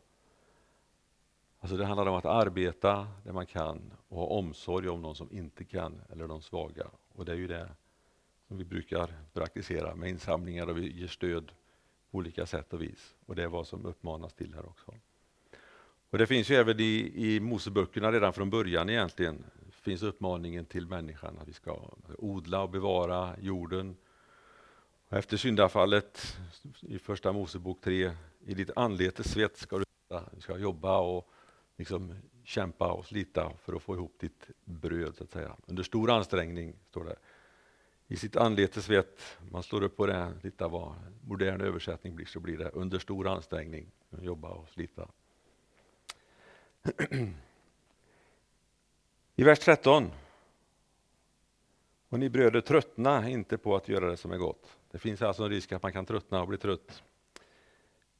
Alltså 1.59 1.77
det 1.77 1.85
handlar 1.85 2.05
om 2.05 2.15
att 2.15 2.25
arbeta 2.25 3.07
där 3.23 3.31
man 3.31 3.45
kan 3.45 3.93
och 4.07 4.17
ha 4.17 4.25
omsorg 4.25 4.89
om 4.89 5.01
de 5.01 5.15
som 5.15 5.31
inte 5.31 5.63
kan 5.63 6.01
eller 6.09 6.27
de 6.27 6.41
svaga. 6.41 6.87
Och 7.13 7.25
det 7.25 7.31
är 7.31 7.37
ju 7.37 7.47
det 7.47 7.69
som 8.47 8.57
vi 8.57 8.65
brukar 8.65 9.13
praktisera 9.33 9.95
med 9.95 10.09
insamlingar 10.09 10.67
och 10.67 10.77
vi 10.77 10.99
ger 10.99 11.07
stöd 11.07 11.51
på 12.11 12.17
olika 12.17 12.45
sätt 12.45 12.73
och 12.73 12.81
vis. 12.81 13.15
Och 13.25 13.35
det 13.35 13.43
är 13.43 13.47
vad 13.47 13.67
som 13.67 13.85
uppmanas 13.85 14.33
till 14.33 14.53
här 14.53 14.65
också. 14.65 14.93
Och 16.09 16.17
Det 16.17 16.27
finns 16.27 16.49
ju 16.49 16.55
även 16.55 16.79
i, 16.79 17.11
i 17.15 17.39
Moseböckerna 17.39 18.11
redan 18.11 18.33
från 18.33 18.49
början 18.49 18.89
egentligen, 18.89 19.43
finns 19.71 20.03
uppmaningen 20.03 20.65
till 20.65 20.87
människan 20.87 21.37
att 21.37 21.47
vi 21.47 21.53
ska 21.53 21.91
odla 22.17 22.61
och 22.61 22.69
bevara 22.69 23.35
jorden. 23.41 23.97
Och 25.09 25.17
efter 25.17 25.37
syndafallet 25.37 26.37
i 26.81 26.99
första 26.99 27.31
Mosebok 27.31 27.81
3, 27.81 28.11
i 28.45 28.53
ditt 28.53 28.69
anletes 28.75 29.31
svett 29.31 29.57
ska 29.57 29.77
du, 29.77 29.85
du 30.35 30.41
ska 30.41 30.57
jobba 30.57 30.99
och 30.99 31.29
liksom 31.77 32.15
kämpa 32.43 32.91
och 32.91 33.05
slita 33.05 33.51
för 33.63 33.73
att 33.73 33.81
få 33.81 33.95
ihop 33.95 34.15
ditt 34.19 34.47
bröd, 34.65 35.15
så 35.15 35.23
att 35.23 35.31
säga. 35.31 35.55
Under 35.65 35.83
stor 35.83 36.11
ansträngning, 36.11 36.75
står 36.89 37.03
det 37.03 37.15
i 38.07 38.15
sitt 38.15 38.35
anletes 38.35 38.85
svett. 38.85 39.37
Man 39.51 39.63
slår 39.63 39.83
upp 39.83 39.97
på 39.97 40.05
det, 40.05 40.33
titta 40.41 40.67
vad 40.67 40.93
modern 41.27 41.61
översättning 41.61 42.15
blir, 42.15 42.25
så 42.25 42.39
blir 42.39 42.57
det 42.57 42.69
under 42.69 42.99
stor 42.99 43.27
ansträngning. 43.27 43.91
jobba 44.21 44.49
och 44.49 44.69
slita. 44.69 45.07
I 49.35 49.43
vers 49.43 49.59
13. 49.59 50.11
Och 52.09 52.19
ni 52.19 52.29
bröder 52.29 52.61
tröttna 52.61 53.29
inte 53.29 53.57
på 53.57 53.75
att 53.75 53.89
göra 53.89 54.09
det 54.09 54.17
som 54.17 54.31
är 54.31 54.37
gott. 54.37 54.77
Det 54.91 54.97
finns 54.97 55.21
alltså 55.21 55.43
en 55.43 55.49
risk 55.49 55.71
att 55.71 55.83
man 55.83 55.93
kan 55.93 56.05
tröttna 56.05 56.41
och 56.41 56.47
bli 56.47 56.57
trött. 56.57 57.03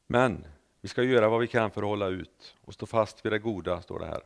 Men 0.08 0.46
vi 0.82 0.88
ska 0.88 1.04
göra 1.04 1.30
vad 1.30 1.40
vi 1.40 1.48
kan 1.48 1.72
för 1.72 1.82
att 1.82 1.88
hålla 1.88 2.08
ut 2.08 2.56
och 2.62 2.74
stå 2.74 2.86
fast 2.86 3.26
vid 3.26 3.32
det 3.32 3.40
goda, 3.40 3.82
står 3.82 4.00
det 4.00 4.06
här. 4.06 4.22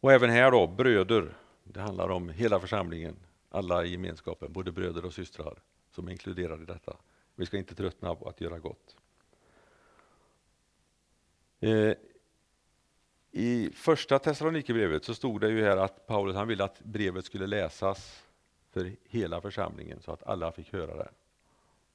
Och 0.00 0.12
även 0.12 0.30
här 0.30 0.50
då, 0.50 0.66
bröder. 0.66 1.36
Det 1.64 1.80
handlar 1.80 2.08
om 2.08 2.28
hela 2.28 2.60
församlingen, 2.60 3.16
alla 3.48 3.84
i 3.84 3.90
gemenskapen, 3.90 4.52
både 4.52 4.72
bröder 4.72 5.04
och 5.04 5.14
systrar 5.14 5.58
som 5.90 6.08
är 6.08 6.12
inkluderade 6.12 6.62
i 6.62 6.66
detta. 6.66 6.96
Vi 7.34 7.46
ska 7.46 7.56
inte 7.56 7.74
tröttna 7.74 8.14
på 8.14 8.28
att 8.28 8.40
göra 8.40 8.58
gott. 8.58 8.96
Eh, 11.60 11.92
i 13.32 13.70
första 13.70 14.18
Thessalonikerbrevet 14.18 15.04
så 15.04 15.14
stod 15.14 15.40
det 15.40 15.48
ju 15.48 15.62
här 15.62 15.76
att 15.76 16.06
Paulus 16.06 16.36
han 16.36 16.48
ville 16.48 16.64
att 16.64 16.80
brevet 16.80 17.24
skulle 17.24 17.46
läsas 17.46 18.24
för 18.70 18.96
hela 19.04 19.40
församlingen 19.40 20.00
så 20.00 20.12
att 20.12 20.22
alla 20.22 20.52
fick 20.52 20.72
höra 20.72 20.96
det. 20.96 21.10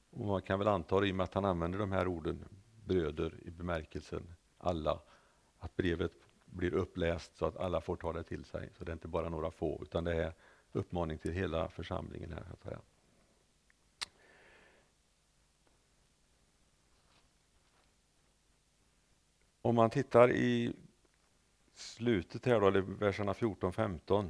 Och 0.10 0.28
man 0.28 0.42
kan 0.42 0.60
väl 0.60 0.68
anta, 0.68 1.06
i 1.06 1.12
och 1.12 1.16
med 1.16 1.24
att 1.24 1.34
han 1.34 1.46
använder 1.46 1.80
de 1.80 1.92
här 1.92 2.08
orden, 2.08 2.46
bröder 2.86 3.34
i 3.46 3.52
bemärkelsen 3.52 4.36
alla, 4.58 5.00
att 5.60 5.76
brevet 5.76 6.12
blir 6.46 6.74
uppläst 6.74 7.38
så 7.38 7.46
att 7.46 7.58
alla 7.58 7.82
får 7.82 7.96
ta 7.96 8.14
det 8.14 8.24
till 8.24 8.46
sig. 8.46 8.70
Så 8.78 8.84
det 8.84 8.92
är 8.92 8.94
inte 8.94 9.08
bara 9.08 9.30
några 9.30 9.52
få, 9.52 9.80
utan 9.82 10.04
det 10.04 10.24
är 10.24 10.34
uppmaning 10.72 11.18
till 11.18 11.32
hela 11.32 11.70
församlingen. 11.70 12.32
här. 12.32 12.46
Att 12.54 12.64
säga. 12.64 12.80
Om 19.62 19.76
man 19.76 19.90
tittar 19.90 20.32
i 20.32 20.74
slutet 21.76 22.46
här 22.46 22.60
då, 22.60 22.68
eller 22.68 22.82
verserna 22.82 23.34
14-15 23.34 24.30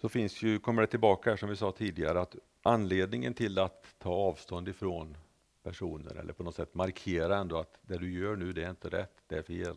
så 0.00 0.08
finns 0.08 0.42
ju, 0.42 0.58
kommer 0.58 0.82
det 0.82 0.88
tillbaka 0.88 1.30
här 1.30 1.36
som 1.36 1.48
vi 1.48 1.56
sa 1.56 1.72
tidigare 1.72 2.20
att 2.20 2.36
anledningen 2.62 3.34
till 3.34 3.58
att 3.58 3.94
ta 3.98 4.10
avstånd 4.10 4.68
ifrån 4.68 5.16
personer 5.62 6.14
eller 6.14 6.32
på 6.32 6.42
något 6.42 6.54
sätt 6.54 6.74
markera 6.74 7.36
ändå 7.36 7.58
att 7.58 7.78
det 7.82 7.98
du 7.98 8.12
gör 8.12 8.36
nu 8.36 8.52
det 8.52 8.64
är 8.64 8.70
inte 8.70 8.88
rätt, 8.88 9.22
det 9.26 9.36
är 9.36 9.42
fel. 9.42 9.76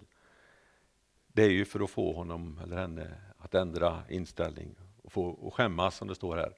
Det 1.28 1.44
är 1.44 1.50
ju 1.50 1.66
för 1.66 1.80
att 1.80 1.90
få 1.90 2.14
honom 2.14 2.60
eller 2.64 2.78
henne 2.78 3.16
att 3.38 3.56
ändra 3.56 4.04
inställning 4.10 4.76
och, 5.02 5.12
få, 5.12 5.26
och 5.26 5.54
skämmas 5.54 5.96
som 5.98 6.08
det 6.08 6.16
står 6.16 6.36
här 6.36 6.54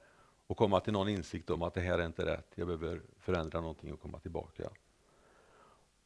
och 0.48 0.58
komma 0.58 0.80
till 0.80 0.94
någon 0.94 1.10
insikt 1.10 1.50
om 1.50 1.62
att 1.62 1.74
det 1.74 1.82
här 1.82 2.00
är 2.00 2.06
inte 2.06 2.26
rätt, 2.26 2.52
jag 2.56 2.68
behöver 2.68 3.02
förändra 3.20 3.62
någonting 3.62 3.94
och 3.94 4.02
komma 4.02 4.20
tillbaka. 4.20 4.70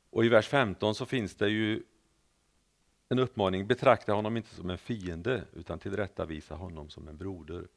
Och 0.09 0.25
i 0.25 0.29
vers 0.29 0.47
15 0.47 0.95
så 0.95 1.05
finns 1.05 1.35
det 1.35 1.49
ju 1.49 1.83
en 3.09 3.19
uppmaning, 3.19 3.67
betrakta 3.67 4.13
honom 4.13 4.37
inte 4.37 4.55
som 4.55 4.69
en 4.69 4.77
fiende 4.77 5.43
utan 5.53 5.79
tillrättavisa 5.79 6.55
honom 6.55 6.89
som 6.89 7.07
en 7.07 7.17
broder. 7.17 7.67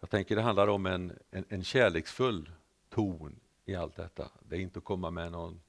Jag 0.00 0.10
tänker 0.10 0.36
det 0.36 0.42
handlar 0.42 0.68
om 0.68 0.86
en, 0.86 1.18
en, 1.30 1.44
en 1.48 1.64
kärleksfull 1.64 2.50
ton 2.88 3.40
i 3.64 3.74
allt 3.74 3.96
detta. 3.96 4.30
Det 4.42 4.56
är 4.56 4.60
inte 4.60 4.78
att 4.78 4.84
komma 4.84 5.10
med 5.10 5.32
någon 5.32 5.60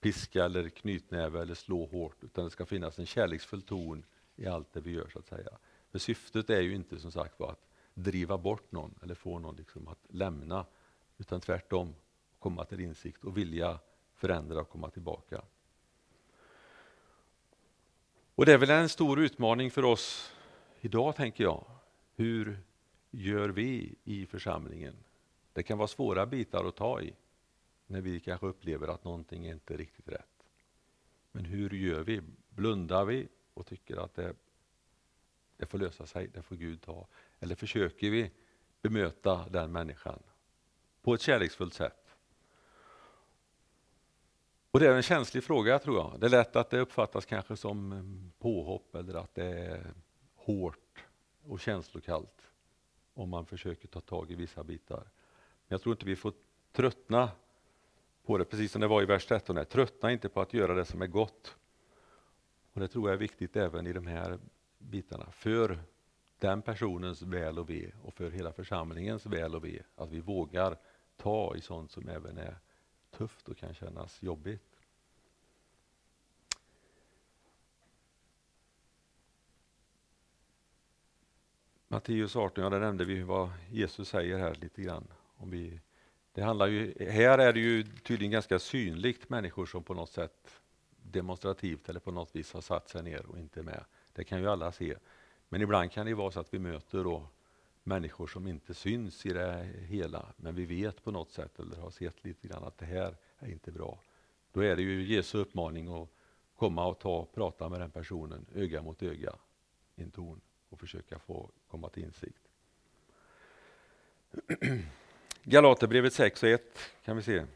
piska 0.00 0.44
eller 0.44 0.68
knytnäve 0.68 1.42
eller 1.42 1.54
slå 1.54 1.86
hårt, 1.86 2.24
utan 2.24 2.44
det 2.44 2.50
ska 2.50 2.66
finnas 2.66 2.98
en 2.98 3.06
kärleksfull 3.06 3.62
ton 3.62 4.04
i 4.36 4.46
allt 4.46 4.72
det 4.72 4.80
vi 4.80 4.90
gör. 4.90 5.08
så 5.12 5.18
att 5.18 5.26
säga. 5.26 5.50
För 5.90 5.98
syftet 5.98 6.50
är 6.50 6.60
ju 6.60 6.74
inte 6.74 6.98
som 6.98 7.12
sagt 7.12 7.40
att 7.40 7.68
driva 7.94 8.38
bort 8.38 8.72
någon 8.72 8.94
eller 9.02 9.14
få 9.14 9.38
någon 9.38 9.56
liksom 9.56 9.88
att 9.88 10.06
lämna, 10.08 10.66
utan 11.18 11.40
tvärtom 11.40 11.94
komma 12.38 12.64
till 12.64 12.80
insikt 12.80 13.24
och 13.24 13.38
vilja 13.38 13.78
förändra 14.14 14.60
och 14.60 14.68
komma 14.68 14.90
tillbaka. 14.90 15.42
Och 18.36 18.46
Det 18.46 18.52
är 18.52 18.58
väl 18.58 18.70
en 18.70 18.88
stor 18.88 19.20
utmaning 19.20 19.70
för 19.70 19.84
oss 19.84 20.34
idag, 20.80 21.16
tänker 21.16 21.44
jag. 21.44 21.64
Hur 22.16 22.58
gör 23.10 23.48
vi 23.48 23.94
i 24.04 24.26
församlingen? 24.26 24.94
Det 25.52 25.62
kan 25.62 25.78
vara 25.78 25.88
svåra 25.88 26.26
bitar 26.26 26.64
att 26.64 26.76
ta 26.76 27.00
i 27.00 27.14
när 27.86 28.00
vi 28.00 28.20
kanske 28.20 28.46
upplever 28.46 28.88
att 28.88 29.04
någonting 29.04 29.46
inte 29.46 29.74
är 29.74 29.78
riktigt 29.78 30.08
rätt. 30.08 30.46
Men 31.32 31.44
hur 31.44 31.70
gör 31.70 32.00
vi? 32.00 32.20
Blundar 32.48 33.04
vi 33.04 33.28
och 33.54 33.66
tycker 33.66 33.96
att 33.96 34.14
det, 34.14 34.34
det 35.56 35.66
får 35.66 35.78
lösa 35.78 36.06
sig, 36.06 36.30
det 36.34 36.42
får 36.42 36.56
Gud 36.56 36.82
ta? 36.82 37.06
Eller 37.40 37.54
försöker 37.54 38.10
vi 38.10 38.30
bemöta 38.82 39.48
den 39.48 39.72
människan 39.72 40.22
på 41.02 41.14
ett 41.14 41.20
kärleksfullt 41.20 41.74
sätt? 41.74 42.03
Och 44.74 44.80
Det 44.80 44.88
är 44.88 44.94
en 44.94 45.02
känslig 45.02 45.44
fråga 45.44 45.78
tror 45.78 45.96
jag. 45.96 46.20
Det 46.20 46.26
är 46.26 46.30
lätt 46.30 46.56
att 46.56 46.70
det 46.70 46.80
uppfattas 46.80 47.26
kanske 47.26 47.56
som 47.56 47.92
mm, 47.92 48.32
påhopp 48.38 48.94
eller 48.94 49.14
att 49.14 49.34
det 49.34 49.44
är 49.44 49.94
hårt 50.34 51.04
och 51.42 51.60
känslokallt 51.60 52.50
om 53.14 53.30
man 53.30 53.46
försöker 53.46 53.88
ta 53.88 54.00
tag 54.00 54.30
i 54.30 54.34
vissa 54.34 54.64
bitar. 54.64 54.98
Men 54.98 55.68
jag 55.68 55.82
tror 55.82 55.92
inte 55.92 56.06
vi 56.06 56.16
får 56.16 56.32
tröttna 56.72 57.30
på 58.26 58.38
det, 58.38 58.44
precis 58.44 58.72
som 58.72 58.80
det 58.80 58.86
var 58.86 59.02
i 59.02 59.06
vers 59.06 59.26
13. 59.26 59.56
Här. 59.56 59.64
Tröttna 59.64 60.12
inte 60.12 60.28
på 60.28 60.40
att 60.40 60.54
göra 60.54 60.74
det 60.74 60.84
som 60.84 61.02
är 61.02 61.06
gott. 61.06 61.56
Och 62.72 62.80
Det 62.80 62.88
tror 62.88 63.08
jag 63.08 63.14
är 63.14 63.18
viktigt 63.18 63.56
även 63.56 63.86
i 63.86 63.92
de 63.92 64.06
här 64.06 64.38
bitarna. 64.78 65.30
För 65.30 65.78
den 66.38 66.62
personens 66.62 67.22
väl 67.22 67.58
och 67.58 67.70
ve 67.70 67.90
och 68.02 68.14
för 68.14 68.30
hela 68.30 68.52
församlingens 68.52 69.26
väl 69.26 69.54
och 69.54 69.64
ve. 69.64 69.82
Att 69.96 70.10
vi 70.10 70.20
vågar 70.20 70.76
ta 71.16 71.56
i 71.56 71.60
sånt 71.60 71.90
som 71.90 72.08
även 72.08 72.38
är 72.38 72.58
tufft 73.18 73.48
och 73.48 73.56
kan 73.56 73.74
kännas 73.74 74.22
jobbigt. 74.22 74.62
Matteus 81.88 82.36
18, 82.36 82.64
ja, 82.64 82.70
där 82.70 82.80
nämnde 82.80 83.04
vi 83.04 83.22
vad 83.22 83.50
Jesus 83.70 84.08
säger 84.08 84.38
här 84.38 84.54
lite 84.54 84.82
grann. 84.82 85.06
Om 85.36 85.50
vi 85.50 85.80
det 86.34 86.42
handlar 86.42 86.66
ju, 86.66 86.94
här 87.10 87.38
är 87.38 87.52
det 87.52 87.60
ju 87.60 87.82
tydligen 87.82 88.30
ganska 88.30 88.58
synligt 88.58 89.28
människor 89.28 89.66
som 89.66 89.82
på 89.82 89.94
något 89.94 90.10
sätt 90.10 90.60
demonstrativt 90.96 91.88
eller 91.88 92.00
på 92.00 92.10
något 92.10 92.36
vis 92.36 92.52
har 92.52 92.60
satt 92.60 92.88
sig 92.88 93.02
ner 93.02 93.26
och 93.26 93.38
inte 93.38 93.60
är 93.60 93.64
med. 93.64 93.84
Det 94.12 94.24
kan 94.24 94.40
ju 94.40 94.48
alla 94.48 94.72
se. 94.72 94.96
Men 95.48 95.62
ibland 95.62 95.92
kan 95.92 96.06
det 96.06 96.14
vara 96.14 96.30
så 96.30 96.40
att 96.40 96.54
vi 96.54 96.58
möter 96.58 97.04
då 97.04 97.28
människor 97.84 98.26
som 98.26 98.46
inte 98.46 98.74
syns 98.74 99.26
i 99.26 99.32
det 99.32 99.68
hela, 99.88 100.32
men 100.36 100.54
vi 100.54 100.64
vet 100.64 101.04
på 101.04 101.10
något 101.10 101.30
sätt 101.30 101.58
eller 101.58 101.76
har 101.76 101.90
sett 101.90 102.24
lite 102.24 102.48
grann 102.48 102.64
att 102.64 102.78
det 102.78 102.86
här 102.86 103.16
är 103.38 103.48
inte 103.48 103.72
bra. 103.72 103.98
Då 104.52 104.60
är 104.60 104.76
det 104.76 104.82
ju 104.82 105.02
Jesu 105.14 105.38
uppmaning 105.38 106.02
att 106.02 106.08
komma 106.56 106.86
och 106.86 106.98
ta, 106.98 107.26
prata 107.34 107.68
med 107.68 107.80
den 107.80 107.90
personen 107.90 108.46
öga 108.54 108.82
mot 108.82 109.02
öga 109.02 109.34
i 109.96 110.02
en 110.02 110.10
ton 110.10 110.40
och 110.68 110.80
försöka 110.80 111.18
få 111.18 111.50
komma 111.68 111.88
till 111.88 112.04
insikt. 112.04 112.48
Galaterbrevet 115.42 116.12
6 116.12 116.42
och 116.42 116.48
1 116.48 116.78
kan 117.04 117.16
vi 117.16 117.22
se. 117.22 117.46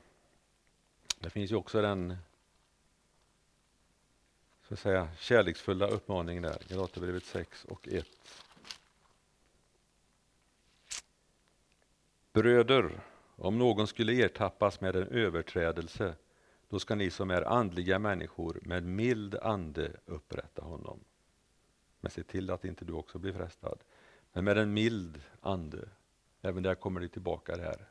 Det 1.20 1.30
finns 1.30 1.50
ju 1.50 1.56
också 1.56 1.82
den 1.82 2.16
så 4.68 4.74
att 4.74 4.80
säga, 4.80 5.08
kärleksfulla 5.18 5.86
uppmaningen 5.86 6.42
där. 6.42 6.62
Galaterbrevet 6.68 7.24
6 7.24 7.64
och 7.64 7.88
1. 7.88 8.06
Bröder, 12.38 13.00
om 13.36 13.58
någon 13.58 13.86
skulle 13.86 14.12
ertappas 14.12 14.80
med 14.80 14.96
en 14.96 15.08
överträdelse, 15.08 16.14
då 16.68 16.78
ska 16.78 16.94
ni 16.94 17.10
som 17.10 17.30
är 17.30 17.42
andliga 17.42 17.98
människor 17.98 18.58
med 18.62 18.84
mild 18.84 19.34
ande 19.42 19.92
upprätta 20.06 20.62
honom. 20.62 21.00
Men 22.00 22.10
se 22.10 22.22
till 22.22 22.50
att 22.50 22.64
inte 22.64 22.84
du 22.84 22.92
också 22.92 23.18
blir 23.18 23.32
frestad. 23.32 23.78
Men 24.32 24.44
med 24.44 24.58
en 24.58 24.72
mild 24.72 25.20
ande 25.40 25.88
Även 26.42 26.62
där 26.62 26.74
kommer 26.74 27.00
det 27.00 27.08
tillbaka 27.08 27.56
det 27.56 27.62
här 27.62 27.88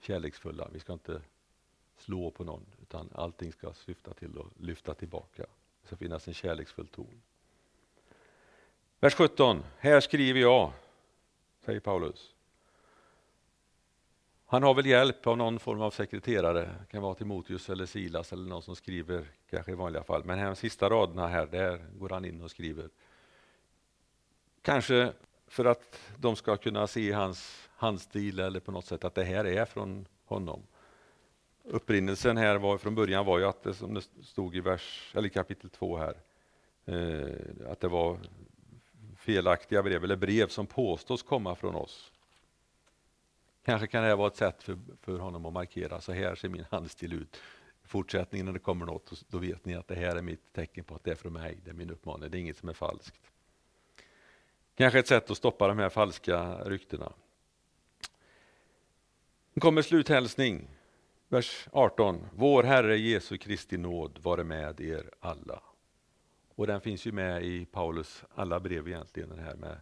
kärleksfulla. 0.00 0.68
Vi 0.72 0.80
ska 0.80 0.92
inte 0.92 1.22
slå 1.96 2.30
på 2.30 2.44
någon, 2.44 2.66
utan 2.82 3.10
allting 3.14 3.52
ska 3.52 3.72
syfta 3.72 4.14
till 4.14 4.38
att 4.38 4.60
lyfta 4.60 4.94
tillbaka. 4.94 5.46
Det 5.80 5.86
ska 5.86 5.96
finnas 5.96 6.28
en 6.28 6.34
kärleksfull 6.34 6.86
ton. 6.86 7.22
Vers 9.00 9.14
17. 9.14 9.62
Här 9.78 10.00
skriver 10.00 10.40
jag, 10.40 10.72
säger 11.64 11.80
Paulus. 11.80 12.34
Han 14.50 14.62
har 14.62 14.74
väl 14.74 14.86
hjälp 14.86 15.26
av 15.26 15.36
någon 15.36 15.58
form 15.58 15.80
av 15.80 15.90
sekreterare, 15.90 16.60
det 16.60 16.86
kan 16.90 17.02
vara 17.02 17.14
Timoteus 17.14 17.70
eller 17.70 17.86
Silas 17.86 18.32
eller 18.32 18.48
någon 18.48 18.62
som 18.62 18.76
skriver, 18.76 19.24
kanske 19.50 19.72
i 19.72 19.74
vanliga 19.74 20.02
fall. 20.02 20.24
Men 20.24 20.38
här, 20.38 20.46
de 20.46 20.56
sista 20.56 20.90
raderna 20.90 21.28
här, 21.28 21.46
där 21.46 21.86
går 21.98 22.08
han 22.08 22.24
in 22.24 22.42
och 22.42 22.50
skriver. 22.50 22.88
Kanske 24.62 25.12
för 25.46 25.64
att 25.64 26.00
de 26.16 26.36
ska 26.36 26.56
kunna 26.56 26.86
se 26.86 27.12
hans 27.12 27.68
handstil 27.76 28.38
eller 28.38 28.60
på 28.60 28.72
något 28.72 28.84
sätt 28.84 29.04
att 29.04 29.14
det 29.14 29.24
här 29.24 29.44
är 29.44 29.64
från 29.64 30.06
honom. 30.24 30.62
Upprinnelsen 31.64 32.36
här 32.36 32.56
var, 32.56 32.78
från 32.78 32.94
början 32.94 33.26
var 33.26 33.38
ju 33.38 33.44
att 33.44 33.62
det 33.62 33.74
som 33.74 33.94
det 33.94 34.02
stod 34.22 34.56
i 34.56 34.60
vers, 34.60 35.12
eller 35.16 35.28
kapitel 35.28 35.70
2 35.70 35.96
här, 35.96 36.14
eh, 36.84 37.70
att 37.70 37.80
det 37.80 37.88
var 37.88 38.18
felaktiga 39.16 39.82
brev 39.82 40.04
eller 40.04 40.16
brev 40.16 40.48
som 40.48 40.66
påstås 40.66 41.22
komma 41.22 41.54
från 41.54 41.74
oss. 41.74 42.12
Kanske 43.68 43.86
kan 43.86 44.02
det 44.02 44.08
här 44.08 44.16
vara 44.16 44.28
ett 44.28 44.36
sätt 44.36 44.62
för, 44.62 44.78
för 45.02 45.18
honom 45.18 45.46
att 45.46 45.52
markera, 45.52 46.00
så 46.00 46.12
här 46.12 46.34
ser 46.34 46.48
min 46.48 46.64
handstil 46.70 47.12
ut. 47.12 47.36
fortsättningen 47.84 48.46
när 48.46 48.52
det 48.52 48.58
kommer 48.58 48.86
något, 48.86 49.24
då 49.28 49.38
vet 49.38 49.64
ni 49.64 49.74
att 49.74 49.88
det 49.88 49.94
här 49.94 50.16
är 50.16 50.22
mitt 50.22 50.52
tecken 50.52 50.84
på 50.84 50.94
att 50.94 51.04
det 51.04 51.10
är 51.10 51.14
från 51.14 51.32
mig, 51.32 51.58
det 51.64 51.70
är 51.70 51.74
min 51.74 51.90
uppmaning, 51.90 52.30
det 52.30 52.38
är 52.38 52.40
inget 52.40 52.56
som 52.56 52.68
är 52.68 52.72
falskt. 52.72 53.30
Kanske 54.74 54.98
ett 54.98 55.06
sätt 55.06 55.30
att 55.30 55.36
stoppa 55.36 55.68
de 55.68 55.78
här 55.78 55.88
falska 55.88 56.64
ryktena. 56.64 57.12
Nu 59.52 59.60
kommer 59.60 59.82
sluthälsning, 59.82 60.68
vers 61.28 61.68
18. 61.72 62.26
Vår 62.34 62.62
Herre 62.62 62.98
Jesu 62.98 63.38
Kristi 63.38 63.76
nåd 63.76 64.18
vare 64.22 64.44
med 64.44 64.80
er 64.80 65.10
alla. 65.20 65.62
Och 66.54 66.66
den 66.66 66.80
finns 66.80 67.06
ju 67.06 67.12
med 67.12 67.44
i 67.44 67.64
Paulus 67.64 68.24
alla 68.34 68.60
brev 68.60 68.88
egentligen, 68.88 69.28
den 69.28 69.38
här 69.38 69.56
med, 69.56 69.80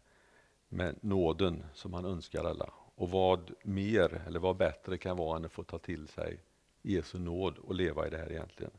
med 0.68 0.96
nåden 1.00 1.64
som 1.74 1.94
han 1.94 2.04
önskar 2.04 2.44
alla. 2.44 2.72
Och 2.96 3.10
vad 3.10 3.54
mer, 3.62 4.22
eller 4.26 4.40
vad 4.40 4.56
bättre 4.56 4.98
kan 4.98 5.16
vara 5.16 5.36
än 5.36 5.44
att 5.44 5.52
få 5.52 5.62
ta 5.62 5.78
till 5.78 6.08
sig 6.08 6.38
Jesu 6.82 7.18
nåd 7.18 7.58
och 7.58 7.74
leva 7.74 8.06
i 8.06 8.10
det 8.10 8.18
här 8.18 8.32
egentligen. 8.32 8.72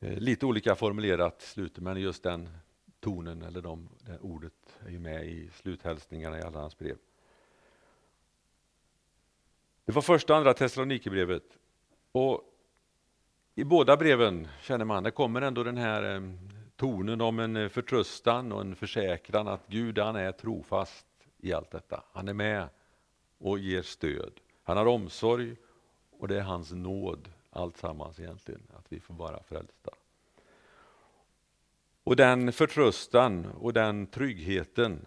Eh, 0.00 0.18
lite 0.18 0.46
olika 0.46 0.74
formulerat 0.74 1.42
slutet, 1.42 1.82
men 1.82 2.00
just 2.00 2.22
den 2.22 2.48
tonen 3.00 3.42
eller 3.42 3.62
de, 3.62 3.88
det 4.00 4.18
ordet 4.18 4.78
är 4.86 4.90
ju 4.90 4.98
med 4.98 5.26
i 5.26 5.50
sluthälsningarna 5.54 6.38
i 6.38 6.42
alla 6.42 6.60
hans 6.60 6.78
brev. 6.78 6.96
Det 9.84 9.92
var 9.92 10.02
första 10.02 10.32
och 10.32 10.38
andra 10.38 10.54
Thessalonikerbrevet. 10.54 11.58
Och 12.12 12.52
i 13.54 13.64
båda 13.64 13.96
breven 13.96 14.48
känner 14.62 14.84
man, 14.84 15.02
det 15.02 15.10
kommer 15.10 15.42
ändå 15.42 15.62
den 15.62 15.76
här 15.76 16.14
eh, 16.14 16.20
tonen 16.76 17.20
om 17.20 17.38
en 17.38 17.56
eh, 17.56 17.68
förtröstan 17.68 18.52
och 18.52 18.60
en 18.60 18.76
försäkran 18.76 19.48
att 19.48 19.66
Gud 19.66 19.98
han 19.98 20.16
är 20.16 20.32
trofast 20.32 21.06
i 21.38 21.52
allt 21.52 21.70
detta. 21.70 22.04
Han 22.12 22.28
är 22.28 22.34
med 22.34 22.68
och 23.38 23.58
ger 23.58 23.82
stöd. 23.82 24.32
Han 24.62 24.76
har 24.76 24.86
omsorg 24.86 25.56
och 26.10 26.28
det 26.28 26.36
är 26.36 26.42
hans 26.42 26.72
nåd 26.72 27.28
alltsammans 27.50 28.20
egentligen, 28.20 28.62
att 28.76 28.92
vi 28.92 29.00
får 29.00 29.14
vara 29.14 29.42
frälsta. 29.42 29.90
Och 32.04 32.16
den 32.16 32.52
förtröstan 32.52 33.46
och 33.46 33.72
den 33.72 34.06
tryggheten 34.06 35.06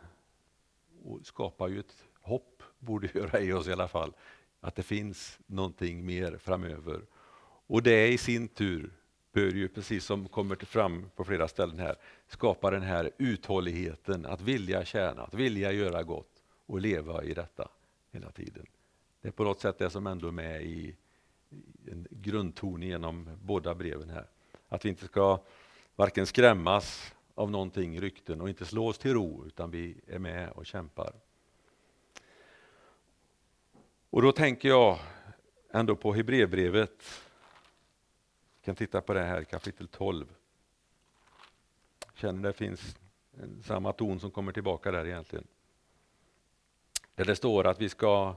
skapar 1.23 1.67
ju 1.67 1.79
ett 1.79 2.05
hopp, 2.21 2.63
borde 2.79 3.09
göra 3.13 3.39
i 3.39 3.53
oss 3.53 3.67
i 3.67 3.73
alla 3.73 3.87
fall, 3.87 4.13
att 4.59 4.75
det 4.75 4.83
finns 4.83 5.39
någonting 5.45 6.05
mer 6.05 6.37
framöver. 6.37 7.01
Och 7.67 7.83
det 7.83 8.07
i 8.07 8.17
sin 8.17 8.47
tur 8.47 8.98
bör 9.31 9.51
ju, 9.51 9.67
precis 9.67 10.05
som 10.05 10.27
kommer 10.27 10.55
fram 10.55 11.09
på 11.15 11.23
flera 11.23 11.47
ställen 11.47 11.79
här, 11.79 11.95
skapa 12.27 12.71
den 12.71 12.81
här 12.81 13.11
uthålligheten, 13.17 14.25
att 14.25 14.41
vilja 14.41 14.85
tjäna, 14.85 15.21
att 15.23 15.33
vilja 15.33 15.71
göra 15.71 16.03
gott 16.03 16.43
och 16.65 16.81
leva 16.81 17.23
i 17.23 17.33
detta 17.33 17.69
hela 18.11 18.31
tiden. 18.31 18.65
Det 19.21 19.27
är 19.27 19.31
på 19.31 19.43
något 19.43 19.61
sätt 19.61 19.77
det 19.77 19.89
som 19.89 20.07
ändå 20.07 20.27
är 20.27 20.31
med 20.31 20.63
i 20.63 20.95
en 21.85 22.07
grundton 22.09 22.81
genom 22.81 23.29
båda 23.43 23.75
breven 23.75 24.09
här. 24.09 24.25
Att 24.69 24.85
vi 24.85 24.89
inte 24.89 25.05
ska 25.05 25.39
varken 25.95 26.25
skrämmas 26.25 27.13
av 27.35 27.51
någonting, 27.51 28.01
rykten, 28.01 28.41
och 28.41 28.49
inte 28.49 28.65
slå 28.65 28.87
oss 28.87 28.97
till 28.97 29.13
ro, 29.13 29.45
utan 29.45 29.71
vi 29.71 29.95
är 30.07 30.19
med 30.19 30.49
och 30.49 30.65
kämpar. 30.65 31.13
Och 34.09 34.21
då 34.21 34.31
tänker 34.31 34.69
jag 34.69 34.99
ändå 35.71 35.95
på 35.95 36.13
Hebreerbrevet. 36.13 37.03
Vi 38.69 38.71
kan 38.71 38.87
titta 38.87 39.01
på 39.01 39.13
det 39.13 39.23
här, 39.23 39.43
kapitel 39.43 39.87
12. 39.87 40.25
Känner 42.13 42.43
det 42.43 42.53
finns 42.53 42.95
samma 43.63 43.93
ton 43.93 44.19
som 44.19 44.31
kommer 44.31 44.51
tillbaka 44.51 44.91
där 44.91 45.05
egentligen. 45.05 45.47
Där 47.15 47.25
det 47.25 47.35
står 47.35 47.67
att 47.67 47.81
vi 47.81 47.89
ska 47.89 48.35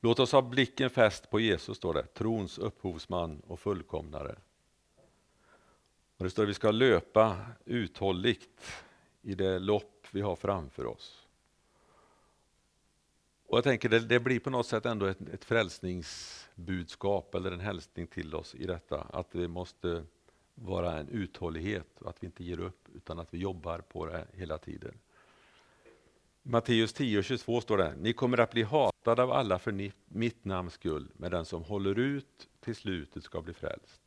låta 0.00 0.22
oss 0.22 0.32
ha 0.32 0.42
blicken 0.42 0.90
fäst 0.90 1.30
på 1.30 1.40
Jesus, 1.40 1.76
står 1.76 1.94
det, 1.94 2.06
trons 2.06 2.58
upphovsman 2.58 3.42
och 3.46 3.60
fullkomnare. 3.60 4.38
Och 6.16 6.24
det 6.24 6.30
står 6.30 6.42
att 6.42 6.48
vi 6.48 6.54
ska 6.54 6.70
löpa 6.70 7.36
uthålligt 7.64 8.82
i 9.22 9.34
det 9.34 9.58
lopp 9.58 10.06
vi 10.10 10.20
har 10.20 10.36
framför 10.36 10.86
oss. 10.86 11.26
Och 13.46 13.56
jag 13.56 13.64
tänker 13.64 13.88
det, 13.88 14.00
det 14.00 14.20
blir 14.20 14.40
på 14.40 14.50
något 14.50 14.66
sätt 14.66 14.86
ändå 14.86 15.06
ett, 15.06 15.20
ett 15.20 15.44
budskap 16.54 17.34
eller 17.34 17.52
en 17.52 17.60
hälsning 17.60 18.06
till 18.06 18.34
oss 18.34 18.54
i 18.54 18.66
detta. 18.66 19.00
Att 19.00 19.30
det 19.30 19.48
måste 19.48 20.04
vara 20.54 20.98
en 20.98 21.08
uthållighet 21.08 22.02
att 22.04 22.22
vi 22.22 22.26
inte 22.26 22.44
ger 22.44 22.60
upp 22.60 22.88
utan 22.94 23.18
att 23.18 23.34
vi 23.34 23.38
jobbar 23.38 23.78
på 23.78 24.06
det 24.06 24.26
hela 24.32 24.58
tiden. 24.58 24.94
Matteus 26.42 26.94
10.22 26.94 27.60
står 27.60 27.78
det, 27.78 27.94
ni 28.00 28.12
kommer 28.12 28.38
att 28.38 28.50
bli 28.50 28.62
hatade 28.62 29.22
av 29.22 29.32
alla 29.32 29.58
för 29.58 29.72
ni, 29.72 29.92
mitt 30.06 30.44
namns 30.44 30.74
skull, 30.74 31.08
men 31.16 31.30
den 31.30 31.44
som 31.44 31.62
håller 31.62 31.98
ut 31.98 32.48
till 32.60 32.76
slutet 32.76 33.24
ska 33.24 33.42
bli 33.42 33.54
frälst. 33.54 34.02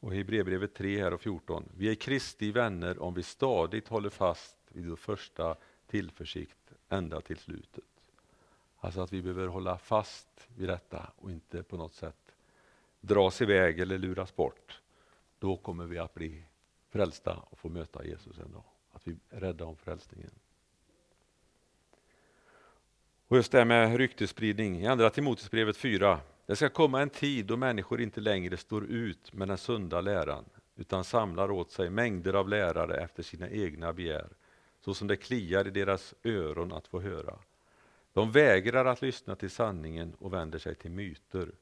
Och 0.00 0.14
Hebreerbrevet 0.14 0.74
3 0.74 1.02
här 1.02 1.14
och 1.14 1.20
14, 1.20 1.64
vi 1.76 1.90
är 1.90 1.94
Kristi 1.94 2.52
vänner 2.52 3.02
om 3.02 3.14
vi 3.14 3.22
stadigt 3.22 3.88
håller 3.88 4.10
fast 4.10 4.56
vid 4.68 4.88
vår 4.88 4.96
första 4.96 5.56
tillförsikt 5.86 6.72
ända 6.88 7.20
till 7.20 7.38
slutet. 7.38 7.97
Alltså 8.80 9.00
att 9.00 9.12
vi 9.12 9.22
behöver 9.22 9.46
hålla 9.46 9.78
fast 9.78 10.48
vid 10.56 10.68
detta 10.68 11.10
och 11.16 11.30
inte 11.30 11.62
på 11.62 11.76
något 11.76 11.94
sätt 11.94 12.34
dras 13.00 13.42
iväg 13.42 13.80
eller 13.80 13.98
luras 13.98 14.36
bort. 14.36 14.80
Då 15.38 15.56
kommer 15.56 15.86
vi 15.86 15.98
att 15.98 16.14
bli 16.14 16.42
frälsta 16.90 17.36
och 17.50 17.58
få 17.58 17.68
möta 17.68 18.04
Jesus 18.04 18.38
en 18.38 18.52
dag. 18.52 18.64
Att 18.92 19.06
vi 19.08 19.16
är 19.30 19.40
rädda 19.40 19.64
om 19.64 19.76
frälsningen. 19.76 20.30
Och 23.28 23.36
just 23.36 23.52
det 23.52 23.58
här 23.58 23.64
med 23.64 23.96
ryktesspridning, 23.96 24.80
i 24.80 24.86
Andra 24.86 25.10
Timoteusbrevet 25.10 25.76
4. 25.76 26.20
Det 26.46 26.56
ska 26.56 26.68
komma 26.68 27.02
en 27.02 27.10
tid 27.10 27.46
då 27.46 27.56
människor 27.56 28.00
inte 28.00 28.20
längre 28.20 28.56
står 28.56 28.84
ut 28.84 29.32
med 29.32 29.48
den 29.48 29.58
sunda 29.58 30.00
läran 30.00 30.44
utan 30.76 31.04
samlar 31.04 31.50
åt 31.50 31.70
sig 31.70 31.90
mängder 31.90 32.34
av 32.34 32.48
lärare 32.48 32.96
efter 32.96 33.22
sina 33.22 33.50
egna 33.50 33.92
begär, 33.92 34.28
så 34.80 34.94
som 34.94 35.08
det 35.08 35.16
kliar 35.16 35.66
i 35.66 35.70
deras 35.70 36.14
öron 36.24 36.72
att 36.72 36.86
få 36.86 37.00
höra. 37.00 37.38
De 38.18 38.30
vägrar 38.30 38.84
att 38.84 39.02
lyssna 39.02 39.36
till 39.36 39.50
sanningen 39.50 40.14
och 40.18 40.32
vänder 40.32 40.58
sig 40.58 40.74
till 40.74 40.90
myter. 40.90 41.52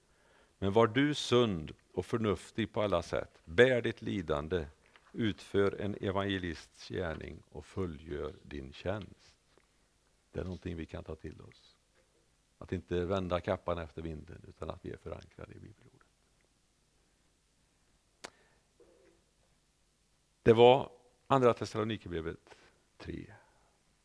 Men 0.58 0.72
var 0.72 0.86
du 0.86 1.14
sund 1.14 1.72
och 1.92 2.06
förnuftig 2.06 2.72
på 2.72 2.82
alla 2.82 3.02
sätt, 3.02 3.40
bär 3.44 3.82
ditt 3.82 4.02
lidande, 4.02 4.66
utför 5.12 5.80
en 5.80 5.94
evangelists 6.00 6.88
gärning 6.88 7.42
och 7.50 7.66
fullgör 7.66 8.34
din 8.42 8.72
tjänst. 8.72 9.34
Det 10.32 10.40
är 10.40 10.44
någonting 10.44 10.76
vi 10.76 10.86
kan 10.86 11.04
ta 11.04 11.14
till 11.14 11.40
oss. 11.40 11.76
Att 12.58 12.72
inte 12.72 13.04
vända 13.04 13.40
kappan 13.40 13.78
efter 13.78 14.02
vinden, 14.02 14.42
utan 14.48 14.70
att 14.70 14.84
vi 14.84 14.90
är 14.90 14.96
förankrade 14.96 15.52
i 15.52 15.58
bibelordet. 15.58 16.08
Det 20.42 20.52
var 20.52 20.90
Andra 21.26 21.54
Thessalonikerbrevet 21.54 22.56
3 22.98 23.34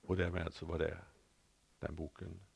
och 0.02 0.18
därmed 0.18 0.54
så 0.54 0.66
var 0.66 0.80
det 0.80 0.98
den 1.82 1.96
boken. 1.96 2.51